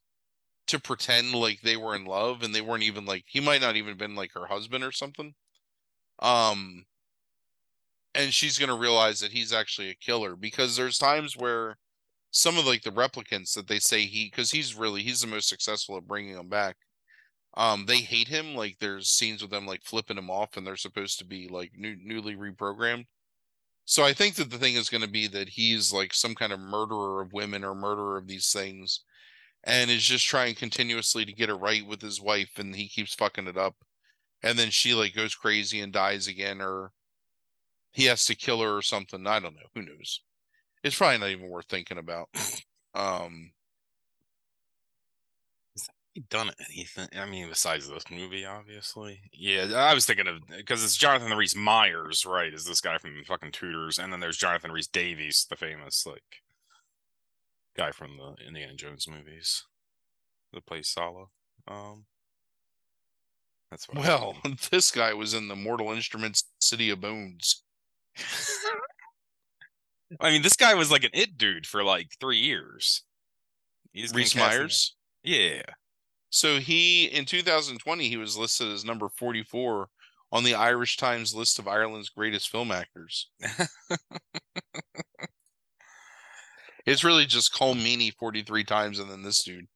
to 0.71 0.81
pretend 0.81 1.35
like 1.35 1.61
they 1.63 1.77
were 1.77 1.95
in 1.95 2.05
love 2.05 2.43
and 2.43 2.55
they 2.55 2.61
weren't 2.61 2.83
even 2.83 3.05
like 3.05 3.25
he 3.27 3.41
might 3.41 3.61
not 3.61 3.77
even 3.77 3.97
been 3.97 4.15
like 4.15 4.33
her 4.35 4.47
husband 4.47 4.85
or 4.85 4.93
something. 4.93 5.35
Um 6.21 6.85
and 8.15 8.35
she's 8.35 8.59
going 8.59 8.69
to 8.69 8.75
realize 8.77 9.21
that 9.21 9.33
he's 9.33 9.53
actually 9.53 9.89
a 9.89 9.95
killer 9.95 10.35
because 10.37 10.77
there's 10.77 10.99
times 10.99 11.37
where 11.37 11.77
some 12.33 12.59
of 12.59 12.67
like 12.67 12.83
the 12.83 12.91
replicants 12.91 13.55
that 13.55 13.69
they 13.69 13.79
say 13.79 14.03
he 14.07 14.27
because 14.31 14.51
he's 14.51 14.75
really 14.77 15.03
he's 15.03 15.21
the 15.21 15.27
most 15.27 15.49
successful 15.49 15.97
at 15.97 16.07
bringing 16.09 16.35
them 16.35 16.49
back. 16.49 16.77
Um 17.57 17.87
they 17.87 17.99
hate 17.99 18.29
him 18.29 18.55
like 18.55 18.79
there's 18.81 19.09
scenes 19.11 19.43
with 19.43 19.51
them 19.51 19.67
like 19.67 19.83
flipping 19.85 20.19
him 20.19 20.31
off 20.31 20.57
and 20.57 20.67
they're 20.67 20.77
supposed 20.77 21.19
to 21.19 21.25
be 21.25 21.49
like 21.49 21.73
new, 21.77 21.97
newly 22.01 22.37
reprogrammed. 22.37 23.07
So 23.85 24.05
i 24.05 24.13
think 24.13 24.37
that 24.37 24.51
the 24.51 24.59
thing 24.59 24.75
is 24.77 24.89
going 24.89 25.03
to 25.03 25.11
be 25.11 25.27
that 25.29 25.51
he's 25.51 25.93
like 25.93 26.15
some 26.15 26.35
kind 26.35 26.53
of 26.53 26.61
murderer 26.61 27.21
of 27.23 27.33
women 27.33 27.65
or 27.65 27.75
murderer 27.75 28.19
of 28.19 28.29
these 28.29 28.53
things 28.53 29.01
and 29.65 29.91
is 29.91 30.05
just 30.05 30.27
trying 30.27 30.55
continuously 30.55 31.25
to 31.25 31.33
get 31.33 31.51
it 31.51 31.55
right 31.55 31.87
with 31.87 32.01
his 32.01 32.21
wife 32.21 32.59
and 32.59 32.75
he 32.75 32.89
keeps 32.89 33.15
fucking 33.15 33.47
it 33.47 33.57
up 33.57 33.77
and 34.43 34.59
then 34.59 34.71
she 34.71 34.95
like 34.95 35.15
goes 35.15 35.35
crazy 35.35 35.81
and 35.81 35.93
dies 35.93 36.27
again 36.27 36.61
or 36.61 36.93
he 37.93 38.05
has 38.05 38.25
to 38.25 38.35
kill 38.35 38.61
her 38.61 38.77
or 38.77 38.83
something 38.83 39.27
i 39.27 39.39
don't 39.39 39.55
know 39.55 39.69
who 39.75 39.83
knows 39.83 40.21
it's 40.83 40.97
probably 40.97 41.19
not 41.19 41.31
even 41.31 41.49
worth 41.51 41.67
thinking 41.67 41.99
about 41.99 42.29
um 42.95 43.51
Has 45.77 45.89
he 46.15 46.23
done 46.29 46.51
anything? 46.69 47.09
I 47.17 47.25
mean, 47.27 47.49
besides 47.49 47.89
this 47.89 48.11
movie, 48.11 48.45
obviously. 48.45 49.21
Yeah, 49.33 49.73
I 49.77 49.95
was 49.95 50.07
thinking 50.07 50.27
of 50.27 50.41
because 50.57 50.83
it's 50.83 50.97
Jonathan 50.97 51.37
Rhys 51.37 51.55
Myers, 51.55 52.27
right? 52.27 52.53
Is 52.53 52.65
this 52.65 52.81
guy 52.81 52.99
from 52.99 53.15
the 53.15 53.23
fucking 53.23 53.53
Tudors, 53.53 53.99
and 53.99 54.13
then 54.13 54.19
there's 54.19 54.37
Jonathan 54.37 54.73
Rhys 54.73 54.89
Davies, 54.89 55.47
the 55.49 55.55
famous 55.57 56.05
like 56.07 56.43
guy 57.77 57.91
from 57.91 58.17
the 58.17 58.35
Indiana 58.47 58.75
Jones 58.75 59.09
movies 59.09 59.65
that 60.53 60.67
plays 60.67 60.89
Sallah. 60.89 61.27
Um, 61.69 62.05
that's. 63.71 63.87
Well, 63.93 64.37
this 64.71 64.91
guy 64.91 65.15
was 65.15 65.35
in 65.35 65.49
the 65.49 65.57
Mortal 65.57 65.93
Instruments 65.93 66.45
City 66.59 66.91
of 66.91 67.01
Bones. 67.01 67.63
I 70.21 70.31
mean, 70.31 70.43
this 70.43 70.57
guy 70.57 70.75
was 70.75 70.91
like 70.91 71.05
an 71.05 71.11
it 71.15 71.39
dude 71.39 71.67
for 71.67 71.85
like 71.85 72.09
three 72.21 72.39
years. 72.39 73.05
He's 73.93 74.13
Rhys 74.13 74.35
Myers. 74.35 74.97
Yeah. 75.23 75.63
So 76.31 76.59
he 76.59 77.05
in 77.07 77.25
2020 77.25 78.09
he 78.09 78.17
was 78.17 78.37
listed 78.37 78.73
as 78.73 78.85
number 78.85 79.09
44 79.09 79.89
on 80.33 80.45
the 80.45 80.55
Irish 80.55 80.97
Times 80.97 81.35
list 81.35 81.59
of 81.59 81.67
Ireland's 81.69 82.09
greatest 82.09 82.49
film 82.51 82.71
actors. 82.71 83.29
it's 86.91 87.05
really 87.05 87.27
just 87.27 87.53
Meaney 87.55 88.13
43 88.15 88.65
times 88.65 88.99
and 88.99 89.11
then 89.11 89.23
this 89.23 89.43
dude. 89.43 89.67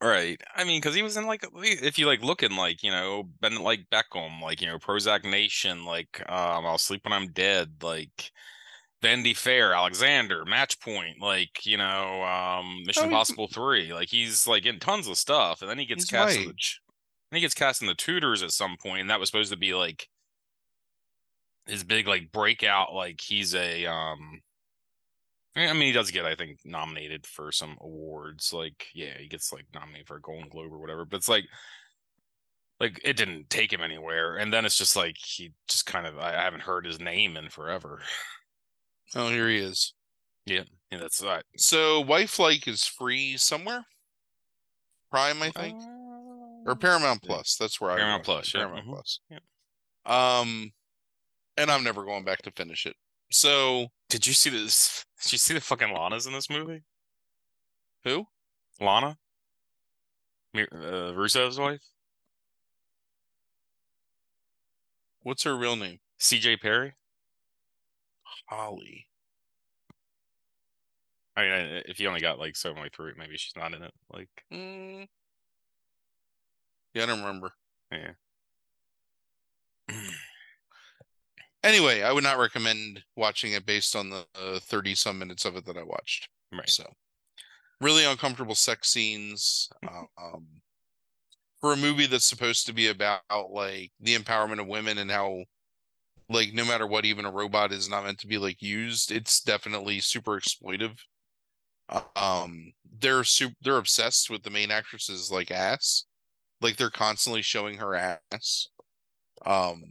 Right. 0.00 0.40
I 0.54 0.64
mean, 0.64 0.80
because 0.80 0.94
he 0.94 1.02
was 1.02 1.16
in 1.16 1.26
like, 1.26 1.44
if 1.54 1.98
you 1.98 2.06
like 2.06 2.22
looking 2.22 2.56
like, 2.56 2.82
you 2.82 2.90
know, 2.90 3.24
Ben 3.40 3.56
like 3.56 3.86
Beckham, 3.92 4.40
like, 4.40 4.60
you 4.60 4.68
know, 4.68 4.78
Prozac 4.78 5.24
Nation, 5.24 5.84
like, 5.84 6.20
um, 6.28 6.66
I'll 6.66 6.78
sleep 6.78 7.04
when 7.04 7.12
I'm 7.12 7.32
dead, 7.32 7.82
like, 7.82 8.30
Vanity 9.00 9.34
Fair, 9.34 9.74
Alexander, 9.74 10.44
Match 10.44 10.80
Point, 10.80 11.20
like 11.20 11.64
you 11.64 11.76
know, 11.76 12.22
um, 12.24 12.82
Mission 12.84 13.04
oh, 13.04 13.06
Impossible 13.06 13.46
Three. 13.46 13.92
Like 13.92 14.08
he's 14.08 14.46
like 14.46 14.66
in 14.66 14.80
tons 14.80 15.06
of 15.06 15.16
stuff, 15.16 15.60
and 15.60 15.70
then 15.70 15.78
he 15.78 15.86
gets 15.86 16.04
cast. 16.04 16.36
In 16.36 16.46
the, 16.46 16.48
and 16.48 17.36
he 17.36 17.40
gets 17.40 17.54
cast 17.54 17.80
in 17.80 17.86
the 17.86 17.94
Tudors 17.94 18.42
at 18.42 18.50
some 18.50 18.76
point, 18.82 19.02
and 19.02 19.10
that 19.10 19.20
was 19.20 19.28
supposed 19.28 19.52
to 19.52 19.58
be 19.58 19.72
like 19.74 20.08
his 21.66 21.84
big 21.84 22.08
like 22.08 22.32
breakout. 22.32 22.92
Like 22.92 23.20
he's 23.20 23.54
a 23.54 23.86
um, 23.86 24.40
I 25.66 25.72
mean, 25.72 25.82
he 25.82 25.92
does 25.92 26.10
get 26.10 26.24
I 26.24 26.34
think 26.34 26.60
nominated 26.64 27.26
for 27.26 27.52
some 27.52 27.76
awards. 27.80 28.52
Like 28.52 28.86
yeah, 28.94 29.16
he 29.18 29.28
gets 29.28 29.52
like 29.52 29.66
nominated 29.74 30.06
for 30.06 30.16
a 30.16 30.20
Golden 30.20 30.48
Globe 30.48 30.72
or 30.72 30.78
whatever. 30.78 31.04
But 31.04 31.18
it's 31.18 31.28
like 31.28 31.44
like 32.80 33.00
it 33.04 33.16
didn't 33.16 33.50
take 33.50 33.72
him 33.72 33.80
anywhere 33.80 34.36
and 34.36 34.52
then 34.52 34.64
it's 34.64 34.78
just 34.78 34.94
like 34.94 35.16
he 35.18 35.50
just 35.66 35.84
kind 35.84 36.06
of 36.06 36.16
i 36.16 36.30
haven't 36.30 36.62
heard 36.62 36.86
his 36.86 37.00
name 37.00 37.36
in 37.36 37.48
forever 37.48 38.00
Oh, 39.14 39.28
here 39.28 39.48
he 39.48 39.58
is. 39.58 39.94
Yeah, 40.46 40.64
yeah, 40.90 40.98
that's 40.98 41.22
right. 41.22 41.44
So, 41.56 42.02
Wifelike 42.04 42.68
is 42.68 42.84
free 42.84 43.36
somewhere. 43.36 43.84
Prime, 45.10 45.42
I 45.42 45.50
think, 45.50 45.80
uh, 45.80 46.70
or 46.70 46.76
Paramount 46.76 47.22
Plus. 47.22 47.56
That's 47.58 47.80
where 47.80 47.96
Paramount 47.96 48.22
I 48.22 48.24
Plus. 48.24 48.54
Yeah. 48.54 48.60
Paramount 48.60 48.84
mm-hmm. 48.84 48.92
Plus. 48.92 49.20
Yeah. 49.30 49.38
Um, 50.06 50.72
and 51.56 51.70
I'm 51.70 51.84
never 51.84 52.04
going 52.04 52.24
back 52.24 52.42
to 52.42 52.50
finish 52.52 52.86
it. 52.86 52.96
So, 53.30 53.88
did 54.08 54.26
you 54.26 54.32
see 54.32 54.50
this? 54.50 55.04
Did 55.22 55.32
you 55.32 55.38
see 55.38 55.54
the 55.54 55.60
fucking 55.60 55.92
Lana's 55.92 56.26
in 56.26 56.32
this 56.32 56.50
movie? 56.50 56.82
Who? 58.04 58.26
Lana. 58.80 59.18
Uh, 60.54 61.12
Rusev's 61.12 61.58
wife. 61.58 61.82
What's 65.22 65.42
her 65.44 65.56
real 65.56 65.76
name? 65.76 65.98
C.J. 66.18 66.56
Perry. 66.58 66.94
Holly. 68.46 69.06
I 71.36 71.42
mean, 71.42 71.82
if 71.86 72.00
you 72.00 72.08
only 72.08 72.20
got 72.20 72.38
like 72.38 72.56
so 72.56 72.72
way 72.72 72.88
through 72.92 73.10
it, 73.10 73.18
maybe 73.18 73.36
she's 73.36 73.54
not 73.56 73.74
in 73.74 73.82
it. 73.82 73.92
Like, 74.12 74.28
mm. 74.52 75.06
yeah, 76.94 77.02
I 77.02 77.06
don't 77.06 77.20
remember. 77.20 77.52
Yeah. 77.92 78.12
Anyway, 81.68 82.02
I 82.02 82.12
would 82.12 82.24
not 82.24 82.38
recommend 82.38 83.02
watching 83.16 83.52
it 83.52 83.66
based 83.66 83.94
on 83.94 84.10
the 84.10 84.24
thirty 84.62 84.92
uh, 84.92 84.96
some 84.96 85.18
minutes 85.18 85.44
of 85.44 85.56
it 85.56 85.64
that 85.66 85.76
I 85.76 85.82
watched. 85.82 86.28
Right. 86.52 86.68
So, 86.68 86.84
really 87.80 88.04
uncomfortable 88.04 88.54
sex 88.54 88.88
scenes. 88.90 89.68
um, 89.86 90.46
for 91.60 91.72
a 91.72 91.76
movie 91.76 92.06
that's 92.06 92.24
supposed 92.24 92.66
to 92.66 92.72
be 92.72 92.88
about 92.88 93.22
like 93.50 93.90
the 94.00 94.16
empowerment 94.16 94.60
of 94.60 94.66
women 94.66 94.98
and 94.98 95.10
how 95.10 95.44
like 96.28 96.52
no 96.52 96.64
matter 96.64 96.86
what 96.86 97.04
even 97.04 97.24
a 97.24 97.30
robot 97.30 97.72
is 97.72 97.88
not 97.88 98.04
meant 98.04 98.18
to 98.18 98.26
be 98.26 98.38
like 98.38 98.62
used 98.62 99.10
it's 99.10 99.40
definitely 99.40 100.00
super 100.00 100.38
exploitive 100.38 100.98
um 102.16 102.72
they're 103.00 103.24
super 103.24 103.54
they're 103.62 103.78
obsessed 103.78 104.30
with 104.30 104.42
the 104.42 104.50
main 104.50 104.70
actress's 104.70 105.30
like 105.30 105.50
ass 105.50 106.04
like 106.60 106.76
they're 106.76 106.90
constantly 106.90 107.42
showing 107.42 107.78
her 107.78 107.94
ass 107.94 108.68
um 109.46 109.82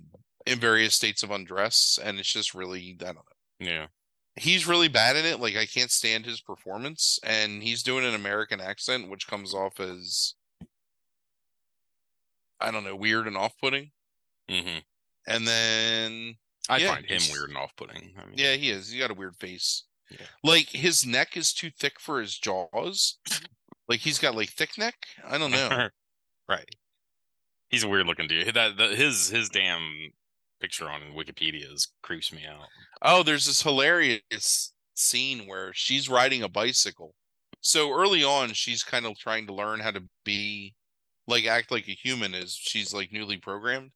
in 0.48 0.60
various 0.60 0.96
states 0.96 1.24
of 1.24 1.32
undress 1.32 2.00
and 2.04 2.20
it's 2.20 2.32
just 2.32 2.54
really 2.54 2.98
i 3.02 3.06
don't 3.06 3.16
know 3.16 3.22
yeah 3.60 3.86
he's 4.36 4.68
really 4.68 4.88
bad 4.88 5.16
at 5.16 5.26
it 5.26 5.40
like 5.40 5.56
i 5.56 5.66
can't 5.66 5.92
stand 5.92 6.26
his 6.26 6.42
performance 6.42 7.20
and 7.24 7.64
he's 7.64 7.84
doing 7.84 8.06
an 8.06 8.16
american 8.16 8.62
accent 8.62 9.10
which 9.10 9.28
comes 9.28 9.54
off 9.54 9.80
as 9.80 10.36
i 12.60 12.72
don't 12.72 12.84
know 12.84 12.96
weird 12.96 13.28
and 13.28 13.38
off-putting 13.38 13.92
mm-hmm. 14.50 14.80
And 15.28 15.46
then 15.46 16.36
I 16.70 16.78
yeah, 16.78 16.94
find 16.94 17.06
him 17.06 17.22
weird 17.32 17.50
and 17.50 17.58
off-putting. 17.58 18.14
I 18.18 18.26
mean, 18.26 18.36
yeah, 18.38 18.54
he 18.54 18.70
is. 18.70 18.90
He 18.90 18.98
got 18.98 19.12
a 19.12 19.16
weird 19.16 19.36
face. 19.36 19.84
Yeah. 20.10 20.26
Like 20.44 20.70
his 20.70 21.06
neck 21.06 21.36
is 21.36 21.52
too 21.52 21.70
thick 21.70 22.00
for 22.00 22.22
his 22.22 22.38
jaws. 22.38 23.18
like 23.90 24.00
he's 24.00 24.20
got 24.20 24.36
like 24.36 24.50
thick 24.50 24.78
neck. 24.78 24.96
I 25.28 25.38
don't 25.38 25.52
know. 25.52 25.90
right. 26.50 26.76
He's 27.70 27.84
a 27.84 27.90
weird 27.90 28.08
looking 28.08 28.28
dude. 28.28 28.54
That, 28.54 28.78
that 28.78 28.92
his 28.92 29.30
his 29.30 29.50
damn 29.50 30.14
picture 30.60 30.90
on 30.90 31.02
Wikipedia 31.16 31.74
is 31.74 31.88
creeps 32.02 32.32
me 32.34 32.42
out. 32.48 32.68
Oh, 33.02 33.24
there's 33.24 33.46
this 33.46 33.62
hilarious 33.62 34.74
scene 34.96 35.48
where 35.48 35.72
she's 35.74 36.10
riding 36.10 36.44
a 36.44 36.50
bicycle. 36.50 37.14
So 37.62 37.92
early 37.92 38.24
on, 38.24 38.54
she's 38.54 38.84
kind 38.84 39.06
of 39.06 39.18
trying 39.18 39.48
to 39.48 39.54
learn 39.54 39.80
how 39.80 39.92
to 39.92 40.04
be 40.24 40.74
like 41.28 41.46
act 41.46 41.72
like 41.72 41.88
a 41.88 41.92
human 41.92 42.34
as 42.34 42.54
she's 42.54 42.94
like 42.94 43.12
newly 43.12 43.38
programmed 43.38 43.92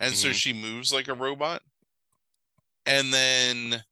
and 0.00 0.12
mm-hmm. 0.12 0.28
so 0.28 0.32
she 0.32 0.52
moves 0.52 0.92
like 0.92 1.08
a 1.08 1.14
robot 1.14 1.62
and 2.86 3.12
then 3.12 3.82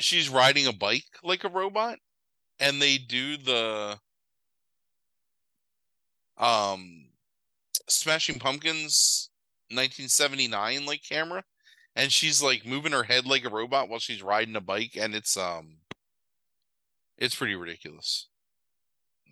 she's 0.00 0.28
riding 0.28 0.66
a 0.66 0.72
bike 0.72 1.04
like 1.22 1.44
a 1.44 1.48
robot 1.48 1.98
and 2.60 2.82
they 2.82 2.98
do 2.98 3.36
the 3.36 3.96
um 6.36 7.06
smashing 7.88 8.38
pumpkins 8.38 9.30
1979 9.70 10.86
like 10.86 11.02
camera 11.02 11.44
and 11.96 12.12
she's 12.12 12.42
like 12.42 12.66
moving 12.66 12.92
her 12.92 13.02
head 13.02 13.26
like 13.26 13.44
a 13.44 13.50
robot 13.50 13.88
while 13.88 13.98
she's 13.98 14.22
riding 14.22 14.56
a 14.56 14.60
bike 14.60 14.96
and 14.98 15.14
it's 15.14 15.36
um 15.36 15.76
it's 17.16 17.34
pretty 17.34 17.54
ridiculous 17.54 18.28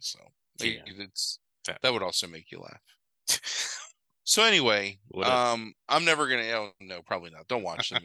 so 0.01 0.19
yeah. 0.59 0.81
it's 0.87 1.39
that 1.83 1.93
would 1.93 2.03
also 2.03 2.27
make 2.27 2.51
you 2.51 2.61
laugh 2.61 2.81
So 4.29 4.43
anyway, 4.43 4.99
um, 5.23 5.73
I'm 5.89 6.05
never 6.05 6.29
gonna. 6.29 6.43
Oh 6.51 6.71
no, 6.81 7.01
probably 7.01 7.31
not. 7.31 7.47
Don't 7.47 7.63
watch 7.63 7.91
the 7.91 8.01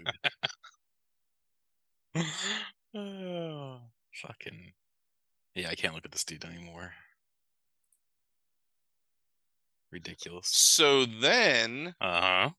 movie. 2.13 2.27
oh, 2.95 3.79
fucking 4.13 4.73
yeah, 5.55 5.69
I 5.71 5.75
can't 5.75 5.95
look 5.95 6.05
at 6.05 6.11
this 6.11 6.23
dude 6.23 6.45
anymore. 6.45 6.93
Ridiculous. 9.91 10.47
So 10.47 11.05
then, 11.05 11.95
uh 11.99 12.21
huh. 12.21 12.49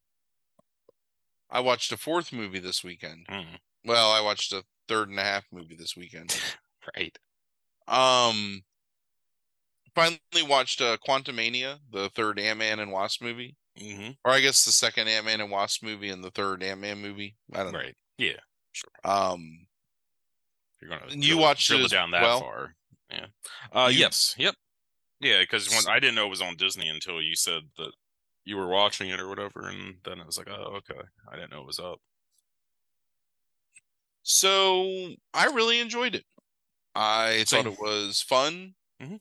I 1.51 1.61
watched 1.61 1.93
a 1.93 1.97
fourth 1.97 2.33
movie 2.33 2.59
this 2.59 2.83
weekend. 2.83 3.27
Mm. 3.31 3.59
Well, 3.85 4.11
I 4.11 4.21
watched 4.21 4.53
a 4.53 4.65
third 4.89 5.09
and 5.09 5.19
a 5.19 5.23
half 5.23 5.45
movie 5.53 5.77
this 5.77 5.97
weekend. 5.97 6.41
right. 6.97 7.17
Um, 7.89 8.63
finally 9.95 10.19
watched 10.49 10.81
uh, 10.81 10.97
Quantumania, 11.07 11.79
the 11.91 12.09
third 12.11 12.39
Ant 12.39 12.59
Man 12.59 12.81
and 12.81 12.91
Wasp 12.91 13.23
movie. 13.23 13.57
Mm-hmm. 13.81 14.13
Or 14.25 14.33
I 14.33 14.41
guess 14.41 14.65
the 14.65 14.73
second 14.73 15.09
Ant 15.09 15.27
Man 15.27 15.41
and 15.41 15.51
Wasp 15.51 15.83
movie 15.83 16.11
and 16.11 16.23
the 16.23 16.31
third 16.31 16.63
Ant 16.63 16.81
Man 16.81 17.01
movie. 17.01 17.37
I 17.55 17.65
don't 17.65 17.75
right. 17.75 17.87
know. 18.19 18.27
Yeah. 18.27 18.41
Sure. 18.73 18.91
Um, 19.05 19.67
you're 20.81 20.91
gonna 20.91 21.13
you 21.15 21.39
watched 21.39 21.71
it 21.71 21.91
down 21.91 22.11
that 22.11 22.23
well? 22.23 22.41
far. 22.41 22.75
Yeah. 23.11 23.27
Uh, 23.73 23.91
yes. 23.93 24.35
Yep. 24.39 24.55
Yeah, 25.23 25.41
because 25.41 25.87
I 25.89 26.01
didn't 26.01 26.17
know 26.17 26.27
it 26.27 26.31
was 26.31 26.43
on 26.43 26.57
Disney 26.57 26.89
until 26.89 27.23
you 27.23 27.37
said 27.37 27.63
that 27.79 27.93
you 28.45 28.57
were 28.57 28.67
watching 28.67 29.09
it 29.09 29.21
or 29.21 29.29
whatever, 29.29 29.69
and 29.69 29.95
then 30.05 30.21
I 30.21 30.27
was 30.27 30.37
like, 30.37 30.51
oh, 30.51 30.79
okay. 30.79 31.01
I 31.31 31.37
didn't 31.37 31.53
know 31.53 31.61
it 31.61 31.67
was 31.67 31.79
up. 31.79 32.01
So 34.25 35.15
I 35.33 35.47
really 35.47 35.79
enjoyed 35.79 36.17
it. 36.17 36.25
I 36.95 37.45
Same. 37.45 37.65
thought 37.65 37.73
it 37.73 37.79
was 37.81 38.21
fun. 38.21 38.75
Mm-hmm. 39.01 39.15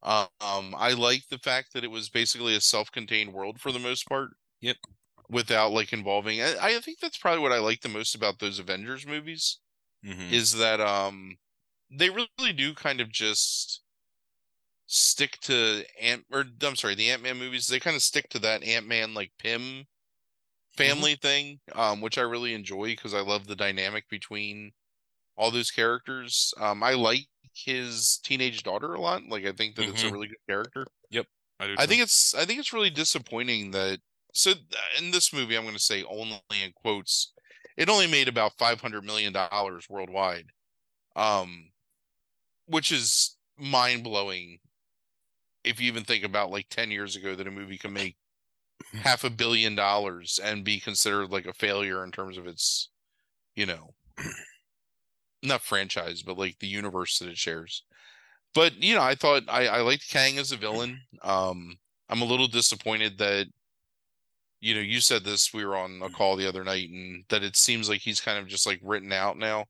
Um, 0.00 0.74
I 0.78 0.92
like 0.92 1.22
the 1.28 1.38
fact 1.38 1.72
that 1.72 1.82
it 1.82 1.90
was 1.90 2.08
basically 2.08 2.54
a 2.54 2.60
self-contained 2.60 3.32
world 3.32 3.60
for 3.60 3.72
the 3.72 3.80
most 3.80 4.08
part. 4.08 4.30
Yep. 4.60 4.76
Without 5.28 5.72
like 5.72 5.92
involving, 5.92 6.40
I, 6.40 6.54
I 6.60 6.78
think 6.78 7.00
that's 7.00 7.18
probably 7.18 7.42
what 7.42 7.52
I 7.52 7.58
like 7.58 7.80
the 7.80 7.88
most 7.88 8.14
about 8.14 8.38
those 8.38 8.58
Avengers 8.58 9.06
movies, 9.06 9.58
mm-hmm. 10.06 10.32
is 10.32 10.56
that 10.56 10.80
um, 10.80 11.36
they 11.90 12.08
really 12.08 12.52
do 12.56 12.74
kind 12.74 13.00
of 13.00 13.12
just 13.12 13.82
stick 14.88 15.40
to 15.42 15.84
Ant 16.00 16.26
or 16.32 16.46
I'm 16.62 16.76
sorry, 16.76 16.96
the 16.96 17.10
Ant 17.10 17.22
Man 17.24 17.38
movies. 17.38 17.68
They 17.68 17.80
kind 17.80 17.96
of 17.96 18.02
stick 18.02 18.30
to 18.30 18.40
that 18.40 18.64
Ant 18.64 18.88
Man 18.88 19.14
like 19.14 19.32
Pym 19.38 19.86
Mm-hmm. 20.84 21.02
family 21.02 21.16
thing, 21.16 21.60
um, 21.74 22.00
which 22.00 22.18
I 22.18 22.22
really 22.22 22.54
enjoy 22.54 22.86
because 22.88 23.14
I 23.14 23.20
love 23.20 23.46
the 23.46 23.56
dynamic 23.56 24.08
between 24.08 24.72
all 25.36 25.50
those 25.52 25.70
characters. 25.72 26.54
Um, 26.58 26.82
I 26.82 26.92
like 26.94 27.28
his 27.54 28.18
teenage 28.24 28.62
daughter 28.64 28.94
a 28.94 29.00
lot. 29.00 29.24
Like 29.24 29.44
I 29.46 29.52
think 29.52 29.76
that 29.76 29.88
it's 29.88 30.04
a 30.04 30.08
Mhm. 30.08 30.10
really 30.10 30.28
good 30.28 30.46
character. 30.48 30.86
Yep. 31.10 31.28
I, 31.60 31.66
do 31.68 31.76
I 31.76 31.86
think 31.86 32.02
it's 32.02 32.34
I 32.34 32.44
think 32.44 32.58
it's 32.58 32.72
really 32.72 32.90
disappointing 32.90 33.70
that 33.72 34.00
so 34.34 34.52
in 34.98 35.10
this 35.10 35.32
movie 35.32 35.56
I'm 35.56 35.62
going 35.64 35.74
to 35.74 35.80
say 35.80 36.02
only 36.04 36.40
in 36.62 36.72
quotes 36.72 37.32
it 37.76 37.88
only 37.88 38.06
made 38.06 38.28
about 38.28 38.58
500 38.58 39.04
million 39.04 39.32
dollars 39.32 39.88
worldwide. 39.88 40.50
Um 41.16 41.72
which 42.66 42.92
is 42.92 43.36
mind-blowing 43.58 44.60
if 45.68 45.80
you 45.80 45.86
even 45.86 46.04
think 46.04 46.24
about 46.24 46.50
like 46.50 46.68
10 46.70 46.90
years 46.90 47.16
ago 47.16 47.34
that 47.34 47.46
a 47.46 47.50
movie 47.50 47.78
can 47.78 47.92
make 47.92 48.16
half 48.94 49.24
a 49.24 49.30
billion 49.30 49.74
dollars 49.74 50.38
and 50.42 50.64
be 50.64 50.80
considered 50.80 51.30
like 51.30 51.46
a 51.46 51.52
failure 51.52 52.04
in 52.04 52.10
terms 52.10 52.38
of 52.38 52.46
its 52.46 52.90
you 53.54 53.66
know 53.66 53.94
not 55.42 55.60
franchise 55.60 56.22
but 56.22 56.38
like 56.38 56.58
the 56.58 56.66
universe 56.66 57.18
that 57.18 57.28
it 57.28 57.36
shares 57.36 57.82
but 58.54 58.82
you 58.82 58.94
know 58.94 59.02
i 59.02 59.14
thought 59.14 59.42
i 59.48 59.66
i 59.66 59.80
liked 59.80 60.08
kang 60.08 60.38
as 60.38 60.52
a 60.52 60.56
villain 60.56 61.00
um 61.22 61.76
i'm 62.08 62.22
a 62.22 62.26
little 62.26 62.48
disappointed 62.48 63.18
that 63.18 63.46
you 64.60 64.74
know 64.74 64.80
you 64.80 65.00
said 65.00 65.24
this 65.24 65.52
we 65.52 65.64
were 65.64 65.76
on 65.76 66.00
a 66.02 66.08
call 66.08 66.36
the 66.36 66.48
other 66.48 66.64
night 66.64 66.88
and 66.90 67.24
that 67.28 67.42
it 67.42 67.56
seems 67.56 67.88
like 67.88 68.00
he's 68.00 68.20
kind 68.20 68.38
of 68.38 68.46
just 68.46 68.66
like 68.66 68.80
written 68.82 69.12
out 69.12 69.36
now 69.36 69.64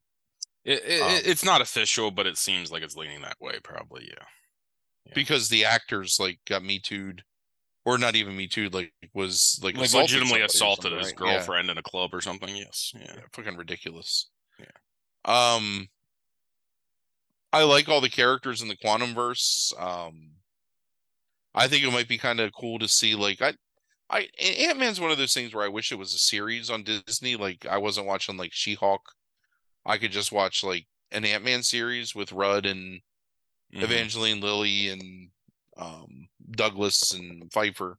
It, 0.64 0.82
it, 0.84 1.03
um, 1.03 1.20
it's 1.24 1.44
not 1.44 1.62
official, 1.62 2.11
but 2.11 2.26
it 2.26 2.36
seems 2.36 2.70
like 2.70 2.82
it's 2.82 2.96
leaning 2.96 3.22
that 3.22 3.40
way. 3.40 3.59
Probably, 3.62 4.05
yeah. 4.07 4.24
Yeah. 5.09 5.15
because 5.15 5.49
the 5.49 5.65
actors 5.65 6.19
like 6.21 6.39
got 6.47 6.63
me 6.63 6.79
too'd 6.79 7.23
or 7.85 7.97
not 7.99 8.17
even 8.17 8.37
me 8.37 8.47
too'd 8.49 8.75
like 8.75 8.93
was 9.15 9.59
like 9.63 9.77
Like 9.77 9.93
legitimately 9.93 10.43
assaulted 10.43 10.93
his 10.93 11.07
right? 11.07 11.15
Yeah. 11.21 11.35
girlfriend 11.35 11.71
in 11.71 11.79
a 11.79 11.83
club 11.83 12.15
or 12.15 12.21
something. 12.21 12.55
Yes. 12.55 12.93
Yeah. 12.95 13.13
yeah, 13.15 13.21
fucking 13.33 13.57
ridiculous. 13.57 14.29
Yeah. 14.59 14.67
Um 15.25 15.89
I 17.53 17.63
like 17.63 17.89
all 17.89 18.01
the 18.03 18.11
characters 18.11 18.61
in 18.61 18.69
the 18.69 18.77
quantum 18.77 19.15
verse. 19.15 19.73
Um 19.79 20.33
I 21.55 21.67
think 21.67 21.83
it 21.83 21.93
might 21.93 22.09
be 22.09 22.19
kind 22.19 22.41
of 22.41 22.53
cool 22.53 22.79
to 22.79 22.89
see 22.89 23.15
like 23.15 23.41
I 23.41 23.55
I 24.11 24.29
Ant 24.39 24.79
Man's 24.79 25.01
one 25.01 25.11
of 25.11 25.19
those 25.19 25.35
things 25.35 25.55
where 25.55 25.65
I 25.65 25.69
wish 25.69 25.93
it 25.93 25.99
was 25.99 26.15
a 26.15 26.19
series 26.19 26.71
on 26.71 26.83
Disney. 26.85 27.37
Like 27.37 27.67
I 27.67 27.79
wasn't 27.79 28.07
watching 28.07 28.37
like 28.37 28.53
She 28.53 28.75
Hulk. 28.75 29.03
I 29.87 29.97
could 29.99 30.13
just 30.13 30.33
watch 30.33 30.63
like 30.63 30.87
an 31.11 31.25
Ant 31.25 31.45
Man 31.45 31.63
series 31.63 32.15
with 32.15 32.33
Rudd 32.33 32.67
and 32.67 33.01
Mhm. 33.73 34.09
Evangeline 34.09 34.41
Lilly 34.41 34.89
and 34.89 35.31
um 35.77 36.29
Douglas 36.53 37.12
and 37.12 37.53
Pfeiffer 37.53 37.99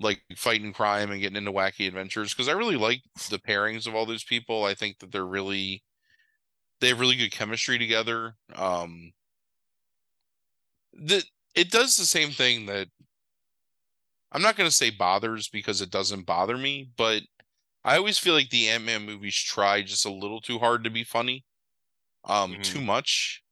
like 0.00 0.22
fighting 0.36 0.72
crime 0.72 1.10
and 1.12 1.20
getting 1.20 1.36
into 1.36 1.52
wacky 1.52 1.88
adventures 1.88 2.34
because 2.34 2.48
I 2.48 2.52
really 2.52 2.76
like 2.76 3.02
the 3.30 3.38
pairings 3.38 3.86
of 3.86 3.94
all 3.94 4.06
those 4.06 4.24
people. 4.24 4.64
I 4.64 4.74
think 4.74 4.98
that 5.00 5.12
they're 5.12 5.26
really 5.26 5.84
they 6.80 6.88
have 6.88 7.00
really 7.00 7.16
good 7.16 7.32
chemistry 7.32 7.78
together. 7.78 8.36
Um 8.54 9.12
the 10.92 11.24
it 11.54 11.70
does 11.70 11.96
the 11.96 12.06
same 12.06 12.30
thing 12.30 12.66
that 12.66 12.88
I'm 14.32 14.42
not 14.42 14.56
going 14.56 14.68
to 14.68 14.74
say 14.74 14.90
bothers 14.90 15.48
because 15.48 15.80
it 15.80 15.90
doesn't 15.90 16.24
bother 16.24 16.56
me, 16.58 16.90
but 16.96 17.22
I 17.84 17.96
always 17.98 18.18
feel 18.18 18.34
like 18.34 18.50
the 18.50 18.68
Ant-Man 18.68 19.04
movies 19.06 19.36
try 19.36 19.82
just 19.82 20.06
a 20.06 20.12
little 20.12 20.40
too 20.40 20.58
hard 20.60 20.84
to 20.84 20.90
be 20.90 21.04
funny. 21.04 21.46
Um 22.24 22.58
Mhm. 22.58 22.62
too 22.62 22.82
much. 22.82 23.42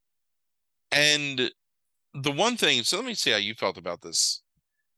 And 0.96 1.52
the 2.14 2.32
one 2.32 2.56
thing, 2.56 2.82
so 2.84 2.96
let 2.96 3.06
me 3.06 3.14
see 3.14 3.30
how 3.30 3.36
you 3.38 3.54
felt 3.54 3.78
about 3.78 4.02
this. 4.02 4.42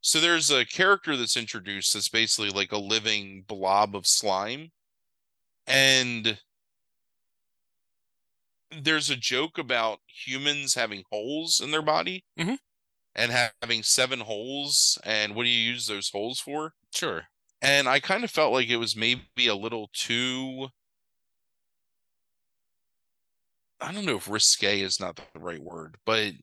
So 0.01 0.21
there's 0.21 0.51
a 0.51 0.67
character 0.67 1.17
that's 1.17 1.37
introduced 1.37 1.95
that's 1.95 2.09
basically 2.11 2.51
like 2.51 2.73
a 2.73 2.79
living 2.79 3.43
blob 3.43 3.97
of 3.97 4.07
slime. 4.07 4.73
And 5.67 6.41
there's 8.71 9.11
a 9.11 9.17
joke 9.17 9.59
about 9.59 10.01
humans 10.07 10.75
having 10.75 11.05
holes 11.11 11.61
in 11.61 11.71
their 11.71 11.83
body 11.83 12.25
Mhm. 12.37 12.59
and 13.15 13.33
having 13.63 13.83
seven 13.83 14.21
holes. 14.21 14.99
And 15.05 15.35
what 15.35 15.45
do 15.45 15.51
you 15.51 15.73
use 15.73 15.87
those 15.87 16.11
holes 16.11 16.41
for? 16.41 16.75
Sure. 16.95 17.29
And 17.61 17.89
I 17.89 18.01
kind 18.01 18.25
of 18.25 18.31
felt 18.31 18.53
like 18.53 18.69
it 18.69 18.77
was 18.77 18.97
maybe 18.97 19.47
a 19.49 19.55
little 19.55 19.91
too. 19.93 20.71
I 23.81 23.91
don't 23.93 24.05
know 24.05 24.17
if 24.17 24.29
risque 24.29 24.81
is 24.81 25.01
not 25.01 25.17
the 25.17 25.41
right 25.41 25.61
word, 25.63 25.99
but 26.05 26.35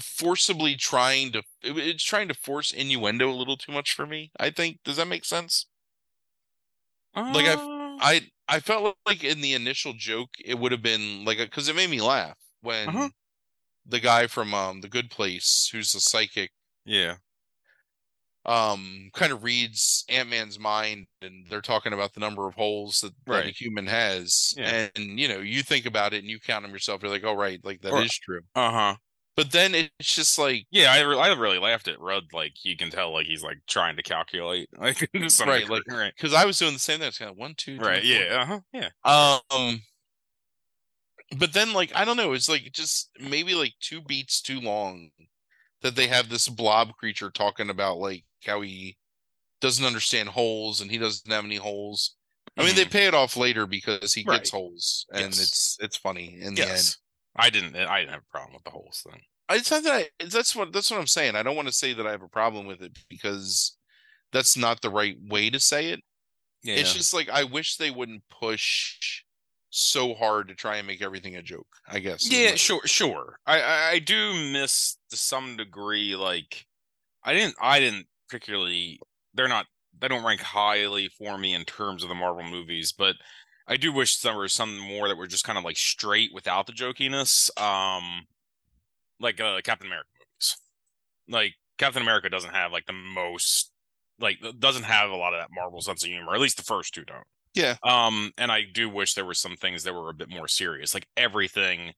forcibly 0.00 0.74
trying 0.76 1.30
to 1.32 1.42
it's 1.62 2.02
trying 2.02 2.26
to 2.28 2.34
force 2.34 2.72
innuendo 2.72 3.30
a 3.30 3.34
little 3.34 3.56
too 3.56 3.72
much 3.72 3.92
for 3.94 4.06
me. 4.06 4.30
I 4.38 4.50
think 4.50 4.80
does 4.84 4.96
that 4.96 5.06
make 5.08 5.24
sense? 5.24 5.66
Like, 7.28 7.46
I've- 7.46 7.62
Uh, 7.62 7.98
I 7.98 8.30
I 8.48 8.60
felt 8.60 8.98
like 9.06 9.22
in 9.24 9.40
the 9.40 9.52
initial 9.54 9.92
joke 9.94 10.30
it 10.44 10.58
would 10.58 10.72
have 10.72 10.82
been 10.82 11.24
like 11.24 11.38
because 11.38 11.68
it 11.68 11.76
made 11.76 11.90
me 11.90 12.00
laugh 12.00 12.38
when 12.60 12.88
Uh-huh. 12.88 13.10
the 13.86 14.00
guy 14.00 14.26
from 14.28 14.54
um 14.54 14.80
the 14.82 14.88
Good 14.90 15.10
Place 15.10 15.68
who's 15.72 15.94
a 15.94 16.00
psychic 16.00 16.52
yeah. 16.84 17.18
Um 18.46 19.10
kind 19.14 19.32
of 19.32 19.42
reads 19.42 20.04
Ant-Man's 20.08 20.58
mind 20.58 21.06
and 21.22 21.46
they're 21.48 21.62
talking 21.62 21.92
about 21.94 22.12
the 22.14 22.20
number 22.20 22.46
of 22.46 22.54
holes 22.54 23.00
that, 23.00 23.12
that 23.26 23.46
a 23.46 23.50
human 23.50 23.86
has 23.86 24.52
Yeah. 24.56 24.88
and 24.94 25.18
you 25.18 25.28
know 25.28 25.38
you 25.38 25.62
think 25.62 25.86
about 25.86 26.12
it 26.12 26.18
and 26.18 26.28
you 26.28 26.38
count 26.40 26.62
them 26.64 26.72
yourself 26.72 27.02
you're 27.02 27.10
like 27.10 27.24
oh 27.24 27.34
right 27.34 27.58
like 27.64 27.80
that 27.80 27.94
is 27.94 28.10
Or- 28.10 28.24
true 28.24 28.40
Uh 28.54 28.70
huh. 28.70 28.94
but 29.36 29.50
then 29.50 29.74
it's 29.74 29.90
just 30.14 30.38
like 30.38 30.66
Yeah, 30.70 30.92
I, 30.92 31.00
re- 31.00 31.18
I 31.18 31.28
really 31.32 31.58
laughed 31.58 31.88
at 31.88 31.98
Rudd. 32.00 32.24
Like 32.32 32.52
you 32.64 32.76
can 32.76 32.90
tell, 32.90 33.12
like 33.12 33.26
he's 33.26 33.42
like 33.42 33.58
trying 33.66 33.96
to 33.96 34.02
calculate, 34.02 34.68
like 34.78 35.08
Right, 35.14 35.68
like- 35.68 35.82
right, 35.88 36.12
because 36.14 36.34
I 36.34 36.44
was 36.44 36.58
doing 36.58 36.74
the 36.74 36.78
same 36.78 36.98
thing 36.98 37.08
it's 37.08 37.18
kind 37.18 37.30
of 37.30 37.36
one 37.38 37.54
two 37.56 37.78
three, 37.78 37.86
right, 37.86 38.02
four. 38.02 38.12
yeah, 38.12 38.40
uh 38.40 38.44
huh, 38.46 38.60
yeah. 38.72 38.88
Um, 39.50 39.80
but 41.38 41.52
then 41.52 41.72
like 41.72 41.92
I 41.96 42.04
don't 42.04 42.16
know, 42.16 42.32
it's 42.32 42.48
like 42.48 42.70
just 42.72 43.10
maybe 43.18 43.54
like 43.54 43.72
two 43.80 44.02
beats 44.02 44.40
too 44.40 44.60
long 44.60 45.10
that 45.84 45.96
they 45.96 46.08
have 46.08 46.30
this 46.30 46.48
blob 46.48 46.94
creature 46.96 47.30
talking 47.30 47.70
about 47.70 47.98
like 47.98 48.24
how 48.46 48.62
he 48.62 48.98
doesn't 49.60 49.84
understand 49.86 50.30
holes 50.30 50.80
and 50.80 50.90
he 50.90 50.98
doesn't 50.98 51.30
have 51.32 51.44
any 51.44 51.56
holes. 51.56 52.16
I 52.58 52.64
mean, 52.64 52.74
they 52.76 52.84
Mhm. 52.84 52.90
pay 52.90 53.06
it 53.06 53.14
off 53.14 53.36
later 53.36 53.66
because 53.66 54.14
he 54.14 54.24
Right. 54.24 54.40
gets 54.40 54.50
holes, 54.50 55.06
and 55.12 55.38
Yes. 55.38 55.40
it's 55.40 55.78
it's 55.80 55.96
funny 55.98 56.40
in 56.40 56.56
the 56.56 56.68
end. 56.68 56.94
yes, 56.94 56.98
I 57.36 57.50
didn't, 57.50 57.76
I 57.76 58.00
didn't 58.00 58.12
have 58.12 58.22
a 58.22 58.30
problem 58.32 58.54
with 58.54 58.64
the 58.64 58.70
holes 58.70 59.02
thing. 59.08 59.22
It's 59.50 59.70
not 59.70 59.82
that 59.84 60.10
I, 60.20 60.24
that's 60.26 60.56
what 60.56 60.72
that's 60.72 60.90
what 60.90 60.98
I'm 61.00 61.06
saying. 61.06 61.36
I 61.36 61.42
don't 61.42 61.56
want 61.56 61.68
to 61.68 61.72
say 61.74 61.92
that 61.92 62.06
I 62.06 62.10
have 62.12 62.22
a 62.22 62.28
problem 62.28 62.66
with 62.66 62.82
it 62.82 62.98
because 63.08 63.76
that's 64.32 64.56
not 64.56 64.82
the 64.82 64.90
right 64.90 65.16
way 65.20 65.50
to 65.50 65.60
say 65.60 65.90
it. 65.90 66.00
Yeah, 66.62 66.74
It's 66.74 66.92
just 66.92 67.14
like 67.14 67.28
I 67.30 67.44
wish 67.44 67.76
they 67.76 67.90
wouldn't 67.90 68.28
push 68.30 69.24
so 69.74 70.14
hard 70.14 70.48
to 70.48 70.54
try 70.54 70.76
and 70.76 70.86
make 70.86 71.02
everything 71.02 71.36
a 71.36 71.42
joke. 71.42 71.66
I 71.88 71.98
guess. 71.98 72.30
yeah, 72.30 72.54
sure, 72.54 72.80
sure. 72.86 73.38
I, 73.46 73.60
I, 73.60 73.90
I 73.90 73.98
do 73.98 74.32
miss 74.52 74.96
to 75.10 75.16
some 75.16 75.56
degree. 75.56 76.14
Like, 76.14 76.66
I 77.24 77.34
didn't, 77.34 77.56
I 77.60 77.80
didn't 77.80 78.06
particularly. 78.28 79.00
They're 79.34 79.48
not, 79.48 79.66
they 79.98 80.06
don't 80.06 80.24
rank 80.24 80.42
highly 80.42 81.08
for 81.08 81.36
me 81.36 81.54
in 81.54 81.64
terms 81.64 82.04
of 82.04 82.08
the 82.08 82.14
Marvel 82.14 82.44
movies, 82.44 82.92
but 82.92 83.16
I 83.66 83.76
do 83.76 83.92
wish 83.92 84.20
there 84.20 84.36
were 84.36 84.48
some 84.48 84.78
more 84.78 85.08
that 85.08 85.16
were 85.16 85.26
just 85.26 85.44
kind 85.44 85.58
of 85.58 85.64
like 85.64 85.76
straight 85.76 86.30
without 86.32 86.66
the 86.66 86.72
jokiness. 86.72 87.50
Um, 87.60 88.26
like 89.18 89.40
uh, 89.40 89.60
Captain 89.64 89.88
America 89.88 90.08
movies. 90.18 90.56
Like 91.28 91.54
Captain 91.78 92.02
America 92.02 92.28
doesn't 92.28 92.54
have 92.54 92.70
like 92.70 92.86
the 92.86 92.92
most, 92.92 93.72
like 94.20 94.38
doesn't 94.60 94.84
have 94.84 95.10
a 95.10 95.16
lot 95.16 95.34
of 95.34 95.40
that 95.40 95.48
Marvel 95.52 95.80
sense 95.80 96.04
of 96.04 96.10
humor. 96.10 96.34
At 96.34 96.40
least 96.40 96.58
the 96.58 96.62
first 96.62 96.94
two 96.94 97.04
don't. 97.04 97.26
Yeah. 97.54 97.76
Um, 97.84 98.32
and 98.38 98.50
I 98.50 98.62
do 98.72 98.88
wish 98.88 99.14
there 99.14 99.24
were 99.24 99.34
some 99.34 99.56
things 99.56 99.84
that 99.84 99.94
were 99.94 100.10
a 100.10 100.14
bit 100.14 100.28
more 100.30 100.48
serious, 100.48 100.94
like 100.94 101.06
everything. 101.16 101.92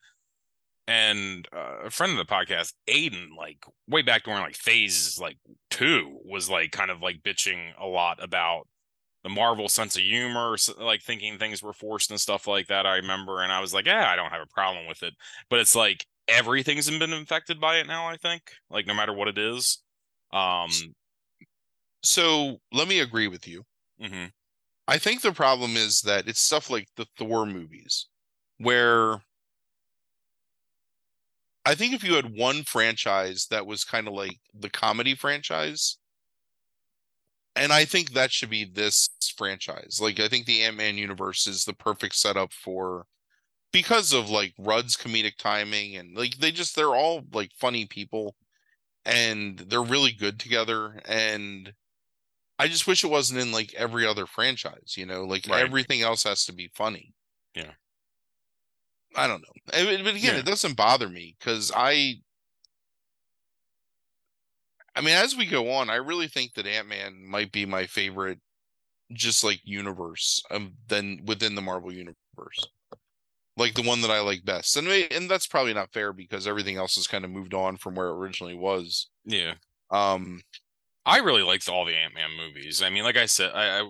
And 0.89 1.49
uh, 1.55 1.87
a 1.87 1.91
friend 1.91 2.13
of 2.13 2.19
the 2.19 2.33
podcast, 2.33 2.75
Aiden, 2.89 3.37
like 3.37 3.65
way 3.89 4.03
back 4.03 4.25
during 4.25 4.41
like 4.41 4.57
phase 4.57 5.19
like 5.21 5.39
two, 5.71 6.19
was 6.25 6.51
like 6.51 6.73
kind 6.73 6.91
of 6.91 7.03
like 7.03 7.23
bitching 7.23 7.73
a 7.81 7.87
lot 7.87 8.23
about 8.23 8.69
the 9.25 9.31
Marvel 9.31 9.69
sense 9.69 9.97
of 9.97 10.03
humor, 10.03 10.57
like 10.79 11.03
thinking 11.03 11.39
things 11.39 11.63
were 11.63 11.73
forced 11.75 12.11
and 12.11 12.21
stuff 12.21 12.47
like 12.47 12.69
that. 12.69 12.87
I 12.87 12.97
remember, 12.97 13.43
and 13.43 13.53
I 13.53 13.61
was 13.61 13.75
like, 13.75 13.87
yeah, 13.87 14.11
I 14.11 14.17
don't 14.17 14.31
have 14.33 14.43
a 14.43 14.55
problem 14.55 14.87
with 14.89 15.03
it, 15.03 15.15
but 15.51 15.61
it's 15.61 15.77
like 15.77 16.07
everything's 16.29 16.91
been 16.91 17.13
infected 17.13 17.61
by 17.61 17.79
it 17.79 17.87
now. 17.89 18.07
I 18.09 18.17
think, 18.19 18.43
like 18.71 18.87
no 18.87 18.95
matter 18.95 19.13
what 19.15 19.29
it 19.29 19.39
is. 19.39 19.83
Um. 20.33 20.71
So 22.03 22.61
let 22.73 22.89
me 22.89 23.01
agree 23.01 23.29
with 23.29 23.47
you. 23.47 23.65
mhm. 24.01 24.33
I 24.89 24.99
think 24.99 25.21
the 25.23 25.33
problem 25.33 25.77
is 25.77 26.03
that 26.03 26.29
it's 26.29 26.41
stuff 26.41 26.71
like 26.71 26.89
the 26.97 27.07
Thor 27.17 27.47
movies, 27.47 28.07
where 28.59 29.23
I 31.65 31.75
think 31.75 31.93
if 31.95 32.05
you 32.05 32.15
had 32.15 32.37
one 32.37 32.63
franchise 32.63 33.47
that 33.51 33.67
was 33.67 33.85
kind 33.85 34.07
of 34.07 34.15
like 34.15 34.39
the 34.55 34.71
comedy 34.71 35.15
franchise, 35.15 35.99
and 37.57 37.73
I 37.73 37.85
think 37.85 38.13
that 38.13 38.31
should 38.33 38.51
be 38.51 38.65
this 38.65 39.09
franchise. 39.37 39.99
Like 40.01 40.21
I 40.21 40.29
think 40.29 40.47
the 40.47 40.63
Ant 40.63 40.77
Man 40.77 40.97
universe 40.97 41.47
is 41.47 41.65
the 41.65 41.73
perfect 41.75 42.15
setup 42.17 42.53
for 42.53 43.07
because 43.73 44.13
of 44.13 44.31
like 44.31 44.55
Rudd's 44.59 44.97
comedic 44.97 45.37
timing 45.39 45.97
and 45.97 46.17
like 46.17 46.39
they 46.39 46.53
just 46.53 46.77
they're 46.77 46.95
all 46.95 47.23
like 47.33 47.53
funny 47.55 47.87
people 47.87 48.37
and 49.07 49.59
they're 49.59 49.83
really 49.83 50.13
good 50.13 50.41
together 50.41 51.01
and 51.07 51.73
I 52.59 52.69
just 52.69 52.87
wish 52.87 53.05
it 53.05 53.09
wasn't 53.09 53.41
in 53.41 53.53
like 53.53 53.75
every 53.75 54.07
other 54.07 54.27
franchise, 54.27 54.95
you 54.97 55.07
know, 55.07 55.25
like 55.25 55.47
Right. 55.47 55.63
everything 55.63 56.03
else 56.03 56.23
has 56.25 56.45
to 56.47 56.53
be 56.53 56.69
funny. 56.75 57.15
Yeah. 57.55 57.73
I 59.15 59.27
don't 59.27 59.43
know. 59.43 59.53
But 59.67 60.15
again, 60.17 60.35
Yeah. 60.35 60.37
it 60.37 60.47
doesn't 60.47 60.75
bother 60.77 61.09
me 61.09 61.37
because 61.39 61.73
I 61.75 62.23
I 64.95 65.01
mean, 65.03 65.15
as 65.15 65.37
we 65.37 65.47
go 65.47 65.71
on, 65.73 65.91
I 65.91 65.97
really 65.97 66.29
think 66.29 66.55
that 66.55 66.67
Ant-Man 66.67 67.27
might 67.27 67.53
be 67.53 67.67
my 67.67 67.87
favorite 67.87 68.41
just 69.13 69.45
like 69.45 69.61
universe 69.65 70.43
um 70.51 70.77
then 70.89 71.21
within 71.27 71.55
the 71.55 71.63
Marvel 71.63 71.93
universe. 71.93 72.69
Like 73.57 73.75
the 73.75 73.83
one 73.83 74.01
that 74.03 74.11
I 74.11 74.21
like 74.21 74.45
best. 74.45 74.77
And 74.77 74.89
and 74.89 75.31
that's 75.31 75.47
probably 75.47 75.75
not 75.75 75.93
fair 75.93 76.13
because 76.13 76.47
everything 76.47 76.77
else 76.77 76.97
has 76.97 77.07
kind 77.07 77.25
of 77.25 77.31
moved 77.31 77.55
on 77.55 77.77
from 77.79 77.95
where 77.95 78.09
it 78.09 78.17
originally 78.17 78.55
was. 78.57 79.09
Yeah. 79.25 79.55
Um 79.91 80.43
I 81.07 81.19
really 81.19 81.43
liked 81.43 81.69
all 81.69 81.85
the 81.85 81.95
Ant 81.97 82.15
Man 82.15 82.31
movies. 82.37 82.83
I 82.83 82.91
mean, 82.91 83.05
like 83.05 83.17
I 83.17 83.27
said, 83.27 83.53
I, 83.55 83.81
I 83.81 83.83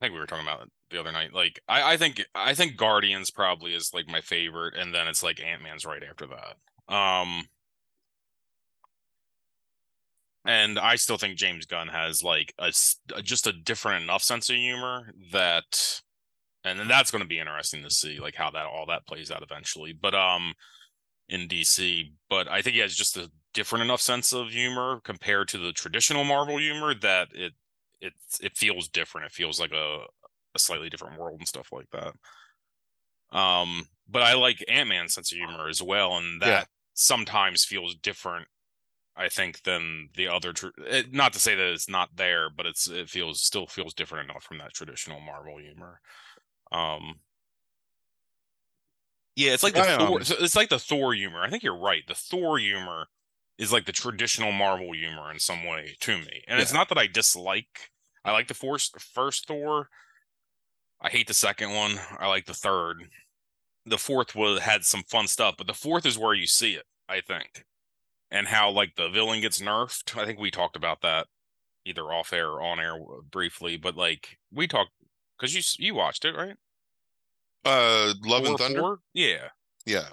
think 0.00 0.12
we 0.12 0.18
were 0.18 0.26
talking 0.26 0.46
about 0.46 0.68
the 0.90 0.98
other 0.98 1.12
night. 1.12 1.32
Like, 1.32 1.60
I, 1.68 1.92
I 1.94 1.96
think 1.96 2.24
I 2.34 2.54
think 2.54 2.76
Guardians 2.76 3.30
probably 3.30 3.72
is 3.72 3.94
like 3.94 4.08
my 4.08 4.20
favorite, 4.20 4.74
and 4.76 4.92
then 4.92 5.06
it's 5.06 5.22
like 5.22 5.40
Ant 5.40 5.62
Man's 5.62 5.86
right 5.86 6.02
after 6.02 6.26
that. 6.26 6.94
Um, 6.94 7.44
and 10.44 10.78
I 10.78 10.96
still 10.96 11.16
think 11.18 11.38
James 11.38 11.66
Gunn 11.66 11.88
has 11.88 12.24
like 12.24 12.52
a 12.58 12.66
s- 12.66 12.96
just 13.22 13.46
a 13.46 13.52
different 13.52 14.02
enough 14.04 14.22
sense 14.22 14.50
of 14.50 14.56
humor 14.56 15.12
that, 15.32 16.00
and 16.64 16.80
then 16.80 16.88
that's 16.88 17.12
going 17.12 17.22
to 17.22 17.28
be 17.28 17.38
interesting 17.38 17.84
to 17.84 17.90
see 17.90 18.18
like 18.18 18.34
how 18.34 18.50
that 18.50 18.66
all 18.66 18.86
that 18.86 19.06
plays 19.06 19.30
out 19.30 19.42
eventually. 19.42 19.92
But 19.92 20.16
um, 20.16 20.54
in 21.28 21.48
DC, 21.48 22.14
but 22.28 22.48
I 22.48 22.62
think 22.62 22.74
he 22.74 22.80
has 22.80 22.94
just 22.96 23.16
a 23.16 23.30
different 23.52 23.84
enough 23.84 24.00
sense 24.00 24.32
of 24.32 24.50
humor 24.50 25.00
compared 25.04 25.48
to 25.48 25.58
the 25.58 25.72
traditional 25.72 26.24
Marvel 26.24 26.58
humor 26.58 26.94
that 26.94 27.28
it 27.32 27.54
it 28.00 28.14
it 28.40 28.56
feels 28.56 28.88
different. 28.88 29.26
It 29.26 29.32
feels 29.32 29.60
like 29.60 29.72
a 29.72 30.06
a 30.54 30.58
slightly 30.58 30.88
different 30.90 31.18
world 31.18 31.40
and 31.40 31.48
stuff 31.48 31.72
like 31.72 31.90
that. 31.90 32.14
Um, 33.30 33.88
but 34.08 34.22
I 34.22 34.34
like 34.34 34.64
Ant 34.68 34.88
Man's 34.88 35.14
sense 35.14 35.32
of 35.32 35.36
humor 35.38 35.68
as 35.68 35.82
well, 35.82 36.16
and 36.16 36.40
that 36.42 36.60
Yeah. 36.60 36.64
sometimes 36.94 37.64
feels 37.64 37.94
different. 37.96 38.48
I 39.16 39.28
think 39.30 39.62
than 39.64 40.10
the 40.16 40.28
other. 40.28 40.52
Tr- 40.54 40.68
it, 40.78 41.12
not 41.12 41.32
to 41.34 41.40
say 41.40 41.54
that 41.54 41.72
it's 41.72 41.88
not 41.88 42.16
there, 42.16 42.50
but 42.50 42.66
it's 42.66 42.88
it 42.88 43.10
feels 43.10 43.42
still 43.42 43.66
feels 43.66 43.94
different 43.94 44.30
enough 44.30 44.44
from 44.44 44.58
that 44.58 44.74
traditional 44.74 45.20
Marvel 45.20 45.58
humor. 45.58 46.00
Um, 46.72 47.20
yeah, 49.36 49.52
it's 49.52 49.62
like 49.62 49.74
the 49.74 49.84
Thor, 49.84 50.20
it's 50.20 50.56
like 50.56 50.70
the 50.70 50.78
Thor 50.78 51.12
humor. 51.12 51.42
I 51.42 51.50
think 51.50 51.62
you're 51.62 51.78
right. 51.78 52.02
The 52.08 52.14
Thor 52.14 52.58
humor 52.58 53.08
is 53.58 53.70
like 53.70 53.84
the 53.84 53.92
traditional 53.92 54.50
Marvel 54.50 54.92
humor 54.92 55.30
in 55.30 55.38
some 55.38 55.64
way 55.64 55.96
to 56.00 56.16
me, 56.18 56.42
and 56.48 56.58
it's 56.58 56.72
not 56.72 56.88
that 56.88 56.98
I 56.98 57.06
dislike. 57.06 57.90
I 58.24 58.32
like 58.32 58.48
the 58.48 58.54
first 58.54 58.98
first 58.98 59.46
Thor. 59.46 59.90
I 61.00 61.10
hate 61.10 61.28
the 61.28 61.34
second 61.34 61.74
one. 61.74 62.00
I 62.18 62.28
like 62.28 62.46
the 62.46 62.54
third. 62.54 63.10
The 63.84 63.98
fourth 63.98 64.34
was 64.34 64.60
had 64.60 64.84
some 64.84 65.02
fun 65.02 65.28
stuff, 65.28 65.56
but 65.58 65.66
the 65.66 65.74
fourth 65.74 66.06
is 66.06 66.18
where 66.18 66.34
you 66.34 66.46
see 66.46 66.72
it. 66.72 66.84
I 67.06 67.20
think, 67.20 67.66
and 68.30 68.48
how 68.48 68.70
like 68.70 68.96
the 68.96 69.10
villain 69.10 69.42
gets 69.42 69.60
nerfed. 69.60 70.18
I 70.18 70.24
think 70.24 70.38
we 70.38 70.50
talked 70.50 70.76
about 70.76 71.02
that 71.02 71.26
either 71.84 72.04
off 72.04 72.32
air 72.32 72.48
or 72.48 72.62
on 72.62 72.80
air 72.80 72.98
briefly, 73.30 73.76
but 73.76 73.96
like 73.96 74.38
we 74.50 74.66
talked 74.66 74.92
because 75.38 75.54
you 75.54 75.62
you 75.84 75.94
watched 75.94 76.24
it 76.24 76.34
right? 76.34 76.56
Uh 77.66 78.14
Love 78.24 78.44
and 78.46 78.58
Thunder. 78.58 78.80
4? 78.80 78.98
Yeah, 79.14 79.48
Yeah. 79.84 80.08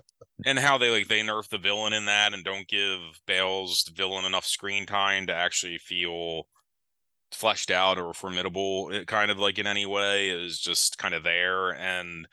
and 0.45 0.57
how 0.59 0.77
they 0.77 0.89
like 0.89 1.07
they 1.07 1.21
nerf 1.21 1.47
the 1.49 1.57
villain 1.57 1.93
in 1.93 2.05
that 2.05 2.33
and 2.33 2.43
don't 2.43 2.67
give 2.67 2.99
Bale's 3.27 3.83
villain 3.95 4.25
enough 4.25 4.45
screen 4.45 4.85
time 4.85 5.27
to 5.27 5.33
actually 5.33 5.77
feel 5.77 6.47
fleshed 7.31 7.71
out 7.71 7.97
or 7.97 8.13
formidable 8.13 8.91
it 8.91 9.07
kind 9.07 9.31
of 9.31 9.39
like 9.39 9.57
in 9.57 9.65
any 9.65 9.85
way 9.87 10.29
is 10.29 10.59
just 10.59 10.97
kind 10.99 11.15
of 11.15 11.23
there 11.23 11.71
and 11.75 12.27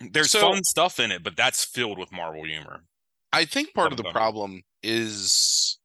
there's 0.00 0.30
So- 0.30 0.40
fun 0.40 0.64
stuff 0.64 0.98
in 0.98 1.10
it 1.12 1.22
but 1.22 1.36
that's 1.36 1.64
filled 1.64 1.98
with 1.98 2.10
marvel 2.12 2.44
humor 2.44 2.84
I 3.32 3.44
think 3.44 3.74
part 3.74 3.86
Love 3.86 3.92
of 3.92 3.96
the 3.98 4.02
Thunder. 4.04 4.18
problem 4.18 4.62
is 4.82 5.78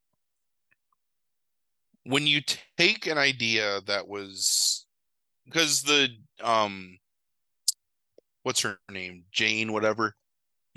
when 2.03 2.25
you 2.27 2.41
take 2.77 3.05
an 3.07 3.17
idea 3.17 3.81
that 3.87 4.07
was 4.07 4.85
because 5.45 5.81
the 5.83 6.09
um 6.41 6.97
what's 8.45 8.61
her 8.61 8.77
name? 8.89 9.25
Jane 9.31 9.73
whatever. 9.73 10.15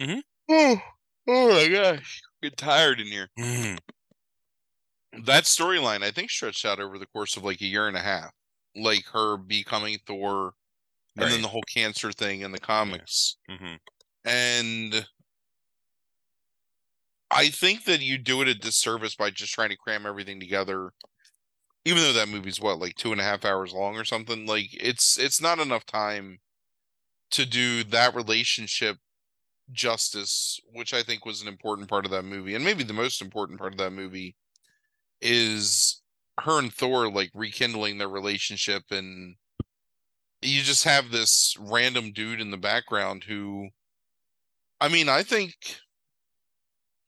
Mhm. 0.01 0.23
oh 0.49 0.81
oh 1.29 1.49
my 1.51 1.69
gosh 1.69 2.21
get 2.43 2.57
tired 2.57 3.01
in 3.01 3.07
here. 3.07 3.29
That 5.25 5.45
storyline 5.45 6.03
I 6.03 6.11
think 6.11 6.31
stretched 6.31 6.65
out 6.65 6.81
over 6.81 6.99
the 6.99 7.07
course 7.07 7.37
of 7.37 7.45
like 7.45 7.61
a 7.61 7.67
year 7.67 7.89
and 7.89 7.97
a 7.97 8.01
half 8.01 8.33
like 8.75 9.05
her 9.13 9.37
becoming 9.37 9.99
Thor 10.07 10.55
and 11.17 11.31
then 11.31 11.43
the 11.43 11.49
whole 11.49 11.63
cancer 11.63 12.13
thing 12.13 12.41
in 12.41 12.53
the 12.53 12.61
comics. 12.61 13.37
Hmm 13.49 13.77
and 14.25 15.07
I 17.31 17.49
think 17.49 17.85
that 17.85 18.01
you 18.01 18.19
do 18.19 18.41
it 18.43 18.49
a 18.49 18.55
disservice 18.55 19.15
by 19.15 19.31
just 19.31 19.53
trying 19.53 19.71
to 19.71 19.77
cram 19.77 20.07
everything 20.07 20.41
together. 20.41 20.91
Even 21.85 22.03
though 22.03 22.13
that 22.13 22.29
movie's 22.29 22.61
what, 22.61 22.79
like 22.79 22.97
two 22.97 23.13
and 23.13 23.21
a 23.21 23.25
half 23.25 23.45
hours 23.45 23.73
long 23.73 23.97
or 23.97 24.05
something, 24.05 24.47
like 24.47 24.69
it's 24.73 25.19
it's 25.19 25.41
not 25.41 25.59
enough 25.59 25.87
time 25.87 26.39
to 27.31 27.47
do 27.47 27.85
that 27.85 28.15
relationship 28.15 28.97
justice, 29.73 30.61
which 30.73 30.95
I 30.95 31.03
think 31.03 31.25
was 31.25 31.43
an 31.43 31.49
important 31.49 31.89
part 31.89 32.05
of 32.05 32.11
that 32.11 32.25
movie, 32.25 32.55
and 32.55 32.65
maybe 32.65 32.85
the 32.85 32.93
most 32.93 33.21
important 33.21 33.59
part 33.59 33.73
of 33.73 33.79
that 33.79 33.93
movie 33.93 34.37
is 35.21 36.01
her 36.41 36.59
and 36.59 36.73
Thor 36.73 37.11
like 37.11 37.31
rekindling 37.35 37.99
their 37.99 38.09
relationship 38.09 38.85
and 38.91 39.35
you 40.41 40.63
just 40.63 40.85
have 40.85 41.11
this 41.11 41.57
random 41.59 42.13
dude 42.13 42.41
in 42.41 42.51
the 42.51 42.57
background 42.57 43.25
who 43.25 43.69
I 44.81 44.89
mean, 44.89 45.09
I 45.09 45.23
think 45.23 45.55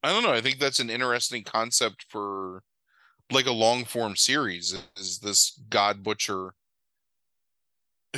I 0.02 0.10
don't 0.10 0.22
know, 0.22 0.32
I 0.32 0.40
think 0.40 0.58
that's 0.58 0.80
an 0.80 0.90
interesting 0.90 1.44
concept 1.44 2.06
for 2.08 2.62
like 3.30 3.46
a 3.46 3.52
long 3.52 3.84
form 3.84 4.16
series 4.16 4.76
is 4.96 5.20
this 5.20 5.60
god 5.68 6.02
butcher 6.02 6.54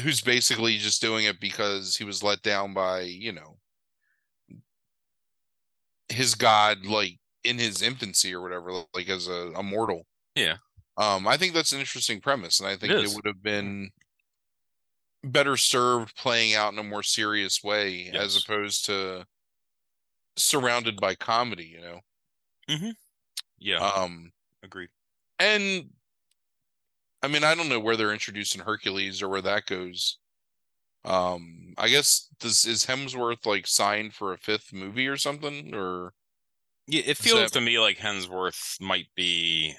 who's 0.00 0.20
basically 0.20 0.78
just 0.78 1.00
doing 1.02 1.24
it 1.26 1.40
because 1.40 1.96
he 1.96 2.04
was 2.04 2.22
let 2.22 2.42
down 2.42 2.74
by, 2.74 3.02
you 3.02 3.32
know, 3.32 3.58
his 6.08 6.34
god 6.34 6.84
like 6.84 7.18
in 7.44 7.58
his 7.58 7.82
infancy 7.82 8.34
or 8.34 8.42
whatever, 8.42 8.84
like 8.94 9.08
as 9.08 9.28
a, 9.28 9.52
a 9.56 9.62
mortal. 9.62 10.06
Yeah. 10.34 10.56
Um, 10.96 11.26
I 11.26 11.36
think 11.36 11.54
that's 11.54 11.72
an 11.72 11.80
interesting 11.80 12.20
premise, 12.20 12.60
and 12.60 12.68
I 12.68 12.76
think 12.76 12.92
it 12.92 13.14
would 13.14 13.26
have 13.26 13.42
been 13.42 13.90
better 15.24 15.56
served 15.56 16.16
playing 16.16 16.54
out 16.54 16.72
in 16.72 16.78
a 16.78 16.82
more 16.82 17.02
serious 17.02 17.62
way 17.62 18.10
as 18.12 18.36
opposed 18.36 18.84
to 18.86 19.24
surrounded 20.36 21.00
by 21.00 21.14
comedy, 21.14 21.64
you 21.64 21.80
know. 21.80 22.00
Mm-hmm. 22.68 22.90
Yeah 23.58 23.78
Um, 23.78 24.32
agreed 24.62 24.88
and 25.38 25.90
I 27.22 27.28
mean, 27.28 27.44
I 27.44 27.54
don't 27.54 27.68
know 27.68 27.80
where 27.80 27.96
they're 27.96 28.12
introducing 28.12 28.62
Hercules 28.62 29.22
or 29.22 29.28
where 29.28 29.42
that 29.42 29.66
goes. 29.66 30.18
Um, 31.04 31.74
I 31.78 31.88
guess 31.88 32.28
this 32.40 32.64
is 32.64 32.86
Hemsworth 32.86 33.44
like 33.46 33.66
signed 33.66 34.14
for 34.14 34.32
a 34.32 34.38
fifth 34.38 34.72
movie 34.72 35.08
or 35.08 35.16
something, 35.16 35.74
or 35.74 36.14
yeah 36.86 37.02
it 37.04 37.16
feels 37.16 37.40
that- 37.40 37.52
to 37.52 37.60
me 37.60 37.78
like 37.78 37.98
Hemsworth 37.98 38.80
might 38.80 39.08
be 39.14 39.74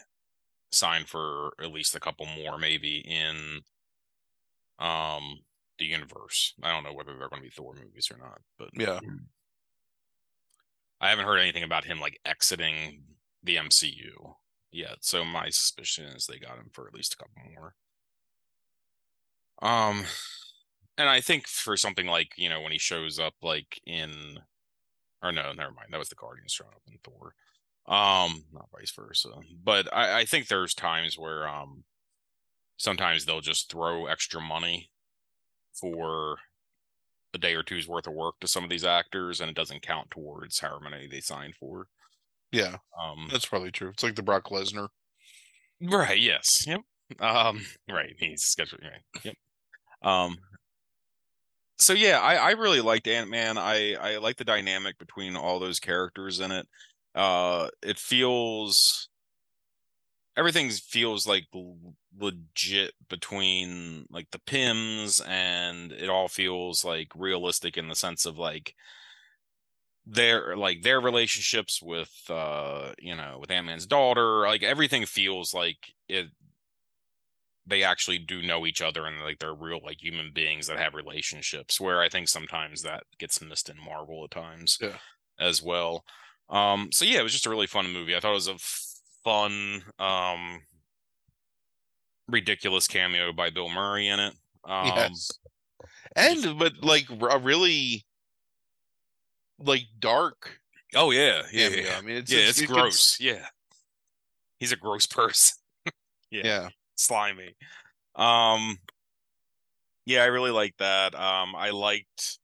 signed 0.71 1.07
for 1.07 1.53
at 1.61 1.71
least 1.71 1.95
a 1.95 1.99
couple 1.99 2.25
more 2.25 2.57
maybe 2.57 2.97
in 2.97 3.61
um 4.79 5.39
the 5.77 5.85
universe 5.85 6.55
i 6.63 6.71
don't 6.71 6.83
know 6.83 6.91
whether 6.93 7.15
they're 7.15 7.29
going 7.29 7.43
to 7.43 7.47
be 7.47 7.51
thor 7.51 7.75
movies 7.75 8.09
or 8.11 8.17
not 8.17 8.41
but 8.57 8.69
yeah. 8.73 8.99
I 10.99 11.09
haven't 11.09 11.25
heard 11.25 11.37
anything 11.37 11.63
about 11.63 11.83
him 11.83 11.99
like 11.99 12.19
exiting 12.25 13.03
the 13.43 13.57
MCU 13.57 14.35
yet. 14.73 14.97
So 15.01 15.23
my 15.25 15.49
suspicion 15.49 16.05
is 16.05 16.25
they 16.25 16.39
got 16.39 16.57
him 16.57 16.69
for 16.73 16.87
at 16.87 16.93
least 16.93 17.13
a 17.13 17.17
couple 17.17 17.41
more. 17.53 17.75
Um 19.61 20.05
and 20.97 21.09
I 21.09 21.21
think 21.21 21.47
for 21.47 21.75
something 21.77 22.05
like, 22.07 22.33
you 22.37 22.49
know, 22.49 22.61
when 22.61 22.71
he 22.71 22.77
shows 22.77 23.19
up 23.19 23.33
like 23.41 23.81
in 23.85 24.39
or 25.21 25.31
no, 25.31 25.53
never 25.53 25.71
mind. 25.71 25.87
That 25.91 25.99
was 25.99 26.09
the 26.09 26.15
Guardians 26.15 26.51
showing 26.51 26.71
up 26.75 26.81
in 26.87 26.99
Thor. 27.03 27.33
Um, 27.87 28.45
not 28.53 28.69
vice 28.71 28.91
versa. 28.91 29.29
But 29.63 29.93
I, 29.93 30.21
I 30.21 30.25
think 30.25 30.47
there's 30.47 30.73
times 30.73 31.17
where 31.17 31.47
um 31.47 31.83
sometimes 32.77 33.25
they'll 33.25 33.41
just 33.41 33.71
throw 33.71 34.07
extra 34.07 34.41
money 34.41 34.91
for 35.73 36.37
a 37.33 37.37
day 37.37 37.55
or 37.55 37.63
two's 37.63 37.87
worth 37.87 38.07
of 38.07 38.13
work 38.13 38.39
to 38.39 38.47
some 38.47 38.63
of 38.63 38.69
these 38.69 38.85
actors 38.85 39.41
and 39.41 39.49
it 39.49 39.55
doesn't 39.55 39.81
count 39.81 40.11
towards 40.11 40.59
however 40.59 40.89
many 40.89 41.07
they 41.07 41.19
signed 41.21 41.55
for. 41.55 41.87
Yeah, 42.53 42.77
Um 42.99 43.27
that's 43.31 43.45
probably 43.45 43.71
true. 43.71 43.89
It's 43.89 44.03
like 44.03 44.15
the 44.15 44.23
Brock 44.23 44.45
Lesnar. 44.45 44.87
right, 45.81 46.19
yes. 46.19 46.65
Yep. 46.67 46.81
Um 47.19 47.65
right, 47.89 48.15
he's 48.17 48.43
scheduled 48.43 48.83
right. 48.83 49.23
Yep. 49.23 49.35
Um 50.03 50.37
so 51.77 51.93
yeah, 51.93 52.19
I, 52.19 52.35
I 52.35 52.51
really 52.51 52.81
liked 52.81 53.07
Ant 53.07 53.29
Man. 53.29 53.57
I 53.57 53.95
I 53.95 54.17
like 54.17 54.37
the 54.37 54.45
dynamic 54.45 54.97
between 54.97 55.35
all 55.35 55.59
those 55.59 55.79
characters 55.79 56.39
in 56.39 56.51
it. 56.51 56.67
Uh, 57.15 57.69
it 57.81 57.99
feels 57.99 59.09
everything 60.37 60.69
feels 60.69 61.27
like 61.27 61.45
legit 62.17 62.93
between 63.09 64.05
like 64.09 64.29
the 64.31 64.39
Pyms 64.39 65.21
and 65.27 65.91
it 65.91 66.09
all 66.09 66.27
feels 66.27 66.83
like 66.83 67.09
realistic 67.15 67.77
in 67.77 67.87
the 67.87 67.95
sense 67.95 68.25
of 68.25 68.37
like 68.37 68.75
their 70.05 70.57
like 70.57 70.81
their 70.81 70.99
relationships 70.99 71.81
with 71.81 72.11
uh 72.29 72.91
you 72.99 73.15
know 73.15 73.37
with 73.39 73.51
Ant-Man's 73.51 73.85
daughter 73.85 74.41
like 74.41 74.63
everything 74.63 75.05
feels 75.05 75.53
like 75.53 75.77
it 76.09 76.27
they 77.65 77.83
actually 77.83 78.17
do 78.17 78.41
know 78.41 78.65
each 78.65 78.81
other 78.81 79.05
and 79.05 79.21
like 79.21 79.39
they're 79.39 79.53
real 79.53 79.79
like 79.83 80.03
human 80.03 80.31
beings 80.33 80.67
that 80.67 80.77
have 80.77 80.93
relationships 80.93 81.79
where 81.79 82.01
i 82.01 82.09
think 82.09 82.27
sometimes 82.27 82.81
that 82.81 83.03
gets 83.19 83.41
missed 83.41 83.69
in 83.69 83.77
marvel 83.77 84.23
at 84.23 84.31
times 84.31 84.77
yeah. 84.81 84.97
as 85.39 85.61
well 85.61 86.03
um 86.49 86.89
so 86.91 87.05
yeah 87.05 87.19
it 87.19 87.23
was 87.23 87.31
just 87.31 87.45
a 87.45 87.49
really 87.49 87.67
fun 87.67 87.91
movie 87.91 88.15
i 88.15 88.19
thought 88.19 88.31
it 88.31 88.33
was 88.33 88.47
a 88.47 88.57
fun 89.23 89.81
um 89.99 90.61
ridiculous 92.27 92.87
cameo 92.87 93.31
by 93.31 93.49
bill 93.49 93.69
murray 93.69 94.07
in 94.07 94.19
it 94.19 94.33
um 94.65 94.87
yes. 94.87 95.31
and 96.15 96.59
but 96.59 96.73
like 96.81 97.05
a 97.09 97.39
really 97.39 98.05
like 99.59 99.83
dark 99.99 100.59
oh 100.95 101.11
yeah 101.11 101.43
yeah, 101.51 101.69
yeah. 101.69 101.95
i 101.97 102.01
mean 102.01 102.17
it's 102.17 102.31
yeah 102.31 102.39
it's, 102.39 102.59
it's 102.59 102.71
gross 102.71 103.17
yeah 103.19 103.45
he's 104.59 104.71
a 104.71 104.75
gross 104.75 105.05
person 105.07 105.55
yeah. 106.31 106.41
yeah 106.43 106.69
slimy. 106.95 107.55
Um 108.15 108.77
yeah, 110.05 110.23
I 110.23 110.25
really 110.25 110.51
like 110.51 110.75
that. 110.79 111.15
Um 111.15 111.55
I 111.55 111.69
liked 111.71 112.39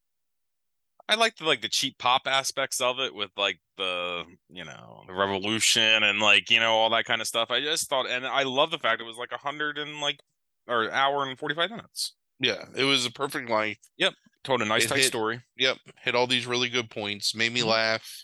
I 1.07 1.15
liked 1.15 1.39
the, 1.39 1.45
like 1.45 1.61
the 1.61 1.69
cheap 1.69 1.97
pop 1.97 2.23
aspects 2.27 2.79
of 2.81 2.99
it 2.99 3.15
with 3.15 3.31
like 3.35 3.59
the, 3.77 4.25
you 4.49 4.63
know, 4.63 5.03
the 5.07 5.13
revolution 5.13 6.03
and 6.03 6.19
like, 6.19 6.51
you 6.51 6.59
know, 6.59 6.73
all 6.73 6.91
that 6.91 7.05
kind 7.05 7.19
of 7.19 7.27
stuff. 7.27 7.49
I 7.49 7.61
just 7.61 7.89
thought 7.89 8.09
and 8.09 8.25
I 8.25 8.43
love 8.43 8.71
the 8.71 8.77
fact 8.77 9.01
it 9.01 9.05
was 9.05 9.17
like 9.17 9.31
a 9.31 9.37
hundred 9.37 9.77
and 9.77 9.99
like 10.01 10.19
or 10.67 10.91
hour 10.91 11.25
and 11.25 11.37
forty 11.37 11.55
five 11.55 11.71
minutes. 11.71 12.13
Yeah, 12.39 12.65
it 12.75 12.83
was 12.83 13.05
a 13.05 13.11
perfect 13.11 13.49
length. 13.49 13.81
Yep. 13.97 14.13
Told 14.43 14.61
a 14.61 14.65
nice 14.65 14.85
tight 14.85 14.99
hit, 14.99 15.07
story. 15.07 15.41
Yep. 15.57 15.77
Hit 16.01 16.15
all 16.15 16.27
these 16.27 16.47
really 16.47 16.69
good 16.69 16.89
points, 16.89 17.35
made 17.35 17.53
me 17.53 17.59
mm-hmm. 17.59 17.69
laugh, 17.69 18.23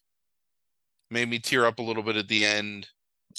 made 1.12 1.30
me 1.30 1.40
tear 1.40 1.66
up 1.66 1.80
a 1.80 1.84
little 1.84 2.04
bit 2.04 2.16
at 2.16 2.28
the 2.28 2.46
end. 2.46 2.88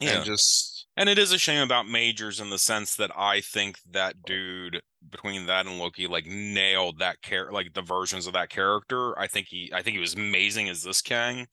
Yeah. 0.01 0.17
And 0.17 0.25
just 0.25 0.87
and 0.97 1.09
it 1.09 1.19
is 1.19 1.33
a 1.33 1.39
shame 1.39 1.63
about 1.63 1.89
Majors 1.89 2.41
in 2.41 2.51
the 2.51 2.59
sense 2.59 2.97
that 2.97 3.11
I 3.17 3.41
think 3.41 3.79
that 3.91 4.23
dude 4.23 4.81
between 5.11 5.47
that 5.47 5.67
and 5.67 5.79
Loki 5.79 6.07
like 6.07 6.27
nailed 6.27 6.99
that 6.99 7.23
character, 7.23 7.53
like 7.53 7.73
the 7.75 7.83
versions 7.83 8.27
of 8.27 8.33
that 8.33 8.51
character. 8.51 9.19
I 9.19 9.27
think 9.27 9.47
he, 9.49 9.71
I 9.75 9.83
think 9.83 9.95
he 9.95 10.01
was 10.01 10.15
amazing 10.15 10.69
as 10.69 10.83
this 10.83 11.03
Kang. 11.03 11.47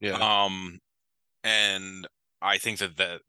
Yeah. 0.00 0.12
Um, 0.12 0.78
and 1.42 2.06
I 2.42 2.58
think 2.58 2.78
that 2.78 2.96
that 2.98 3.20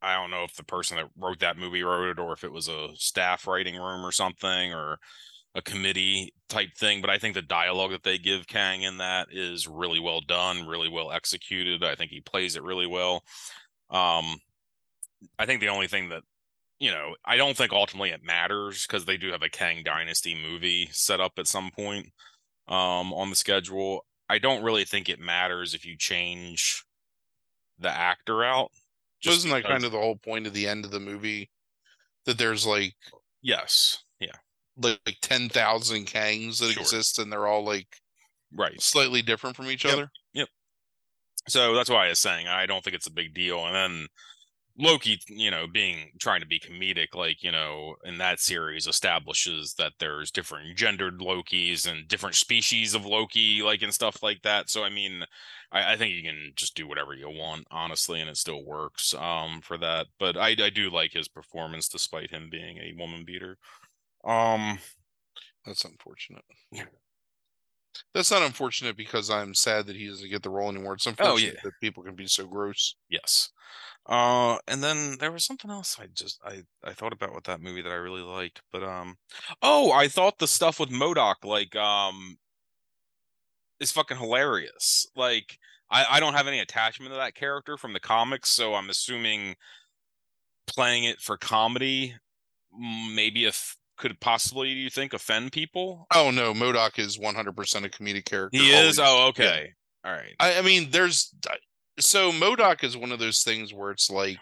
I 0.00 0.14
don't 0.14 0.30
know 0.30 0.44
if 0.44 0.54
the 0.54 0.64
person 0.64 0.96
that 0.96 1.06
wrote 1.16 1.40
that 1.40 1.56
movie 1.56 1.82
wrote 1.82 2.10
it 2.10 2.20
or 2.20 2.32
if 2.32 2.44
it 2.44 2.52
was 2.52 2.68
a 2.68 2.88
staff 2.94 3.46
writing 3.46 3.76
room 3.76 4.04
or 4.04 4.12
something 4.12 4.72
or 4.72 4.98
a 5.58 5.62
committee 5.62 6.32
type 6.48 6.70
thing. 6.76 7.00
But 7.00 7.10
I 7.10 7.18
think 7.18 7.34
the 7.34 7.42
dialogue 7.42 7.90
that 7.90 8.04
they 8.04 8.16
give 8.16 8.46
Kang 8.46 8.82
in 8.82 8.98
that 8.98 9.28
is 9.30 9.66
really 9.66 10.00
well 10.00 10.20
done, 10.20 10.66
really 10.66 10.88
well 10.88 11.12
executed. 11.12 11.84
I 11.84 11.96
think 11.96 12.10
he 12.10 12.20
plays 12.20 12.56
it 12.56 12.62
really 12.62 12.86
well. 12.86 13.22
Um, 13.90 14.36
I 15.38 15.46
think 15.46 15.60
the 15.60 15.68
only 15.68 15.88
thing 15.88 16.08
that 16.10 16.22
you 16.78 16.92
know, 16.92 17.16
I 17.24 17.36
don't 17.36 17.56
think 17.56 17.72
ultimately 17.72 18.10
it 18.10 18.22
matters 18.22 18.86
because 18.86 19.04
they 19.04 19.16
do 19.16 19.32
have 19.32 19.42
a 19.42 19.48
Kang 19.48 19.82
Dynasty 19.82 20.36
movie 20.40 20.88
set 20.92 21.20
up 21.20 21.32
at 21.36 21.48
some 21.48 21.72
point 21.72 22.06
um, 22.68 23.12
on 23.12 23.30
the 23.30 23.36
schedule. 23.36 24.04
I 24.28 24.38
don't 24.38 24.62
really 24.62 24.84
think 24.84 25.08
it 25.08 25.18
matters 25.18 25.74
if 25.74 25.84
you 25.84 25.96
change 25.96 26.84
the 27.80 27.90
actor 27.90 28.44
out. 28.44 28.70
Just 29.20 29.38
Wasn't 29.38 29.54
that 29.54 29.68
kind 29.68 29.84
of 29.84 29.90
the 29.90 29.98
whole 29.98 30.16
point 30.16 30.46
of 30.46 30.52
the 30.52 30.68
end 30.68 30.84
of 30.84 30.92
the 30.92 31.00
movie? 31.00 31.50
That 32.26 32.38
there's 32.38 32.64
like 32.64 32.94
yes, 33.42 33.98
like, 34.78 35.00
like 35.06 35.18
ten 35.20 35.48
thousand 35.48 36.06
Kangs 36.06 36.58
that 36.60 36.72
sure. 36.72 36.82
exist, 36.82 37.18
and 37.18 37.32
they're 37.32 37.46
all 37.46 37.64
like 37.64 37.88
right, 38.54 38.80
slightly 38.80 39.22
different 39.22 39.56
from 39.56 39.66
each 39.66 39.84
yep. 39.84 39.94
other. 39.94 40.10
Yep. 40.34 40.48
So 41.48 41.74
that's 41.74 41.90
why 41.90 42.06
I 42.06 42.08
was 42.10 42.18
saying 42.18 42.46
I 42.46 42.66
don't 42.66 42.84
think 42.84 42.96
it's 42.96 43.06
a 43.06 43.12
big 43.12 43.34
deal. 43.34 43.64
And 43.66 43.74
then 43.74 44.06
Loki, 44.80 45.18
you 45.28 45.50
know, 45.50 45.66
being 45.66 46.12
trying 46.20 46.40
to 46.40 46.46
be 46.46 46.60
comedic, 46.60 47.14
like, 47.14 47.42
you 47.42 47.50
know, 47.50 47.96
in 48.04 48.18
that 48.18 48.38
series 48.38 48.86
establishes 48.86 49.74
that 49.74 49.92
there's 49.98 50.30
different 50.30 50.76
gendered 50.76 51.18
Lokis 51.18 51.90
and 51.90 52.06
different 52.06 52.36
species 52.36 52.94
of 52.94 53.04
Loki, 53.04 53.60
like, 53.62 53.82
and 53.82 53.92
stuff 53.92 54.22
like 54.22 54.40
that. 54.42 54.70
So, 54.70 54.84
I 54.84 54.88
mean, 54.88 55.24
I, 55.72 55.94
I 55.94 55.96
think 55.96 56.14
you 56.14 56.22
can 56.22 56.52
just 56.54 56.76
do 56.76 56.86
whatever 56.86 57.12
you 57.12 57.28
want, 57.28 57.66
honestly, 57.72 58.20
and 58.20 58.30
it 58.30 58.36
still 58.36 58.64
works 58.64 59.14
um, 59.14 59.60
for 59.62 59.78
that. 59.78 60.06
But 60.20 60.36
I, 60.36 60.50
I 60.50 60.70
do 60.70 60.90
like 60.90 61.12
his 61.12 61.26
performance 61.26 61.88
despite 61.88 62.30
him 62.30 62.48
being 62.48 62.78
a 62.78 62.94
woman 62.96 63.24
beater. 63.24 63.58
Um, 64.24 64.78
That's 65.66 65.84
unfortunate. 65.84 66.44
That's 68.14 68.30
not 68.30 68.42
unfortunate 68.42 68.96
because 68.96 69.30
I'm 69.30 69.54
sad 69.54 69.86
that 69.86 69.96
he 69.96 70.08
doesn't 70.08 70.30
get 70.30 70.42
the 70.42 70.50
role 70.50 70.70
anymore. 70.70 70.94
It's 70.94 71.06
unfortunate 71.06 71.34
oh, 71.34 71.54
yeah. 71.54 71.60
that 71.64 71.80
people 71.80 72.02
can 72.02 72.14
be 72.14 72.26
so 72.26 72.46
gross. 72.46 72.94
Yes. 73.08 73.50
Uh, 74.06 74.56
and 74.66 74.82
then 74.82 75.16
there 75.20 75.32
was 75.32 75.44
something 75.44 75.70
else 75.70 75.98
I 76.00 76.06
just 76.14 76.40
I 76.42 76.62
I 76.82 76.94
thought 76.94 77.12
about 77.12 77.34
with 77.34 77.44
that 77.44 77.60
movie 77.60 77.82
that 77.82 77.92
I 77.92 77.96
really 77.96 78.22
liked, 78.22 78.62
but 78.72 78.82
um, 78.82 79.18
oh, 79.62 79.92
I 79.92 80.08
thought 80.08 80.38
the 80.38 80.46
stuff 80.46 80.80
with 80.80 80.88
MODOK 80.88 81.44
like 81.44 81.76
um 81.76 82.38
is 83.80 83.92
fucking 83.92 84.16
hilarious. 84.16 85.06
Like 85.14 85.58
I 85.90 86.06
I 86.08 86.20
don't 86.20 86.34
have 86.34 86.46
any 86.46 86.60
attachment 86.60 87.12
to 87.12 87.18
that 87.18 87.34
character 87.34 87.76
from 87.76 87.92
the 87.92 88.00
comics, 88.00 88.48
so 88.48 88.74
I'm 88.74 88.88
assuming 88.88 89.56
playing 90.66 91.04
it 91.04 91.20
for 91.20 91.36
comedy 91.36 92.14
maybe 92.78 93.46
if 93.46 93.76
could 93.98 94.18
possibly 94.20 94.68
you 94.70 94.90
think 94.90 95.12
offend 95.12 95.52
people? 95.52 96.06
Oh 96.14 96.30
no, 96.30 96.54
MODOK 96.54 96.98
is 96.98 97.18
100% 97.18 97.84
a 97.84 97.88
comedic 97.88 98.24
character. 98.24 98.58
He 98.58 98.70
is. 98.70 98.98
Oh, 98.98 99.28
okay. 99.28 99.72
Yeah. 100.04 100.10
All 100.10 100.16
right. 100.16 100.34
I, 100.40 100.58
I 100.58 100.62
mean, 100.62 100.90
there's 100.90 101.34
so 101.98 102.32
MODOK 102.32 102.84
is 102.84 102.96
one 102.96 103.12
of 103.12 103.18
those 103.18 103.42
things 103.42 103.74
where 103.74 103.90
it's 103.90 104.10
like 104.10 104.38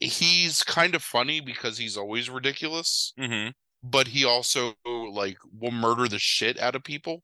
he's 0.00 0.62
kind 0.62 0.94
of 0.94 1.02
funny 1.02 1.40
because 1.40 1.78
he's 1.78 1.96
always 1.96 2.30
ridiculous, 2.30 3.12
mm-hmm. 3.18 3.50
but 3.82 4.08
he 4.08 4.24
also 4.24 4.74
like 4.84 5.38
will 5.58 5.72
murder 5.72 6.08
the 6.08 6.18
shit 6.18 6.60
out 6.60 6.76
of 6.76 6.84
people. 6.84 7.22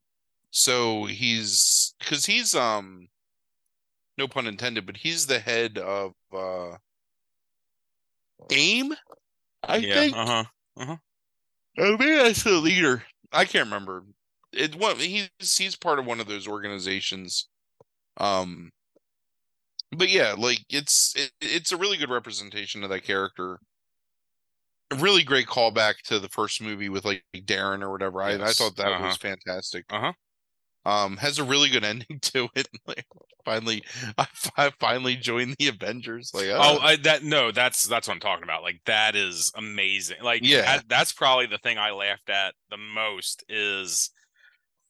So 0.50 1.04
he's 1.04 1.94
because 1.98 2.26
he's 2.26 2.54
um 2.54 3.08
no 4.16 4.28
pun 4.28 4.46
intended, 4.46 4.86
but 4.86 4.96
he's 4.96 5.26
the 5.26 5.38
head 5.38 5.78
of 5.78 6.14
uh 6.32 6.76
AIM. 8.50 8.94
I 9.62 9.76
yeah, 9.76 9.94
think. 9.94 10.16
Uh 10.16 10.26
huh. 10.26 10.44
Uh 10.76 10.86
huh. 10.86 10.96
Oh, 11.78 11.96
maybe 11.96 12.16
that's 12.16 12.44
the 12.44 12.52
leader. 12.52 13.04
I 13.32 13.44
can't 13.44 13.66
remember 13.66 14.04
it 14.54 14.76
what 14.76 14.96
he's 14.98 15.28
he's 15.40 15.76
part 15.76 15.98
of 15.98 16.06
one 16.06 16.20
of 16.20 16.26
those 16.26 16.46
organizations 16.46 17.48
um 18.18 18.70
but 19.92 20.08
yeah 20.08 20.34
like 20.36 20.60
it's 20.70 21.14
it, 21.16 21.30
it's 21.40 21.72
a 21.72 21.76
really 21.76 21.96
good 21.96 22.10
representation 22.10 22.82
of 22.82 22.90
that 22.90 23.04
character 23.04 23.58
a 24.90 24.96
really 24.96 25.22
great 25.22 25.46
callback 25.46 25.94
to 26.04 26.18
the 26.18 26.28
first 26.28 26.62
movie 26.62 26.88
with 26.88 27.04
like 27.04 27.24
darren 27.36 27.82
or 27.82 27.90
whatever 27.90 28.20
yes. 28.28 28.40
I, 28.40 28.44
I 28.44 28.52
thought 28.52 28.76
that 28.76 28.92
uh-huh. 28.92 29.06
was 29.06 29.16
fantastic 29.16 29.84
uh-huh 29.90 30.12
um 30.86 31.16
has 31.16 31.38
a 31.38 31.44
really 31.44 31.68
good 31.68 31.84
ending 31.84 32.18
to 32.22 32.48
it 32.54 32.68
like 32.86 33.06
finally 33.44 33.82
I, 34.18 34.26
I 34.56 34.70
finally 34.78 35.16
joined 35.16 35.56
the 35.58 35.68
avengers 35.68 36.30
like 36.34 36.46
oh, 36.46 36.58
oh 36.60 36.78
I, 36.80 36.96
that 36.96 37.22
no 37.22 37.52
that's 37.52 37.84
that's 37.84 38.08
what 38.08 38.14
i'm 38.14 38.20
talking 38.20 38.44
about 38.44 38.62
like 38.62 38.80
that 38.86 39.16
is 39.16 39.52
amazing 39.56 40.18
like 40.22 40.42
yeah 40.44 40.62
that, 40.62 40.88
that's 40.88 41.12
probably 41.12 41.46
the 41.46 41.58
thing 41.58 41.78
i 41.78 41.90
laughed 41.90 42.30
at 42.30 42.54
the 42.70 42.76
most 42.76 43.44
is 43.48 44.10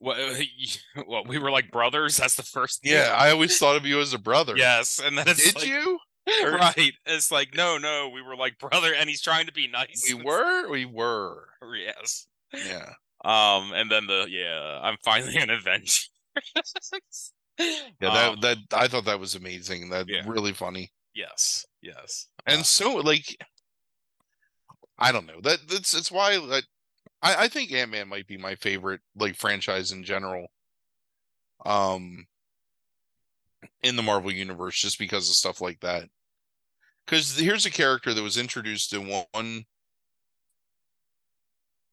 what, 0.05 0.19
what 1.07 1.27
we 1.27 1.39
were 1.39 1.51
like 1.51 1.71
brothers. 1.71 2.17
That's 2.17 2.37
the 2.37 2.43
first. 2.43 2.83
Thing. 2.83 2.93
Yeah, 2.93 3.15
I 3.17 3.31
always 3.31 3.59
thought 3.59 3.77
of 3.77 3.87
you 3.87 4.01
as 4.01 4.15
a 4.15 4.19
brother. 4.19 4.55
Yes, 4.57 5.01
and 5.03 5.17
then 5.17 5.27
did 5.27 5.55
like, 5.57 5.67
you? 5.67 5.99
right. 6.45 6.93
It's 7.07 7.31
like 7.31 7.55
no, 7.55 7.79
no, 7.79 8.11
we 8.13 8.23
were 8.23 8.37
like 8.37 8.59
brother, 8.59 8.95
and 8.95 9.09
he's 9.09 9.23
trying 9.23 9.47
to 9.47 9.53
be 9.53 9.69
nice. 9.69 10.05
We 10.09 10.23
were, 10.23 10.69
we 10.69 10.85
were. 10.85 11.49
Yes. 11.77 12.27
Yeah. 12.53 12.93
Um, 13.25 13.73
and 13.73 13.91
then 13.91 14.07
the 14.07 14.27
yeah, 14.29 14.81
I'm 14.83 14.99
finally 15.03 15.37
an 15.37 15.49
Avenger. 15.49 16.03
yeah, 17.59 17.79
that 18.01 18.33
um, 18.33 18.41
that 18.43 18.59
I 18.73 18.87
thought 18.87 19.07
that 19.07 19.19
was 19.19 19.35
amazing. 19.35 19.89
That 19.89 20.07
yeah. 20.09 20.23
really 20.27 20.53
funny. 20.53 20.93
Yes. 21.15 21.65
Yes. 21.81 22.29
And 22.47 22.61
uh, 22.61 22.65
so 22.65 22.97
like 22.97 23.37
I 24.99 25.11
don't 25.11 25.27
know. 25.27 25.41
That 25.43 25.61
that's 25.69 25.95
it's 25.95 26.13
why 26.13 26.37
that 26.37 26.65
I, 27.23 27.45
I 27.45 27.49
think 27.49 27.73
Ant 27.73 27.91
Man 27.91 28.09
might 28.09 28.27
be 28.27 28.37
my 28.37 28.57
favorite 28.57 29.01
like 29.17 29.37
franchise 29.37 29.91
in 29.91 30.05
general. 30.05 30.49
Um 31.65 32.27
in 33.83 33.97
the 33.97 34.03
Marvel 34.03 34.33
universe 34.33 34.79
just 34.79 34.99
because 34.99 35.31
of 35.31 35.35
stuff 35.35 35.63
like 35.63 35.81
that. 35.81 36.11
Because 37.07 37.39
here's 37.39 37.65
a 37.65 37.71
character 37.71 38.13
that 38.13 38.23
was 38.23 38.37
introduced 38.37 38.93
in 38.93 39.09
one 39.09 39.65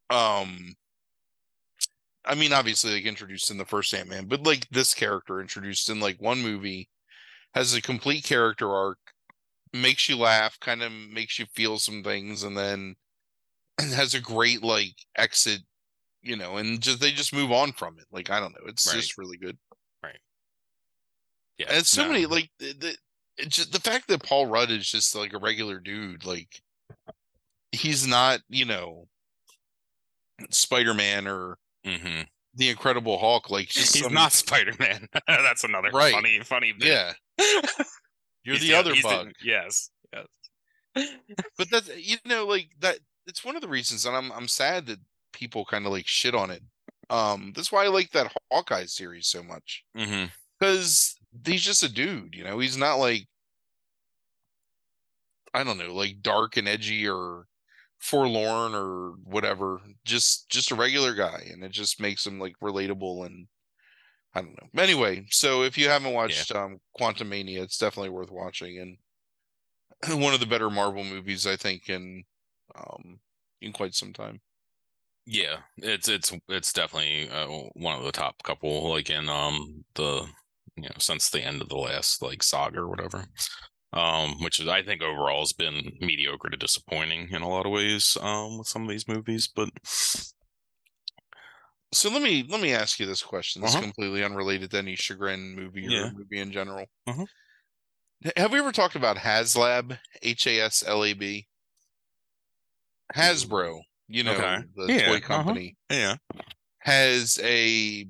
um 0.09 0.75
I 2.25 2.35
mean 2.35 2.53
obviously 2.53 2.93
like 2.93 3.05
introduced 3.05 3.49
in 3.51 3.57
the 3.57 3.65
first 3.65 3.93
Ant-Man, 3.93 4.25
but 4.25 4.43
like 4.43 4.67
this 4.69 4.93
character 4.93 5.41
introduced 5.41 5.89
in 5.89 5.99
like 5.99 6.21
one 6.21 6.41
movie 6.41 6.89
has 7.53 7.73
a 7.73 7.81
complete 7.81 8.23
character 8.23 8.71
arc, 8.73 8.99
makes 9.73 10.07
you 10.07 10.17
laugh, 10.17 10.59
kind 10.59 10.81
of 10.83 10.91
makes 10.91 11.39
you 11.39 11.45
feel 11.53 11.79
some 11.79 12.03
things 12.03 12.43
and 12.43 12.57
then 12.57 12.95
has 13.79 14.13
a 14.13 14.21
great 14.21 14.63
like 14.63 14.95
exit, 15.17 15.61
you 16.21 16.35
know, 16.35 16.57
and 16.57 16.81
just 16.81 16.99
they 16.99 17.11
just 17.11 17.33
move 17.33 17.51
on 17.51 17.71
from 17.73 17.97
it. 17.99 18.05
Like 18.11 18.29
I 18.29 18.39
don't 18.39 18.53
know, 18.53 18.67
it's 18.67 18.87
Right. 18.87 19.01
just 19.01 19.17
really 19.17 19.37
good. 19.37 19.57
Right. 20.03 20.19
Yeah, 21.57 21.67
And 21.69 21.77
it's 21.77 21.89
so 21.89 22.03
no. 22.03 22.09
many 22.09 22.25
like 22.25 22.49
the, 22.59 22.73
the 22.73 22.97
just 23.47 23.71
the 23.71 23.79
fact 23.79 24.07
that 24.07 24.23
Paul 24.23 24.45
Rudd 24.47 24.71
is 24.71 24.89
just 24.89 25.15
like 25.15 25.33
a 25.33 25.39
regular 25.39 25.79
dude, 25.79 26.25
like 26.25 26.61
he's 27.71 28.05
not, 28.05 28.41
you 28.49 28.65
know, 28.65 29.07
Spider 30.49 30.93
Man 30.93 31.27
or 31.27 31.57
Mhm. 31.85 32.27
the 32.53 32.69
Incredible 32.69 33.17
Hulk. 33.17 33.49
Like 33.49 33.71
He's 33.71 33.99
some- 33.99 34.13
not 34.13 34.31
Spider 34.33 34.73
Man. 34.79 35.07
That's 35.27 35.63
another 35.63 35.89
Right. 35.91 36.13
funny, 36.13 36.39
funny. 36.41 36.71
Bit. 36.73 36.87
Yeah, 36.87 37.13
you're 38.43 38.55
He's 38.57 38.61
the 38.67 38.75
other 38.75 38.93
bug. 39.01 39.31
yes, 39.43 39.89
yes. 40.13 40.27
But 41.57 41.69
that's 41.71 41.89
you 41.97 42.17
know 42.25 42.45
like 42.45 42.69
that. 42.79 42.99
It's 43.27 43.45
one 43.45 43.55
of 43.55 43.61
the 43.61 43.67
reasons, 43.69 44.05
and 44.05 44.15
I'm 44.15 44.31
I'm 44.31 44.47
sad 44.47 44.85
that 44.87 44.99
people 45.33 45.63
kind 45.65 45.85
of 45.85 45.91
like 45.91 46.07
shit 46.07 46.35
on 46.35 46.51
it. 46.51 46.61
Um, 47.09 47.53
that's 47.55 47.71
why 47.71 47.85
I 47.85 47.87
like 47.87 48.11
that 48.11 48.31
Hawkeye 48.51 48.85
series 48.85 49.27
so 49.27 49.41
much 49.43 49.83
because 50.59 51.15
he's 51.45 51.63
just 51.63 51.83
a 51.83 51.89
dude. 51.89 52.35
You 52.35 52.43
know, 52.43 52.59
he's 52.59 52.77
not 52.77 52.95
like 52.95 53.27
I 55.53 55.63
don't 55.63 55.77
know, 55.77 55.93
like 55.93 56.21
dark 56.21 56.57
and 56.57 56.67
edgy 56.67 57.07
or 57.07 57.45
forlorn 58.01 58.73
or 58.75 59.11
whatever. 59.23 59.79
Just 60.05 60.49
just 60.49 60.71
a 60.71 60.75
regular 60.75 61.13
guy, 61.13 61.47
and 61.51 61.63
it 61.63 61.71
just 61.71 62.01
makes 62.01 62.25
him 62.25 62.39
like 62.39 62.55
relatable 62.61 63.25
and 63.25 63.47
I 64.33 64.41
don't 64.41 64.57
know. 64.61 64.81
Anyway, 64.81 65.25
so 65.29 65.63
if 65.63 65.77
you 65.77 65.89
haven't 65.89 66.13
watched 66.13 66.53
um 66.55 66.79
Quantumania, 66.99 67.61
it's 67.61 67.77
definitely 67.77 68.09
worth 68.09 68.31
watching 68.31 68.79
and 68.79 68.97
one 70.21 70.33
of 70.33 70.39
the 70.39 70.45
better 70.45 70.69
Marvel 70.69 71.03
movies 71.03 71.45
I 71.45 71.55
think 71.55 71.89
in 71.89 72.23
um 72.75 73.19
in 73.61 73.71
quite 73.71 73.93
some 73.93 74.13
time. 74.13 74.41
Yeah, 75.25 75.57
it's 75.77 76.07
it's 76.07 76.33
it's 76.49 76.73
definitely 76.73 77.29
uh, 77.29 77.45
one 77.73 77.97
of 77.97 78.03
the 78.03 78.11
top 78.11 78.41
couple, 78.43 78.89
like 78.89 79.09
in 79.09 79.29
um 79.29 79.83
the 79.95 80.25
you 80.75 80.83
know 80.83 80.95
since 80.97 81.29
the 81.29 81.41
end 81.41 81.61
of 81.61 81.69
the 81.69 81.77
last 81.77 82.21
like 82.21 82.41
saga 82.41 82.79
or 82.79 82.87
whatever. 82.87 83.25
Um, 83.93 84.41
which 84.41 84.59
is 84.59 84.67
I 84.67 84.83
think 84.83 85.01
overall 85.01 85.41
has 85.41 85.51
been 85.53 85.97
mediocre 85.99 86.49
to 86.49 86.57
disappointing 86.57 87.29
in 87.31 87.41
a 87.41 87.49
lot 87.49 87.65
of 87.65 87.71
ways. 87.73 88.17
Um, 88.21 88.57
with 88.59 88.67
some 88.67 88.83
of 88.83 88.89
these 88.89 89.07
movies, 89.07 89.47
but 89.53 89.69
So 91.93 92.09
let 92.09 92.21
me 92.21 92.43
let 92.47 92.61
me 92.61 92.73
ask 92.73 92.99
you 92.99 93.05
this 93.05 93.21
question. 93.21 93.63
It's 93.63 93.75
Uh-huh. 93.75 93.83
completely 93.83 94.23
unrelated 94.23 94.71
to 94.71 94.77
any 94.77 94.95
chagrin 94.95 95.53
movie 95.55 95.87
or 95.87 95.91
Yeah. 95.91 96.11
movie 96.11 96.39
in 96.39 96.51
general. 96.53 96.85
Uh-huh. 97.05 97.25
Have 98.37 98.53
we 98.53 98.59
ever 98.59 98.71
talked 98.71 98.95
about 98.95 99.17
HasLab? 99.17 99.99
H 100.21 100.47
A 100.47 100.61
S 100.61 100.83
L 100.85 101.03
A 101.03 101.13
B. 101.13 101.47
Hasbro, 103.13 103.81
you 104.07 104.23
know, 104.23 104.33
Okay. 104.33 104.63
the 104.75 104.87
Yeah, 104.87 105.05
toy 105.07 105.15
uh-huh. 105.17 105.21
company, 105.21 105.75
yeah, 105.89 106.15
has 106.79 107.39
a 107.43 108.07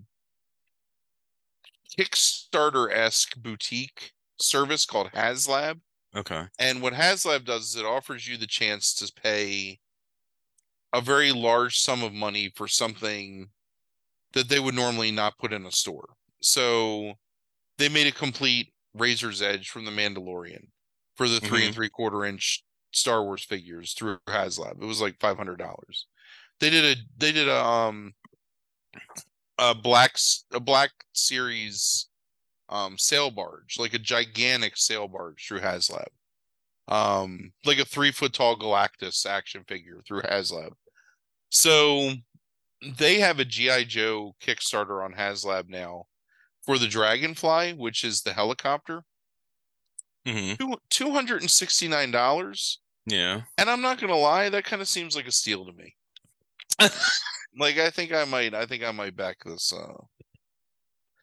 Kickstarter 1.97 2.91
esque 2.91 3.35
boutique 3.37 4.13
service 4.41 4.85
called 4.85 5.11
HasLab. 5.11 5.79
okay, 6.15 6.45
And 6.59 6.81
what 6.81 6.93
HasLab 6.93 7.45
does 7.45 7.69
is 7.69 7.75
it 7.75 7.85
offers 7.85 8.27
you 8.27 8.37
the 8.37 8.47
chance 8.47 8.93
to 8.95 9.11
pay 9.11 9.79
a 10.93 11.01
very 11.01 11.31
large 11.31 11.79
sum 11.79 12.03
of 12.03 12.13
money 12.13 12.51
for 12.55 12.67
something 12.67 13.49
that 14.33 14.49
they 14.49 14.59
would 14.59 14.75
normally 14.75 15.11
not 15.11 15.37
put 15.37 15.53
in 15.53 15.65
a 15.65 15.71
store. 15.71 16.09
So 16.41 17.13
they 17.77 17.89
made 17.89 18.07
a 18.07 18.11
complete 18.11 18.73
Razor's 18.93 19.41
Edge 19.41 19.69
from 19.69 19.85
the 19.85 19.91
Mandalorian 19.91 20.67
for 21.15 21.27
the 21.29 21.39
3 21.39 21.65
and 21.67 21.75
three 21.75 21.89
quarter 21.89 22.25
inch 22.25 22.63
Star 22.91 23.23
Wars 23.23 23.43
figures 23.43 23.93
through 23.93 24.17
HasLab. 24.27 24.81
It 24.81 24.85
was 24.85 25.01
like 25.01 25.19
five 25.19 25.37
hundred 25.37 25.59
dollars. 25.59 26.07
They 26.59 26.69
did 26.69 26.97
a 26.97 27.01
they 27.17 27.31
did 27.31 27.47
a 27.47 27.63
um 27.63 28.13
a 29.57 29.73
black 29.73 30.17
a 30.51 30.59
black 30.59 30.91
series 31.13 32.07
um 32.71 32.97
sail 32.97 33.29
barge, 33.31 33.77
like 33.77 33.93
a 33.93 33.99
gigantic 33.99 34.77
sail 34.77 35.07
barge 35.07 35.45
through 35.47 35.59
HasLab. 35.61 36.07
Um 36.87 37.51
like 37.65 37.79
a 37.79 37.85
three 37.85 38.11
foot 38.11 38.33
tall 38.33 38.57
Galactus 38.57 39.25
action 39.25 39.63
figure 39.67 40.01
through 40.07 40.21
HasLab. 40.23 40.71
So 41.49 42.13
they 42.97 43.19
have 43.19 43.39
a 43.39 43.45
GI 43.45 43.85
Joe 43.85 44.35
Kickstarter 44.41 45.03
on 45.05 45.13
HasLab 45.13 45.69
now 45.69 46.05
for 46.65 46.77
the 46.77 46.87
Dragonfly, 46.87 47.73
which 47.73 48.03
is 48.03 48.21
the 48.21 48.33
helicopter. 48.33 49.03
hmm 50.25 50.53
Two 50.57 50.77
two 50.89 51.11
hundred 51.11 51.41
and 51.41 51.51
sixty 51.51 51.87
nine 51.87 52.11
dollars. 52.11 52.79
yeah. 53.05 53.41
And 53.57 53.69
I'm 53.69 53.81
not 53.81 53.99
gonna 53.99 54.15
lie, 54.15 54.49
that 54.49 54.65
kind 54.65 54.81
of 54.81 54.87
seems 54.87 55.15
like 55.15 55.27
a 55.27 55.31
steal 55.31 55.65
to 55.65 55.73
me. 55.73 55.95
like 57.59 57.77
I 57.77 57.89
think 57.89 58.13
I 58.13 58.25
might 58.25 58.53
I 58.53 58.65
think 58.65 58.83
I 58.83 58.91
might 58.91 59.15
back 59.15 59.37
this 59.45 59.73
uh 59.73 60.03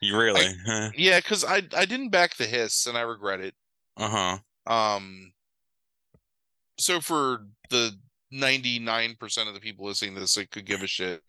You 0.01 0.17
really? 0.17 0.49
yeah, 0.97 1.19
because 1.19 1.45
I 1.45 1.63
I 1.77 1.85
didn't 1.85 2.11
back 2.11 2.37
the 2.37 2.47
hiss 2.47 2.87
and 2.87 2.97
I 2.97 3.03
regret 3.03 3.41
it. 3.41 3.55
Uh 3.97 4.39
huh. 4.67 4.73
Um 4.73 5.33
so 6.79 7.01
for 7.01 7.47
the 7.71 7.93
99% 8.33 9.49
of 9.49 9.55
the 9.55 9.61
people 9.61 9.87
listening 9.87 10.15
to 10.15 10.21
this 10.21 10.35
that 10.35 10.51
could 10.51 10.67
give 10.67 10.83
a 10.83 10.87
shit. 10.87 11.23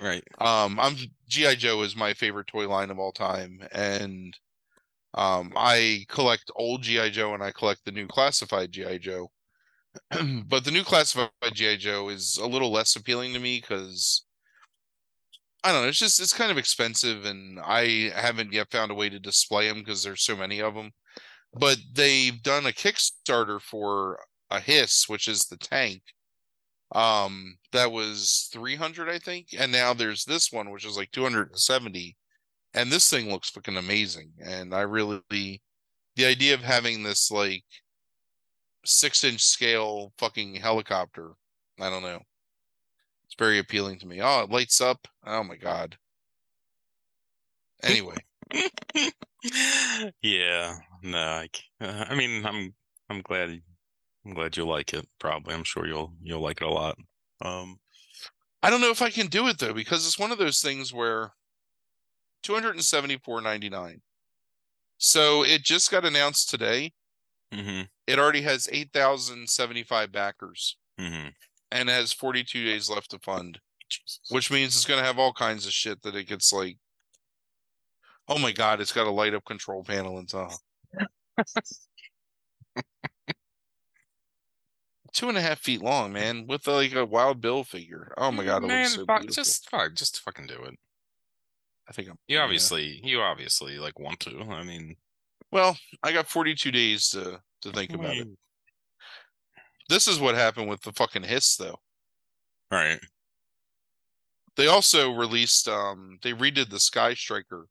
Right. 0.00 0.22
Um 0.38 0.78
I'm 0.78 0.96
GI 1.28 1.56
Joe 1.56 1.82
is 1.82 1.96
my 1.96 2.14
favorite 2.14 2.46
toy 2.46 2.68
line 2.68 2.90
of 2.90 2.98
all 2.98 3.12
time 3.12 3.60
and 3.72 4.36
um 5.14 5.52
I 5.56 6.04
collect 6.08 6.50
old 6.54 6.82
GI 6.82 7.10
Joe 7.10 7.34
and 7.34 7.42
I 7.42 7.50
collect 7.50 7.84
the 7.84 7.92
new 7.92 8.06
classified 8.06 8.70
GI 8.70 9.00
Joe. 9.00 9.30
but 10.46 10.64
the 10.64 10.70
new 10.70 10.84
classified 10.84 11.30
GI 11.52 11.78
Joe 11.78 12.08
is 12.08 12.38
a 12.40 12.46
little 12.46 12.70
less 12.70 12.94
appealing 12.94 13.32
to 13.32 13.40
me 13.40 13.60
cuz 13.60 14.24
I 15.64 15.72
don't 15.72 15.82
know, 15.82 15.88
it's 15.88 15.98
just 15.98 16.20
it's 16.20 16.32
kind 16.32 16.50
of 16.50 16.58
expensive 16.58 17.24
and 17.24 17.60
I 17.60 18.10
haven't 18.14 18.52
yet 18.52 18.70
found 18.70 18.90
a 18.90 18.94
way 18.94 19.08
to 19.08 19.20
display 19.20 19.68
them 19.68 19.78
because 19.78 20.02
there's 20.02 20.24
so 20.24 20.36
many 20.36 20.60
of 20.60 20.74
them. 20.74 20.90
But 21.54 21.78
they've 21.92 22.42
done 22.42 22.66
a 22.66 22.70
Kickstarter 22.70 23.60
for 23.60 24.18
a 24.50 24.60
hiss, 24.60 25.08
which 25.08 25.28
is 25.28 25.44
the 25.44 25.56
tank. 25.58 26.02
Um, 26.94 27.56
that 27.72 27.90
was 27.92 28.48
300, 28.52 29.08
I 29.08 29.18
think, 29.18 29.48
and 29.58 29.72
now 29.72 29.94
there's 29.94 30.24
this 30.24 30.52
one, 30.52 30.70
which 30.70 30.84
is 30.84 30.96
like 30.96 31.10
270, 31.10 32.16
and 32.74 32.92
this 32.92 33.08
thing 33.08 33.30
looks 33.30 33.50
fucking 33.50 33.76
amazing. 33.76 34.32
And 34.44 34.74
I 34.74 34.82
really, 34.82 35.22
the 36.16 36.26
idea 36.26 36.54
of 36.54 36.60
having 36.62 37.02
this 37.02 37.30
like 37.30 37.64
six 38.84 39.24
inch 39.24 39.42
scale 39.42 40.12
fucking 40.18 40.56
helicopter, 40.56 41.32
I 41.80 41.90
don't 41.90 42.02
know, 42.02 42.20
it's 43.32 43.38
very 43.38 43.58
appealing 43.58 43.98
to 43.98 44.06
me. 44.06 44.20
Oh, 44.20 44.42
it 44.42 44.50
lights 44.50 44.80
up. 44.80 45.08
Oh 45.24 45.42
my 45.42 45.56
god. 45.56 45.96
Anyway, 47.82 48.16
yeah. 50.22 50.76
No, 51.02 51.18
I, 51.18 51.48
uh, 51.80 52.04
I 52.08 52.14
mean, 52.14 52.44
I'm 52.44 52.74
I'm 53.08 53.22
glad 53.22 53.60
I'm 54.26 54.34
glad 54.34 54.56
you 54.56 54.66
like 54.66 54.92
it. 54.92 55.08
Probably, 55.18 55.54
I'm 55.54 55.64
sure 55.64 55.86
you'll 55.86 56.12
you'll 56.22 56.42
like 56.42 56.60
it 56.60 56.66
a 56.66 56.70
lot. 56.70 56.96
Um. 57.40 57.78
I 58.62 58.70
don't 58.70 58.80
know 58.80 58.90
if 58.92 59.02
I 59.02 59.10
can 59.10 59.26
do 59.26 59.48
it 59.48 59.58
though 59.58 59.74
because 59.74 60.06
it's 60.06 60.20
one 60.20 60.30
of 60.30 60.38
those 60.38 60.60
things 60.60 60.92
where 60.92 61.32
274.99. 62.44 64.00
So 64.98 65.44
it 65.44 65.64
just 65.64 65.90
got 65.90 66.04
announced 66.04 66.48
today. 66.48 66.92
hmm 67.52 67.82
It 68.06 68.20
already 68.20 68.42
has 68.42 68.68
8,075 68.70 70.12
backers 70.12 70.76
hmm 70.98 71.28
and 71.72 71.88
has 71.88 72.12
42 72.12 72.64
days 72.64 72.88
left 72.88 73.10
to 73.10 73.18
fund, 73.18 73.58
Jesus. 73.88 74.20
which 74.28 74.50
means 74.50 74.76
it's 74.76 74.84
going 74.84 75.00
to 75.00 75.06
have 75.06 75.18
all 75.18 75.32
kinds 75.32 75.66
of 75.66 75.72
shit 75.72 76.02
that 76.02 76.14
it 76.14 76.28
gets 76.28 76.52
like 76.52 76.76
Oh 78.28 78.38
my 78.38 78.52
god, 78.52 78.80
it's 78.80 78.92
got 78.92 79.06
a 79.08 79.10
light 79.10 79.34
up 79.34 79.44
control 79.44 79.82
panel 79.82 80.18
and 80.18 80.28
stuff. 80.28 80.56
Two 85.12 85.28
and 85.28 85.36
a 85.36 85.42
half 85.42 85.58
feet 85.58 85.82
long, 85.82 86.12
man, 86.12 86.46
with 86.46 86.66
like 86.66 86.94
a 86.94 87.04
wild 87.04 87.40
bill 87.42 87.64
figure. 87.64 88.14
Oh 88.16 88.30
my 88.32 88.44
god, 88.44 88.64
it 88.64 88.68
man, 88.68 88.88
so 88.88 89.04
fuck, 89.04 89.26
just 89.28 89.68
fuck, 89.68 89.94
just 89.94 90.20
fucking 90.20 90.46
do 90.46 90.54
it. 90.62 90.78
I 91.88 91.92
think 91.92 92.08
I'm 92.08 92.16
You 92.28 92.38
yeah. 92.38 92.44
obviously, 92.44 93.00
you 93.04 93.20
obviously 93.20 93.78
like 93.78 93.98
want 93.98 94.20
to. 94.20 94.40
I 94.50 94.62
mean, 94.62 94.96
Well, 95.50 95.76
I 96.02 96.12
got 96.12 96.28
42 96.28 96.70
days 96.70 97.10
to 97.10 97.42
to 97.62 97.72
think 97.72 97.92
about 97.92 98.16
it. 98.16 98.28
This 99.92 100.08
is 100.08 100.18
what 100.18 100.34
happened 100.34 100.70
with 100.70 100.80
the 100.80 100.92
fucking 100.92 101.24
hiss 101.24 101.54
though. 101.56 101.78
right? 102.70 102.98
They 104.56 104.66
also 104.66 105.12
released 105.12 105.68
um 105.68 106.18
they 106.22 106.32
redid 106.32 106.70
the 106.70 106.80
Sky 106.80 107.12
Striker, 107.12 107.68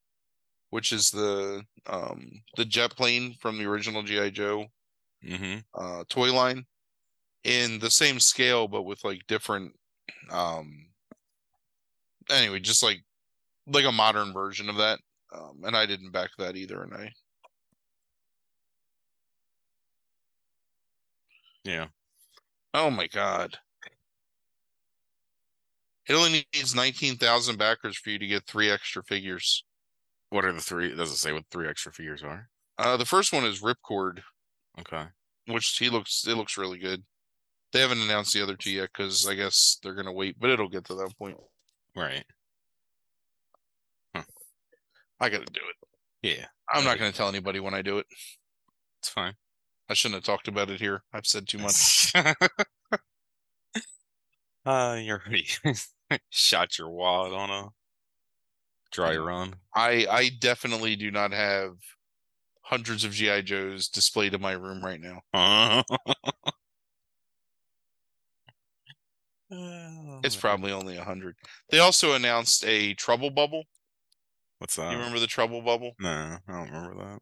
which 0.69 0.93
is 0.93 1.09
the 1.09 1.63
um 1.87 2.43
the 2.57 2.65
jet 2.65 2.91
plane 2.95 3.33
from 3.39 3.57
the 3.57 3.65
original 3.65 4.03
GI 4.03 4.29
Joe 4.29 4.67
hmm 5.27 5.57
uh 5.73 6.03
toy 6.09 6.31
line 6.31 6.67
in 7.43 7.79
the 7.79 7.89
same 7.89 8.19
scale 8.19 8.67
but 8.67 8.83
with 8.83 9.03
like 9.03 9.25
different 9.27 9.73
um 10.29 10.91
anyway, 12.29 12.59
just 12.59 12.83
like 12.83 13.03
like 13.65 13.85
a 13.85 13.91
modern 13.91 14.31
version 14.31 14.69
of 14.69 14.77
that. 14.77 14.99
Um, 15.33 15.61
and 15.63 15.75
I 15.75 15.87
didn't 15.87 16.11
back 16.11 16.29
that 16.37 16.55
either, 16.55 16.83
and 16.83 16.93
I 16.93 17.11
Yeah. 21.63 21.87
Oh 22.73 22.89
my 22.89 23.07
god, 23.07 23.57
it 26.07 26.13
only 26.13 26.45
needs 26.53 26.75
nineteen 26.75 27.17
thousand 27.17 27.57
backers 27.57 27.97
for 27.97 28.09
you 28.09 28.19
to 28.19 28.27
get 28.27 28.45
three 28.45 28.69
extra 28.69 29.03
figures. 29.03 29.63
What 30.29 30.45
are 30.45 30.53
the 30.53 30.61
three? 30.61 30.95
Does 30.95 31.11
it 31.11 31.17
say 31.17 31.33
what 31.33 31.45
three 31.51 31.67
extra 31.67 31.91
figures 31.91 32.23
are? 32.23 32.49
Uh, 32.77 32.97
the 32.97 33.05
first 33.05 33.33
one 33.33 33.43
is 33.45 33.61
Ripcord, 33.61 34.21
Okay. 34.79 35.03
which 35.47 35.77
he 35.77 35.89
looks 35.89 36.25
it 36.27 36.35
looks 36.35 36.57
really 36.57 36.79
good. 36.79 37.03
They 37.73 37.79
haven't 37.81 38.01
announced 38.01 38.33
the 38.33 38.41
other 38.43 38.55
two 38.55 38.71
yet 38.71 38.89
because 38.91 39.27
I 39.27 39.35
guess 39.35 39.77
they're 39.81 39.93
gonna 39.93 40.11
wait, 40.13 40.37
but 40.39 40.49
it'll 40.49 40.69
get 40.69 40.85
to 40.85 40.95
that 40.95 41.17
point. 41.17 41.37
Right. 41.95 42.25
I 45.19 45.29
gotta 45.29 45.45
do 45.45 45.61
it. 45.69 45.87
Yeah. 46.23 46.45
I'm 46.67 46.83
not 46.83 46.97
gonna 46.97 47.11
tell 47.11 47.29
anybody 47.29 47.59
when 47.59 47.73
I 47.75 47.81
do 47.83 47.99
it. 47.99 48.07
It's 48.99 49.09
fine. 49.09 49.35
I 49.89 49.93
shouldn't 49.93 50.15
have 50.15 50.23
talked 50.23 50.47
about 50.47 50.69
it 50.69 50.79
here. 50.79 51.03
I've 51.13 51.27
said 51.27 51.47
too 51.47 51.57
much. 51.57 52.13
uh, 54.65 54.97
you 54.99 55.13
already 55.13 55.47
shot 56.29 56.77
your 56.77 56.89
wad 56.89 57.33
on 57.33 57.49
a 57.49 57.69
dry 58.91 59.15
run. 59.17 59.55
I 59.75 60.05
I 60.09 60.29
definitely 60.39 60.95
do 60.95 61.11
not 61.11 61.31
have 61.31 61.73
hundreds 62.63 63.03
of 63.03 63.11
GI 63.11 63.43
Joes 63.43 63.89
displayed 63.89 64.33
in 64.33 64.41
my 64.41 64.53
room 64.53 64.83
right 64.83 64.99
now. 64.99 65.21
Uh, 65.33 65.83
It's 70.23 70.35
probably 70.35 70.71
only 70.71 70.97
a 70.97 71.03
hundred. 71.03 71.35
They 71.69 71.79
also 71.79 72.13
announced 72.13 72.63
a 72.65 72.93
trouble 72.93 73.31
bubble. 73.31 73.63
What's 74.59 74.75
that? 74.75 74.91
You 74.91 74.97
remember 74.97 75.19
the 75.19 75.27
trouble 75.27 75.61
bubble? 75.61 75.93
No, 75.99 76.37
I 76.47 76.47
don't 76.47 76.71
remember 76.71 77.03
that. 77.03 77.19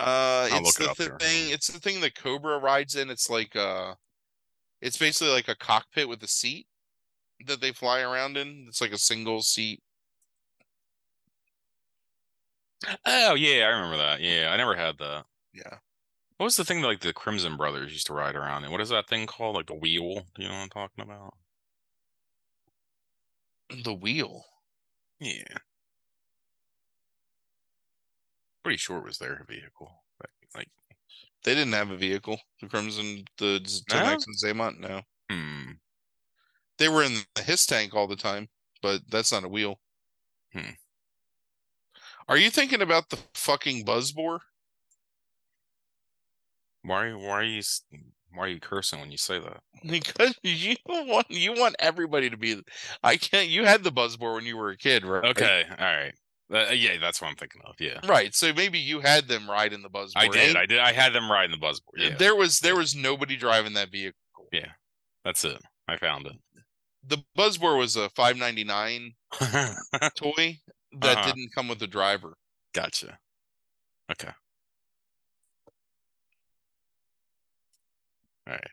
Uh, 0.00 0.48
I'll 0.50 0.60
it's 0.60 0.76
it 0.78 0.78
the 0.78 0.90
up 0.90 0.96
there. 0.96 1.18
thing. 1.18 1.50
It's 1.50 1.68
the 1.68 1.80
thing 1.80 2.00
that 2.00 2.14
Cobra 2.14 2.58
rides 2.58 2.96
in. 2.96 3.10
It's 3.10 3.28
like 3.30 3.54
uh, 3.56 3.94
it's 4.80 4.98
basically 4.98 5.32
like 5.32 5.48
a 5.48 5.56
cockpit 5.56 6.08
with 6.08 6.22
a 6.22 6.28
seat 6.28 6.66
that 7.46 7.60
they 7.60 7.72
fly 7.72 8.00
around 8.00 8.36
in. 8.36 8.66
It's 8.68 8.80
like 8.80 8.92
a 8.92 8.98
single 8.98 9.42
seat. 9.42 9.82
Oh 13.04 13.34
yeah, 13.34 13.64
I 13.66 13.68
remember 13.70 13.96
that. 13.98 14.20
Yeah, 14.20 14.50
I 14.52 14.56
never 14.56 14.74
had 14.74 14.96
that. 14.98 15.26
Yeah, 15.52 15.78
What 16.38 16.44
was 16.46 16.56
the 16.56 16.64
thing 16.64 16.80
that 16.82 16.86
like 16.88 17.00
the 17.00 17.12
Crimson 17.12 17.56
Brothers 17.56 17.92
used 17.92 18.06
to 18.08 18.14
ride 18.14 18.36
around 18.36 18.64
in? 18.64 18.70
What 18.70 18.80
is 18.80 18.88
that 18.90 19.08
thing 19.08 19.26
called? 19.26 19.56
Like 19.56 19.66
the 19.66 19.74
wheel? 19.74 20.26
You 20.38 20.48
know 20.48 20.54
what 20.54 20.62
I'm 20.62 20.68
talking 20.70 21.02
about? 21.04 21.34
the 23.84 23.94
wheel. 23.94 24.44
Yeah. 25.20 25.58
Pretty 28.62 28.76
sure 28.76 28.98
it 28.98 29.04
was 29.04 29.18
their 29.18 29.44
vehicle. 29.48 29.90
But, 30.18 30.30
like, 30.54 30.68
They 31.44 31.54
didn't 31.54 31.72
have 31.72 31.90
a 31.90 31.96
vehicle. 31.96 32.38
The 32.60 32.68
Crimson, 32.68 33.24
the 33.38 33.60
Tomax 33.90 34.24
and 34.26 34.36
Xamot. 34.58 34.78
No, 34.78 35.02
hmm. 35.30 35.72
they 36.78 36.88
were 36.88 37.02
in 37.02 37.14
the 37.34 37.42
his 37.42 37.64
tank 37.64 37.94
all 37.94 38.06
the 38.06 38.16
time, 38.16 38.48
but 38.82 39.02
that's 39.10 39.32
not 39.32 39.44
a 39.44 39.48
wheel. 39.48 39.80
Hmm. 40.52 40.74
Are 42.28 42.36
you 42.36 42.50
thinking 42.50 42.82
about 42.82 43.08
the 43.08 43.18
fucking 43.34 43.84
Buzz 43.84 44.12
Boar? 44.12 44.40
Why? 46.82 47.12
Why 47.12 47.30
are 47.30 47.42
you? 47.42 47.62
Why 48.32 48.44
are 48.44 48.48
you 48.48 48.60
cursing 48.60 49.00
when 49.00 49.10
you 49.10 49.18
say 49.18 49.40
that? 49.40 49.60
Because 49.84 50.38
you 50.42 50.76
want 50.86 51.30
you 51.30 51.52
want 51.54 51.76
everybody 51.78 52.30
to 52.30 52.36
be. 52.36 52.62
I 53.02 53.16
can't. 53.16 53.48
You 53.48 53.64
had 53.64 53.82
the 53.82 53.90
Buzz 53.90 54.16
Boar 54.16 54.34
when 54.34 54.44
you 54.44 54.56
were 54.56 54.70
a 54.70 54.76
kid, 54.76 55.04
right? 55.04 55.24
Okay, 55.24 55.64
all 55.70 55.76
right. 55.84 56.14
Uh, 56.52 56.70
yeah, 56.72 56.96
that's 57.00 57.20
what 57.22 57.28
I'm 57.28 57.36
thinking 57.36 57.60
of. 57.64 57.76
Yeah, 57.78 58.00
Right. 58.06 58.34
So 58.34 58.52
maybe 58.52 58.78
you 58.78 59.00
had 59.00 59.28
them 59.28 59.48
ride 59.48 59.72
in 59.72 59.82
the 59.82 59.88
Buzz 59.88 60.12
Boar. 60.14 60.24
I 60.24 60.28
did. 60.28 60.56
I 60.56 60.66
did. 60.66 60.78
I 60.80 60.92
had 60.92 61.12
them 61.12 61.30
ride 61.30 61.44
in 61.44 61.50
the 61.52 61.56
Buzz 61.56 61.78
Boar. 61.80 61.94
Yeah, 61.96 62.16
There 62.16 62.34
was 62.34 62.58
there 62.60 62.74
was 62.76 62.94
nobody 62.94 63.36
driving 63.36 63.74
that 63.74 63.90
vehicle. 63.92 64.18
Yeah. 64.52 64.70
That's 65.24 65.44
it. 65.44 65.60
I 65.86 65.96
found 65.96 66.26
it. 66.26 66.32
The 67.06 67.22
Buzz 67.36 67.56
Boar 67.58 67.76
was 67.76 67.94
a 67.96 68.08
five 68.10 68.36
ninety 68.36 68.64
nine 68.64 69.12
toy 70.16 70.58
that 71.00 71.18
Uh-huh. 71.18 71.26
didn't 71.32 71.50
come 71.54 71.68
with 71.68 71.80
a 71.82 71.86
driver. 71.86 72.36
gotcha. 72.74 73.18
Okay. 74.10 74.30
All 78.46 78.54
right. 78.54 78.70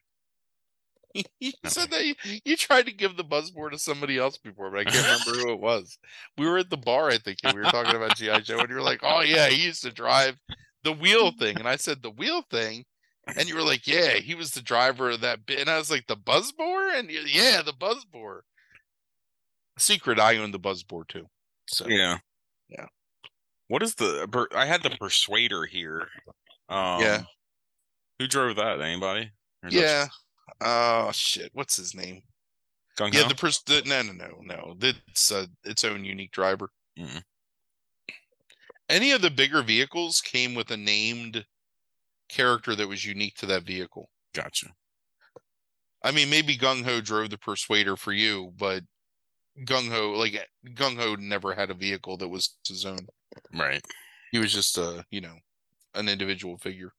you 1.40 1.52
said 1.66 1.90
that 1.92 2.06
you, 2.06 2.16
you 2.46 2.56
tried 2.58 2.86
to 2.86 2.94
give 2.94 3.18
the 3.18 3.24
Buzz 3.24 3.52
Boar 3.52 3.70
to 3.70 3.78
somebody 3.78 4.18
else 4.18 4.38
before, 4.38 4.72
but 4.72 4.80
I 4.80 4.84
can't 4.86 5.06
remember 5.06 5.42
who 5.42 5.54
it 5.54 5.60
was. 5.60 5.98
We 6.38 6.48
were 6.48 6.58
at 6.58 6.70
the 6.70 6.78
bar, 6.78 7.10
I 7.10 7.18
think, 7.18 7.40
and 7.44 7.54
we 7.54 7.62
were 7.62 7.70
talking 7.70 7.96
about 7.96 8.16
GI 8.18 8.42
Joe, 8.42 8.60
and 8.60 8.70
you 8.70 8.76
were 8.76 8.82
like, 8.82 9.02
"Oh 9.04 9.22
yeah, 9.22 9.48
he 9.48 9.66
used 9.66 9.84
to 9.84 9.92
drive 9.92 10.38
the 10.84 10.94
wheel 10.94 11.32
thing," 11.32 11.58
and 11.58 11.68
I 11.68 11.76
said, 11.76 12.02
"The 12.02 12.12
wheel 12.12 12.42
thing," 12.50 12.86
and 13.36 13.48
you 13.48 13.56
were 13.56 13.64
like, 13.64 13.88
"Yeah, 13.88 14.14
he 14.14 14.36
was 14.36 14.52
the 14.52 14.62
driver 14.62 15.12
of 15.12 15.22
that 15.22 15.46
bit," 15.46 15.60
and 15.60 15.70
I 15.70 15.78
was 15.78 15.92
like, 15.92 16.08
"The 16.08 16.16
Buzz 16.16 16.52
Boar," 16.52 16.90
and 16.90 17.10
yeah, 17.10 17.62
the 17.62 17.74
Buzz 17.74 18.06
Boar. 18.06 18.44
Secret, 19.78 20.20
I 20.20 20.38
own 20.38 20.52
the 20.52 20.60
Buzz 20.60 20.84
Boar 20.84 21.06
too. 21.06 21.28
So 21.70 21.88
Yeah. 21.88 22.18
Yeah. 22.70 22.88
What 23.68 23.84
is 23.84 23.96
the? 23.96 24.48
I 24.56 24.66
had 24.66 24.82
the 24.84 24.92
Persuader 24.92 25.66
here. 25.66 26.08
Um, 26.70 27.02
Yeah. 27.02 27.24
Who 28.20 28.28
drove 28.28 28.56
that? 28.56 28.82
Anybody? 28.82 29.32
Is 29.64 29.74
that 29.74 29.80
yeah. 29.80 30.08
Oh 30.62 31.12
shit, 31.14 31.52
what's 31.54 31.76
his 31.76 31.94
name? 31.94 32.22
Gung 32.98 33.14
Yeah, 33.14 33.24
Ho? 33.24 33.30
the 33.30 33.36
person. 33.36 33.64
The, 33.68 33.82
no, 33.86 34.02
no, 34.02 34.14
no, 34.14 34.42
no. 34.42 34.78
It's 34.82 35.32
uh, 35.32 35.46
its 35.64 35.84
own 35.84 36.04
unique 36.06 36.32
driver. 36.32 36.70
Mhm. 36.98 37.24
Any 38.90 39.12
of 39.12 39.22
the 39.22 39.30
bigger 39.30 39.62
vehicles 39.62 40.22
came 40.22 40.56
with 40.56 40.72
a 40.72 40.78
named 40.78 41.46
character 42.30 42.76
that 42.76 42.88
was 42.88 43.06
unique 43.06 43.36
to 43.36 43.46
that 43.48 43.64
vehicle. 43.64 44.10
Gotcha. 44.34 44.68
I 46.04 46.12
mean, 46.12 46.30
maybe 46.30 46.58
Gung 46.58 46.84
Ho 46.86 47.02
drove 47.02 47.30
the 47.30 47.38
Persuader 47.38 47.98
for 47.98 48.14
you, 48.14 48.54
but 48.58 48.84
Gung 49.66 49.90
Ho, 49.90 50.12
like 50.12 50.48
Gung 50.74 50.96
Ho, 50.98 51.16
never 51.16 51.54
had 51.54 51.70
a 51.70 51.74
vehicle 51.74 52.18
that 52.18 52.28
was 52.30 52.56
his 52.66 52.86
own. 52.86 53.08
Right. 53.54 53.84
He 54.32 54.40
was 54.40 54.54
just 54.54 54.78
a, 54.78 55.06
you 55.12 55.22
know, 55.22 55.36
an 55.96 56.08
individual 56.08 56.58
figure. 56.58 56.94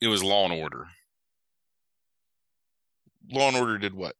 It 0.00 0.08
was 0.08 0.22
Law 0.22 0.44
and 0.44 0.60
Order. 0.60 0.86
Law 3.30 3.48
and 3.48 3.56
Order 3.56 3.78
did 3.78 3.94
what? 3.94 4.14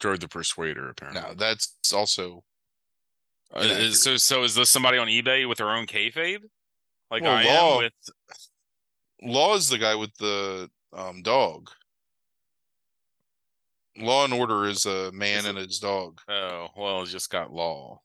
Drove 0.00 0.20
the 0.20 0.28
Persuader. 0.28 0.88
Apparently. 0.90 1.22
No, 1.22 1.34
that's 1.34 1.74
also 1.94 2.44
Uh, 3.54 3.60
is- 3.60 4.02
so 4.02 4.16
so 4.16 4.42
is 4.42 4.54
this 4.54 4.68
somebody 4.70 4.98
on 4.98 5.06
eBay 5.08 5.48
with 5.48 5.58
their 5.58 5.70
own 5.70 5.86
kayfabe? 5.86 6.42
Like 7.10 7.22
Well, 7.22 7.36
I 7.36 7.44
Law- 7.44 7.76
am 7.78 7.84
with. 7.84 7.92
Law 9.22 9.54
is 9.54 9.68
the 9.68 9.78
guy 9.78 9.94
with 9.94 10.14
the 10.16 10.70
um 10.92 11.22
dog. 11.22 11.70
Law 13.96 14.24
and 14.24 14.34
Order 14.34 14.66
is 14.66 14.84
a 14.84 15.10
man 15.12 15.38
Is 15.38 15.44
it- 15.46 15.48
and 15.50 15.58
his 15.58 15.78
dog. 15.78 16.20
Oh 16.28 16.68
well, 16.76 17.02
it's 17.02 17.12
just 17.12 17.30
got 17.30 17.52
Law. 17.52 18.02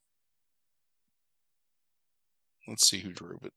Let's 2.66 2.88
see 2.88 3.00
who 3.00 3.12
drove 3.12 3.44
it. 3.44 3.52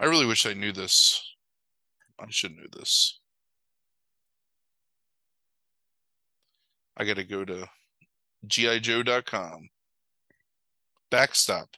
I 0.00 0.04
really 0.06 0.26
wish 0.26 0.46
I 0.46 0.54
knew 0.54 0.72
this. 0.72 1.34
I 2.18 2.26
should 2.30 2.56
know 2.56 2.66
this. 2.72 3.20
I 6.96 7.04
got 7.04 7.16
to 7.16 7.24
go 7.24 7.44
to 7.44 7.68
gijoe.com. 8.46 9.68
Backstop. 11.10 11.68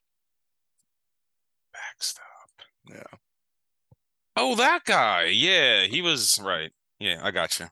Backstop. 1.73 2.23
Yeah. 2.89 3.19
Oh, 4.37 4.55
that 4.57 4.85
guy. 4.85 5.25
Yeah, 5.27 5.85
he 5.85 6.03
was 6.03 6.39
right. 6.43 6.71
Yeah, 6.99 7.21
I 7.23 7.31
got 7.31 7.59
you. 7.59 7.67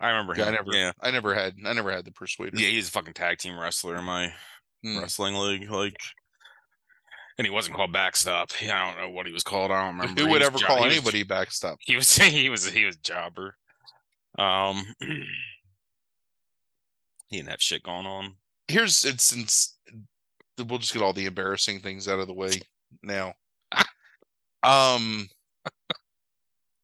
I 0.00 0.08
remember 0.10 0.34
Yeah, 0.36 0.44
I 0.44 0.48
him. 0.48 0.54
never 0.54 0.70
Yeah, 0.76 0.92
I 1.00 1.10
never 1.10 1.34
had 1.34 1.54
I 1.64 1.72
never 1.72 1.90
had 1.90 2.04
the 2.04 2.12
persuader. 2.12 2.56
yeah, 2.56 2.68
he's 2.68 2.88
a 2.88 2.90
fucking 2.90 3.14
tag 3.14 3.38
team 3.38 3.58
wrestler 3.58 3.96
in 3.96 4.04
my 4.04 4.32
Hmm. 4.82 4.98
wrestling 4.98 5.34
league. 5.34 5.70
Like, 5.70 5.96
and 7.38 7.46
he 7.46 7.50
wasn't 7.50 7.76
called 7.76 7.92
Backstop. 7.92 8.50
I 8.60 8.66
don't 8.66 8.98
know 8.98 9.10
what 9.10 9.26
he 9.26 9.32
was 9.32 9.42
called. 9.42 9.70
I 9.70 9.84
don't 9.86 9.98
remember. 9.98 10.22
Who 10.22 10.28
would 10.30 10.42
ever 10.42 10.58
jo- 10.58 10.66
call 10.66 10.78
he 10.78 10.84
was- 10.86 10.96
anybody 10.96 11.22
backstop? 11.22 11.78
He 11.80 11.96
was 11.96 12.06
saying 12.08 12.32
he 12.32 12.48
was 12.50 12.64
he 12.66 12.84
was 12.84 12.96
a 12.96 13.00
jobber. 13.00 13.56
Um, 14.38 14.84
he 17.28 17.36
didn't 17.36 17.50
have 17.50 17.62
shit 17.62 17.82
going 17.82 18.06
on. 18.06 18.36
Here's 18.68 19.04
it's 19.04 19.24
since 19.24 19.76
we'll 20.58 20.78
just 20.78 20.92
get 20.92 21.02
all 21.02 21.12
the 21.12 21.26
embarrassing 21.26 21.80
things 21.80 22.08
out 22.08 22.20
of 22.20 22.26
the 22.26 22.34
way 22.34 22.60
now. 23.02 23.34
um 24.62 25.28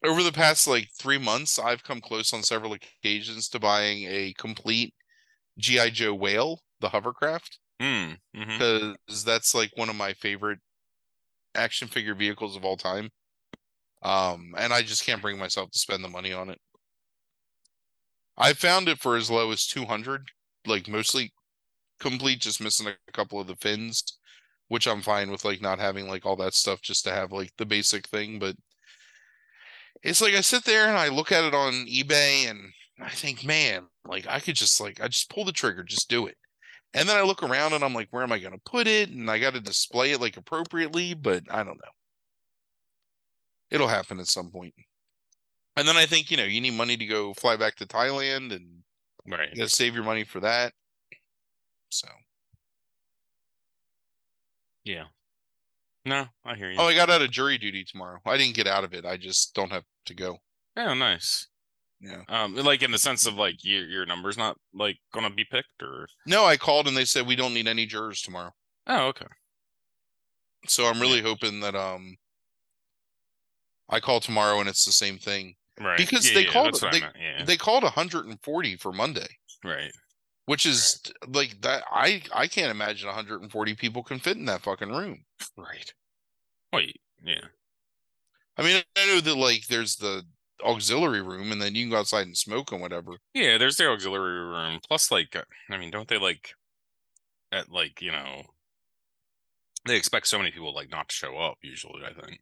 over 0.04 0.22
the 0.22 0.32
past 0.32 0.66
like 0.66 0.88
three 0.98 1.18
months, 1.18 1.58
I've 1.58 1.84
come 1.84 2.00
close 2.00 2.32
on 2.32 2.42
several 2.42 2.72
occasions 2.72 3.48
to 3.50 3.58
buying 3.58 4.04
a 4.04 4.34
complete 4.38 4.94
GI 5.58 5.90
Joe 5.90 6.14
whale, 6.14 6.60
the 6.80 6.88
hovercraft, 6.88 7.58
Hmm. 7.80 8.12
hmm 8.34 8.58
because 8.58 9.24
that's 9.24 9.54
like 9.54 9.70
one 9.76 9.88
of 9.88 9.96
my 9.96 10.12
favorite 10.14 10.58
action 11.54 11.88
figure 11.88 12.14
vehicles 12.14 12.56
of 12.56 12.64
all 12.64 12.76
time. 12.76 13.10
Um, 14.02 14.54
and 14.56 14.72
I 14.72 14.82
just 14.82 15.04
can't 15.04 15.22
bring 15.22 15.38
myself 15.38 15.70
to 15.72 15.78
spend 15.78 16.04
the 16.04 16.08
money 16.08 16.32
on 16.32 16.50
it. 16.50 16.58
I 18.40 18.54
found 18.54 18.88
it 18.88 18.98
for 18.98 19.16
as 19.16 19.30
low 19.30 19.52
as 19.52 19.66
two 19.66 19.84
hundred, 19.84 20.28
like 20.66 20.88
mostly 20.88 21.32
complete, 22.00 22.40
just 22.40 22.60
missing 22.60 22.86
a 22.88 23.12
couple 23.12 23.38
of 23.38 23.46
the 23.46 23.56
fins, 23.56 24.02
which 24.68 24.88
I'm 24.88 25.02
fine 25.02 25.30
with, 25.30 25.44
like 25.44 25.60
not 25.60 25.78
having 25.78 26.08
like 26.08 26.24
all 26.24 26.36
that 26.36 26.54
stuff 26.54 26.80
just 26.80 27.04
to 27.04 27.12
have 27.12 27.32
like 27.32 27.52
the 27.58 27.66
basic 27.66 28.08
thing. 28.08 28.38
But 28.38 28.56
it's 30.02 30.22
like 30.22 30.32
I 30.34 30.40
sit 30.40 30.64
there 30.64 30.88
and 30.88 30.96
I 30.96 31.08
look 31.08 31.32
at 31.32 31.44
it 31.44 31.54
on 31.54 31.86
eBay 31.86 32.48
and 32.48 32.72
I 32.98 33.10
think, 33.10 33.44
man, 33.44 33.86
like 34.06 34.26
I 34.26 34.40
could 34.40 34.56
just 34.56 34.80
like 34.80 35.02
I 35.02 35.08
just 35.08 35.28
pull 35.28 35.44
the 35.44 35.52
trigger, 35.52 35.82
just 35.84 36.08
do 36.08 36.26
it. 36.26 36.36
And 36.94 37.06
then 37.08 37.16
I 37.18 37.22
look 37.22 37.42
around 37.42 37.74
and 37.74 37.84
I'm 37.84 37.94
like, 37.94 38.08
where 38.10 38.22
am 38.22 38.32
I 38.32 38.38
going 38.38 38.54
to 38.54 38.60
put 38.64 38.86
it? 38.86 39.10
And 39.10 39.30
I 39.30 39.38
got 39.38 39.52
to 39.54 39.60
display 39.60 40.12
it 40.12 40.20
like 40.20 40.38
appropriately, 40.38 41.14
but 41.14 41.44
I 41.50 41.58
don't 41.58 41.76
know. 41.76 41.92
It'll 43.70 43.88
happen 43.88 44.18
at 44.18 44.26
some 44.26 44.50
point. 44.50 44.74
And 45.76 45.86
then 45.88 45.96
I 45.96 46.04
think, 46.06 46.30
you 46.30 46.36
know, 46.36 46.44
you 46.44 46.60
need 46.60 46.74
money 46.74 46.96
to 46.96 47.06
go 47.06 47.32
fly 47.34 47.56
back 47.56 47.76
to 47.76 47.86
Thailand 47.86 48.52
and 48.54 48.82
Right. 49.26 49.48
you 49.52 49.56
got 49.56 49.68
to 49.68 49.74
save 49.74 49.94
your 49.94 50.04
money 50.04 50.24
for 50.24 50.40
that. 50.40 50.72
So, 51.90 52.08
Yeah. 54.84 55.04
No, 56.06 56.26
I 56.44 56.56
hear 56.56 56.70
you. 56.70 56.78
oh, 56.80 56.86
I 56.86 56.94
got 56.94 57.10
out 57.10 57.20
of 57.22 57.30
jury 57.30 57.58
duty 57.58 57.84
tomorrow. 57.84 58.20
I 58.24 58.36
didn't 58.38 58.54
get 58.54 58.66
out 58.66 58.84
of 58.84 58.94
it. 58.94 59.04
I 59.04 59.16
just 59.18 59.54
don't 59.54 59.70
have 59.70 59.84
to 60.06 60.14
go. 60.14 60.38
oh, 60.76 60.94
nice. 60.94 61.46
Yeah. 62.00 62.22
Um, 62.30 62.54
like 62.56 62.82
in 62.82 62.90
the 62.92 62.98
sense 62.98 63.26
of 63.26 63.34
like 63.34 63.62
your 63.62 63.84
your 63.86 64.06
number's 64.06 64.38
not 64.38 64.56
like 64.72 64.96
gonna 65.12 65.28
be 65.28 65.44
picked 65.44 65.82
or 65.82 66.08
No, 66.26 66.46
I 66.46 66.56
called 66.56 66.88
and 66.88 66.96
they 66.96 67.04
said 67.04 67.26
we 67.26 67.36
don't 67.36 67.52
need 67.52 67.68
any 67.68 67.84
jurors 67.84 68.22
tomorrow. 68.22 68.52
oh 68.86 69.08
okay 69.08 69.26
So 70.66 70.86
I'm 70.86 70.98
really 70.98 71.20
hoping 71.20 71.60
that 71.60 71.74
um 71.74 72.16
I 73.90 74.00
call 74.00 74.20
tomorrow 74.20 74.60
and 74.60 74.68
it's 74.70 74.86
the 74.86 74.92
same 74.92 75.18
thing. 75.18 75.56
Right 75.80 75.96
Because 75.98 76.28
Yeah, 76.28 76.34
they 76.34 76.44
yeah, 76.44 76.50
called- 76.52 76.66
that's 76.74 76.82
what 76.82 76.94
I 76.94 77.00
they- 77.00 77.20
yeah 77.20 77.44
They 77.44 77.56
called 77.56 77.82
140 77.82 78.76
for 78.76 78.92
Monday, 78.92 79.28
right 79.64 79.92
which 80.46 80.66
is 80.66 81.00
like 81.28 81.60
that 81.62 81.84
I 81.90 82.22
I 82.34 82.46
can't 82.46 82.70
imagine 82.70 83.06
140 83.08 83.74
people 83.74 84.02
can 84.02 84.18
fit 84.18 84.36
in 84.36 84.44
that 84.46 84.62
fucking 84.62 84.90
room. 84.90 85.24
right 85.56 85.92
wait 86.72 87.00
yeah 87.24 87.44
I 88.56 88.62
mean, 88.62 88.82
I 88.96 89.06
know 89.06 89.20
that 89.20 89.36
like 89.36 89.66
there's 89.68 89.96
the 89.96 90.24
auxiliary 90.62 91.22
room 91.22 91.50
and 91.52 91.62
then 91.62 91.74
you 91.74 91.84
can 91.84 91.90
go 91.90 91.96
outside 91.98 92.26
and 92.26 92.36
smoke 92.36 92.70
and 92.72 92.80
whatever. 92.82 93.12
yeah 93.32 93.56
there's 93.58 93.76
the 93.76 93.88
auxiliary 93.88 94.44
room 94.44 94.80
plus 94.86 95.10
like 95.10 95.34
uh, 95.34 95.42
I 95.70 95.78
mean 95.78 95.90
don't 95.90 96.08
they 96.08 96.18
like 96.18 96.54
at 97.52 97.70
like 97.70 98.02
you 98.02 98.12
know 98.12 98.42
they 99.86 99.96
expect 99.96 100.26
so 100.26 100.36
many 100.38 100.50
people 100.50 100.74
like 100.74 100.90
not 100.90 101.08
to 101.08 101.14
show 101.14 101.38
up 101.38 101.56
usually 101.62 102.02
I 102.04 102.12
think 102.12 102.40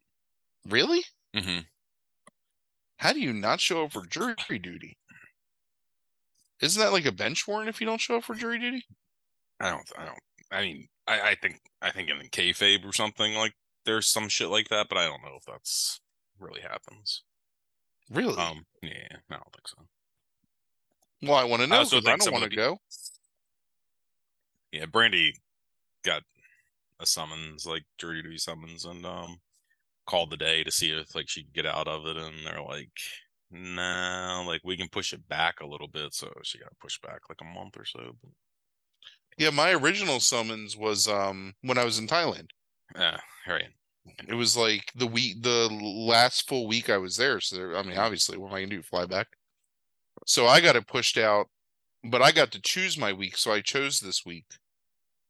Really? 0.67 1.03
mm-hmm. 1.35 1.59
How 2.99 3.13
do 3.13 3.19
you 3.19 3.31
not 3.33 3.61
show 3.61 3.85
up 3.85 3.93
for 3.93 4.05
jury 4.05 4.35
duty? 4.61 4.97
Isn't 6.61 6.81
that 6.81 6.91
like 6.91 7.05
a 7.05 7.11
bench 7.13 7.47
warrant 7.47 7.69
if 7.69 7.79
you 7.79 7.87
don't 7.87 8.01
show 8.01 8.17
up 8.17 8.25
for 8.25 8.35
jury 8.35 8.59
duty? 8.59 8.85
I 9.59 9.69
don't 9.71 9.89
I 9.97 10.05
don't 10.05 10.19
I 10.51 10.61
mean 10.61 10.87
I 11.07 11.21
I 11.31 11.35
think 11.35 11.61
I 11.81 11.91
think 11.91 12.09
in 12.09 12.19
the 12.19 12.29
kayfabe 12.29 12.85
or 12.85 12.93
something 12.93 13.33
like 13.35 13.53
there's 13.85 14.07
some 14.07 14.27
shit 14.27 14.49
like 14.49 14.67
that 14.69 14.87
but 14.89 14.97
I 14.97 15.05
don't 15.05 15.21
know 15.21 15.37
if 15.37 15.45
that's 15.45 16.01
really 16.39 16.61
happens 16.61 17.23
Really? 18.09 18.37
um 18.37 18.65
yeah 18.81 19.17
I 19.29 19.35
don't 19.35 19.53
think 19.53 19.67
so 19.67 19.77
well, 21.21 21.35
I 21.35 21.43
want 21.43 21.61
to 21.61 21.67
know 21.67 21.81
I 21.81 21.83
think 21.85 22.03
don't 22.05 22.31
want 22.31 22.49
to 22.49 22.55
go. 22.55 22.77
yeah, 24.71 24.85
Brandy 24.85 25.33
got 26.05 26.23
a 26.99 27.05
summons, 27.05 27.65
like 27.65 27.83
jury 27.97 28.21
duty 28.21 28.37
summons, 28.37 28.85
and 28.85 29.05
um 29.05 29.39
called 30.09 30.31
the 30.31 30.37
day 30.37 30.63
to 30.63 30.71
see 30.71 30.89
if 30.91 31.13
like 31.15 31.29
she 31.29 31.43
could 31.43 31.53
get 31.53 31.65
out 31.65 31.87
of 31.87 32.05
it, 32.07 32.17
and 32.17 32.45
they're 32.45 32.61
like, 32.61 32.91
"No, 33.51 34.43
like 34.47 34.61
we 34.63 34.75
can 34.77 34.89
push 34.89 35.13
it 35.13 35.27
back 35.29 35.61
a 35.61 35.67
little 35.67 35.87
bit." 35.87 36.13
So 36.13 36.31
she 36.43 36.57
got 36.59 36.77
pushed 36.79 37.01
back 37.01 37.21
like 37.29 37.39
a 37.41 37.45
month 37.45 37.77
or 37.77 37.85
so. 37.85 38.15
Yeah, 39.37 39.51
my 39.51 39.71
original 39.71 40.19
summons 40.19 40.75
was 40.75 41.07
um 41.07 41.53
when 41.61 41.77
I 41.77 41.85
was 41.85 41.99
in 41.99 42.07
Thailand. 42.07 42.49
yeah, 42.95 43.19
right. 43.47 43.69
It 44.27 44.33
was 44.33 44.57
like 44.57 44.91
the 44.95 45.07
week, 45.07 45.43
the 45.43 45.69
last 45.69 46.47
full 46.47 46.67
week 46.67 46.89
I 46.89 46.97
was 46.97 47.17
there. 47.17 47.39
So 47.39 47.55
there, 47.55 47.77
I 47.77 47.83
mean, 47.83 47.97
obviously, 47.97 48.37
what 48.37 48.49
am 48.49 48.55
I 48.55 48.61
gonna 48.61 48.77
do? 48.77 48.83
Fly 48.83 49.05
back? 49.05 49.27
So 50.25 50.47
I 50.47 50.61
got 50.61 50.75
it 50.75 50.87
pushed 50.87 51.17
out, 51.17 51.49
but 52.03 52.21
I 52.21 52.31
got 52.31 52.51
to 52.53 52.61
choose 52.61 52.97
my 52.97 53.13
week. 53.13 53.37
So 53.37 53.51
I 53.51 53.61
chose 53.61 53.99
this 53.99 54.25
week 54.25 54.45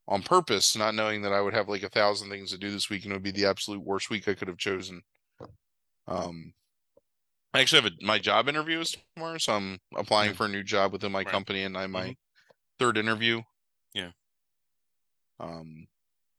on 0.10 0.24
purpose, 0.24 0.76
not 0.76 0.96
knowing 0.96 1.22
that 1.22 1.32
I 1.32 1.40
would 1.40 1.54
have 1.54 1.70
like 1.70 1.84
a 1.84 1.90
thousand 1.90 2.30
things 2.30 2.52
to 2.52 2.58
do 2.58 2.72
this 2.72 2.90
week, 2.90 3.04
and 3.04 3.14
it 3.14 3.16
would 3.16 3.24
be 3.24 3.32
the 3.32 3.46
absolute 3.46 3.82
worst 3.82 4.10
week 4.10 4.28
I 4.28 4.34
could 4.34 4.48
have 4.48 4.58
chosen. 4.58 5.04
Um, 6.08 6.54
I 7.54 7.62
actually 7.62 7.84
have 7.84 7.92
a, 7.94 8.06
my 8.06 8.18
job 8.18 8.50
interview 8.50 8.80
is 8.80 8.98
tomorrow, 9.16 9.38
so 9.38 9.54
I'm 9.54 9.80
applying 9.96 10.34
for 10.34 10.46
a 10.46 10.50
new 10.50 10.64
job 10.64 10.92
within 10.92 11.12
my 11.12 11.20
Right. 11.20 11.28
company, 11.28 11.64
and 11.64 11.78
I'm 11.78 11.92
my 11.92 12.18
third 12.80 12.98
interview. 12.98 13.44
Yeah. 13.94 14.12
Um, 15.40 15.88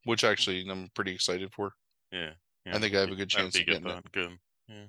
which 0.04 0.24
actually 0.24 0.68
I'm 0.68 0.88
pretty 0.94 1.12
excited 1.12 1.52
for. 1.54 1.72
Yeah, 2.10 2.32
I 2.66 2.78
think 2.80 2.94
I 2.94 3.00
have 3.00 3.10
a 3.10 3.14
good 3.14 3.30
chance 3.30 3.56
of 3.56 3.64
good. 3.66 3.82
getting 3.82 3.98
it. 3.98 4.12
Good. 4.12 4.38
Yeah. 4.68 4.84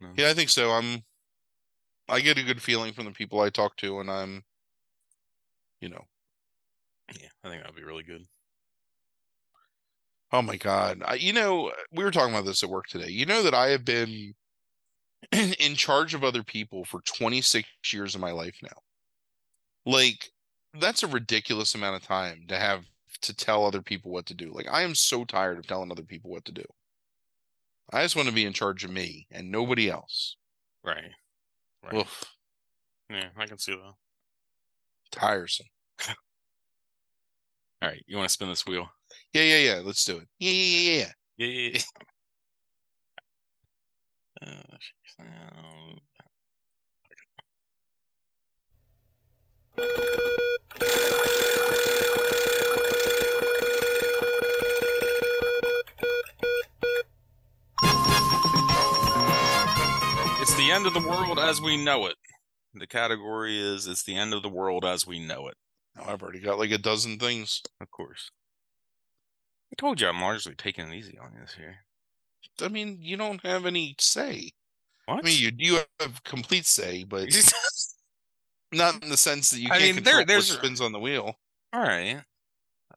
No. 0.00 0.08
Yeah, 0.16 0.30
I 0.30 0.34
think 0.34 0.48
so. 0.48 0.70
I'm 0.70 1.02
I 2.08 2.20
get 2.20 2.38
a 2.38 2.42
good 2.42 2.62
feeling 2.62 2.92
from 2.92 3.04
the 3.04 3.10
people 3.12 3.40
I 3.40 3.50
talk 3.50 3.76
to 3.78 4.00
and 4.00 4.10
I'm 4.10 4.44
you 5.80 5.88
know, 5.88 6.04
Yeah, 7.18 7.28
I 7.44 7.48
think 7.48 7.62
that'd 7.62 7.76
be 7.76 7.82
really 7.84 8.02
good. 8.02 8.26
oh 10.32 10.42
my 10.42 10.56
god. 10.56 11.02
I, 11.04 11.14
you 11.14 11.32
know, 11.32 11.72
we 11.92 12.04
were 12.04 12.10
talking 12.10 12.34
about 12.34 12.44
this 12.46 12.62
at 12.62 12.70
work 12.70 12.86
today. 12.86 13.08
You 13.08 13.26
know 13.26 13.42
that 13.42 13.54
I 13.54 13.68
have 13.70 13.84
been 13.84 14.34
in 15.32 15.74
charge 15.74 16.14
of 16.14 16.24
other 16.24 16.42
people 16.42 16.84
for 16.84 17.00
26 17.02 17.68
years 17.92 18.14
of 18.14 18.20
my 18.20 18.30
life 18.32 18.56
now. 18.62 18.78
Like 19.86 20.30
that's 20.78 21.02
a 21.02 21.08
ridiculous 21.08 21.74
amount 21.74 21.96
of 21.96 22.06
time 22.06 22.44
to 22.48 22.56
have 22.56 22.84
to 23.22 23.34
tell 23.34 23.64
other 23.64 23.82
people 23.82 24.12
what 24.12 24.26
to 24.26 24.34
do. 24.34 24.52
Like 24.52 24.68
I 24.70 24.82
am 24.82 24.94
so 24.94 25.24
tired 25.24 25.58
of 25.58 25.66
telling 25.66 25.90
other 25.90 26.02
people 26.04 26.30
what 26.30 26.44
to 26.46 26.52
do. 26.52 26.64
I 27.92 28.02
just 28.02 28.14
want 28.14 28.28
to 28.28 28.34
be 28.34 28.44
in 28.46 28.52
charge 28.52 28.84
of 28.84 28.90
me 28.90 29.26
and 29.32 29.50
nobody 29.50 29.90
else. 29.90 30.36
Right. 30.84 31.10
Right. 31.82 31.94
Oof, 31.94 32.24
yeah, 33.10 33.30
I 33.36 33.46
can 33.46 33.58
see 33.58 33.72
that. 33.72 33.94
tiresome. 35.10 35.66
All 37.82 37.88
right, 37.88 38.02
you 38.06 38.16
want 38.16 38.28
to 38.28 38.32
spin 38.32 38.50
this 38.50 38.66
wheel? 38.66 38.86
Yeah, 39.32 39.42
yeah, 39.42 39.58
yeah. 39.58 39.82
Let's 39.82 40.04
do 40.04 40.18
it. 40.18 40.28
Yeah, 40.38 40.52
yeah, 40.52 40.92
yeah, 40.92 41.06
yeah. 41.38 41.46
Yeah. 41.46 41.70
yeah. 41.72 41.80
It's 60.38 60.54
the 60.54 60.70
end 60.70 60.86
of 60.86 60.92
the 60.92 61.00
world 61.00 61.38
as 61.38 61.62
we 61.62 61.82
know 61.82 62.04
it. 62.06 62.16
The 62.74 62.86
category 62.86 63.58
is 63.58 63.86
it's 63.86 64.02
the 64.04 64.16
end 64.16 64.34
of 64.34 64.42
the 64.42 64.50
world 64.50 64.84
as 64.84 65.06
we 65.06 65.18
know 65.18 65.48
it. 65.48 65.56
Oh, 65.98 66.04
I've 66.06 66.22
already 66.22 66.40
got 66.40 66.58
like 66.58 66.70
a 66.70 66.78
dozen 66.78 67.18
things. 67.18 67.62
Of 67.80 67.90
course. 67.90 68.30
I 69.72 69.74
told 69.76 70.00
you 70.00 70.08
I'm 70.08 70.20
largely 70.20 70.54
taking 70.54 70.88
it 70.88 70.94
easy 70.94 71.18
on 71.18 71.32
you 71.34 71.40
this 71.40 71.56
year. 71.58 71.76
I 72.62 72.68
mean, 72.68 72.98
you 73.00 73.16
don't 73.16 73.44
have 73.44 73.66
any 73.66 73.94
say. 73.98 74.50
What? 75.06 75.20
I 75.20 75.22
mean, 75.22 75.38
you 75.38 75.50
do 75.50 75.78
have 76.00 76.22
complete 76.24 76.66
say, 76.66 77.04
but 77.04 77.28
not 78.72 79.02
in 79.02 79.08
the 79.10 79.16
sense 79.16 79.50
that 79.50 79.60
you 79.60 79.68
I 79.70 79.78
can't 79.78 79.96
mean, 79.96 80.04
there- 80.04 80.18
control 80.18 80.26
there's- 80.26 80.50
what 80.50 80.58
spins 80.58 80.80
on 80.80 80.92
the 80.92 81.00
wheel. 81.00 81.34
All 81.72 81.80
right. 81.82 82.22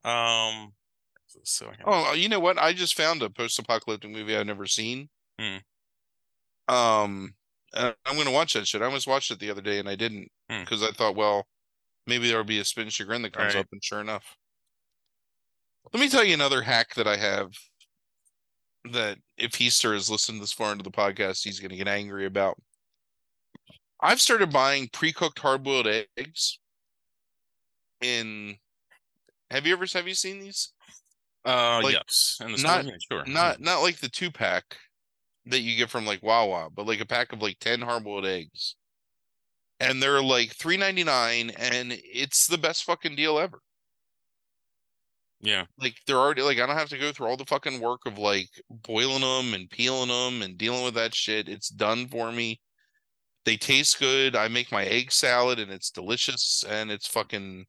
Um. 0.04 0.74
So 1.46 1.72
Oh, 1.86 2.14
you 2.14 2.30
know 2.30 2.40
what? 2.40 2.58
I 2.60 2.74
just 2.74 2.96
found 2.96 3.22
a 3.24 3.30
post-apocalyptic 3.30 4.10
movie 4.12 4.36
I've 4.38 4.46
never 4.46 4.68
seen. 4.68 5.10
Hmm. 5.40 5.58
Um, 6.68 7.34
I'm 7.74 7.96
gonna 8.18 8.32
watch 8.32 8.54
that 8.54 8.68
shit. 8.68 8.82
I 8.82 8.86
almost 8.86 9.08
watched 9.08 9.32
it 9.32 9.40
the 9.40 9.50
other 9.50 9.62
day 9.62 9.80
and 9.80 9.90
I 9.90 9.96
didn't 9.96 10.32
Hmm. 10.50 10.62
because 10.62 10.84
I 10.84 10.92
thought, 10.92 11.16
well, 11.16 11.48
maybe 12.08 12.28
there'll 12.28 12.44
be 12.44 12.60
a 12.60 12.66
spin 12.66 12.90
chagrin 12.90 13.22
that 13.24 13.34
comes 13.34 13.54
Right. 13.56 13.62
up, 13.62 13.68
and 13.72 13.84
sure 13.84 14.02
enough. 14.02 14.36
Let 15.94 16.00
me 16.00 16.10
tell 16.10 16.24
you 16.24 16.34
another 16.34 16.62
hack 16.62 16.96
that 16.96 17.08
I 17.08 17.18
have. 17.18 17.52
That 18.92 19.18
if 19.38 19.62
Easter 19.62 19.94
has 19.94 20.10
listened 20.10 20.42
this 20.42 20.52
far 20.52 20.72
into 20.72 20.84
the 20.84 20.92
podcast, 20.92 21.44
he's 21.44 21.60
gonna 21.60 21.78
get 21.78 21.88
angry 21.88 22.26
about. 22.26 22.62
I've 24.02 24.20
started 24.20 24.52
buying 24.52 24.90
pre-cooked 24.92 25.40
hard-boiled 25.40 25.88
eggs. 26.18 26.60
In, 28.02 28.58
have 29.50 29.66
you 29.66 29.72
ever 29.74 29.86
have 29.94 30.08
you 30.08 30.14
seen 30.16 30.40
these? 30.42 30.74
uh, 31.46 31.80
like, 31.84 31.94
yes. 31.94 32.38
The 32.40 32.48
not-? 32.62 32.86
Yeah, 32.86 32.92
sure. 33.10 33.26
not 33.26 33.62
not 33.62 33.82
like 33.82 34.00
the 34.00 34.10
two 34.10 34.32
pack 34.32 34.78
that 35.46 35.60
you 35.60 35.78
get 35.78 35.90
from 35.90 36.06
like 36.06 36.22
Wawa, 36.24 36.70
but 36.70 36.86
like 36.86 37.00
a 37.02 37.06
pack 37.06 37.32
of 37.34 37.42
like 37.42 37.60
10 37.60 37.82
hard-boiled 37.82 38.26
eggs. 38.26 38.76
And 39.84 40.02
they're 40.02 40.22
like 40.22 40.56
3.99 40.56 41.54
and 41.58 41.92
it's 42.04 42.48
the 42.48 42.58
best 42.58 42.84
fucking 42.84 43.16
deal 43.16 43.38
ever. 43.38 43.60
Yeah. 45.42 45.66
Like 45.78 45.96
they're 46.08 46.18
already 46.18 46.42
like 46.42 46.60
I 46.60 46.66
don't 46.66 46.78
have 46.78 46.90
to 46.90 46.98
go 46.98 47.12
through 47.12 47.28
all 47.28 47.38
the 47.38 47.46
fucking 47.46 47.82
work 47.82 48.02
of 48.06 48.18
like 48.18 48.50
boiling 48.70 49.22
them 49.22 49.54
and 49.54 49.70
peeling 49.70 50.08
them 50.08 50.42
and 50.42 50.58
dealing 50.58 50.86
with 50.86 50.94
that 50.94 51.14
shit. 51.14 51.50
It's 51.50 51.70
done 51.70 52.08
for 52.08 52.32
me. 52.32 52.62
They 53.44 53.58
taste 53.58 54.00
good. 54.00 54.38
I 54.38 54.48
make 54.48 54.72
my 54.72 54.86
egg 54.86 55.12
salad 55.12 55.60
and 55.60 55.70
it's 55.70 55.92
delicious 55.92 56.64
and 56.68 56.90
it's 56.90 57.08
fucking 57.08 57.66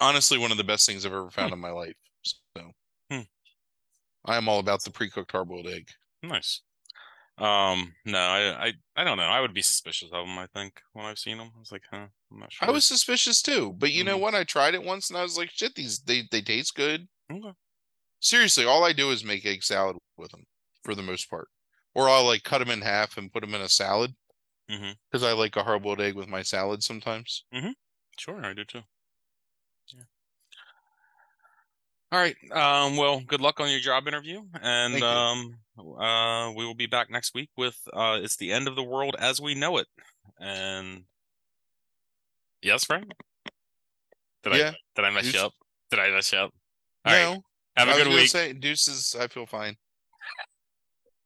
Honestly, 0.00 0.38
one 0.38 0.50
of 0.50 0.56
the 0.56 0.64
best 0.64 0.86
things 0.86 1.04
I've 1.04 1.12
ever 1.12 1.30
found 1.30 1.52
in 1.52 1.60
my 1.60 1.70
life. 1.70 1.94
So 2.56 2.72
Hmm. 3.10 3.20
I 4.24 4.36
am 4.36 4.48
all 4.48 4.58
about 4.58 4.82
the 4.82 4.90
pre-cooked 4.90 5.30
hard-boiled 5.30 5.68
egg. 5.68 5.88
Nice. 6.22 6.62
Um, 7.36 7.92
no, 8.04 8.18
I, 8.18 8.66
I, 8.68 8.72
I 8.94 9.04
don't 9.04 9.16
know. 9.16 9.24
I 9.24 9.40
would 9.40 9.54
be 9.54 9.62
suspicious 9.62 10.10
of 10.12 10.24
them. 10.26 10.38
I 10.38 10.46
think 10.54 10.80
when 10.92 11.04
I've 11.04 11.18
seen 11.18 11.38
them, 11.38 11.50
I 11.56 11.58
was 11.58 11.72
like, 11.72 11.82
huh, 11.90 12.06
I'm 12.30 12.38
not 12.38 12.52
sure. 12.52 12.68
I 12.68 12.70
was 12.70 12.84
suspicious 12.84 13.42
too, 13.42 13.72
but 13.72 13.90
you 13.90 14.04
know 14.04 14.16
Mhm. 14.16 14.20
what? 14.20 14.34
I 14.36 14.44
tried 14.44 14.74
it 14.74 14.84
once 14.84 15.10
and 15.10 15.18
I 15.18 15.22
was 15.22 15.36
like, 15.36 15.50
shit, 15.50 15.74
these 15.74 15.98
they 16.00 16.22
they 16.30 16.40
taste 16.42 16.76
good. 16.76 17.08
Okay. 17.30 17.52
Seriously, 18.20 18.64
all 18.64 18.84
I 18.84 18.92
do 18.92 19.10
is 19.10 19.24
make 19.24 19.44
egg 19.44 19.64
salad 19.64 19.96
with 20.16 20.30
them 20.30 20.44
for 20.84 20.94
the 20.94 21.02
most 21.02 21.28
part, 21.28 21.48
or 21.94 22.08
I'll 22.08 22.24
like 22.24 22.44
cut 22.44 22.58
them 22.58 22.70
in 22.70 22.82
half 22.82 23.16
and 23.16 23.32
put 23.32 23.40
them 23.40 23.54
in 23.54 23.60
a 23.62 23.68
salad 23.68 24.14
because 24.68 25.22
I 25.22 25.32
like 25.32 25.56
a 25.56 25.64
hard-boiled 25.64 26.00
egg 26.00 26.14
with 26.14 26.28
my 26.28 26.42
salad 26.42 26.82
sometimes. 26.82 27.44
Sure, 28.16 28.44
I 28.44 28.54
do 28.54 28.64
too. 28.64 28.82
Yeah. 29.88 30.04
All 32.14 32.20
right. 32.20 32.36
Um, 32.52 32.96
well, 32.96 33.20
good 33.26 33.40
luck 33.40 33.58
on 33.58 33.68
your 33.70 33.80
job 33.80 34.06
interview, 34.06 34.40
and 34.62 35.02
um, 35.02 35.56
uh, 35.76 36.52
we 36.56 36.64
will 36.64 36.76
be 36.76 36.86
back 36.86 37.10
next 37.10 37.34
week 37.34 37.50
with 37.56 37.76
uh, 37.92 38.20
it's 38.22 38.36
the 38.36 38.52
end 38.52 38.68
of 38.68 38.76
the 38.76 38.84
world 38.84 39.16
as 39.18 39.40
we 39.40 39.56
know 39.56 39.78
it, 39.78 39.88
and 40.38 41.02
yes, 42.62 42.84
Frank. 42.84 43.10
Did 44.44 44.54
Yeah. 44.54 44.70
I 44.70 44.76
did 44.94 45.04
I 45.06 45.10
mess 45.10 45.34
you 45.34 45.40
up? 45.40 45.54
Did 45.90 45.98
I 45.98 46.10
mess 46.12 46.32
you 46.32 46.38
up? 46.38 46.52
All 47.04 47.12
right. 47.12 47.34
no, 47.34 47.42
Have 47.76 47.88
I 47.88 47.92
a 47.92 47.94
was 47.96 48.04
good 48.04 48.14
week. 48.14 48.28
say 48.28 48.52
deuces. 48.52 49.16
I 49.18 49.26
feel 49.26 49.46
fine. 49.46 49.74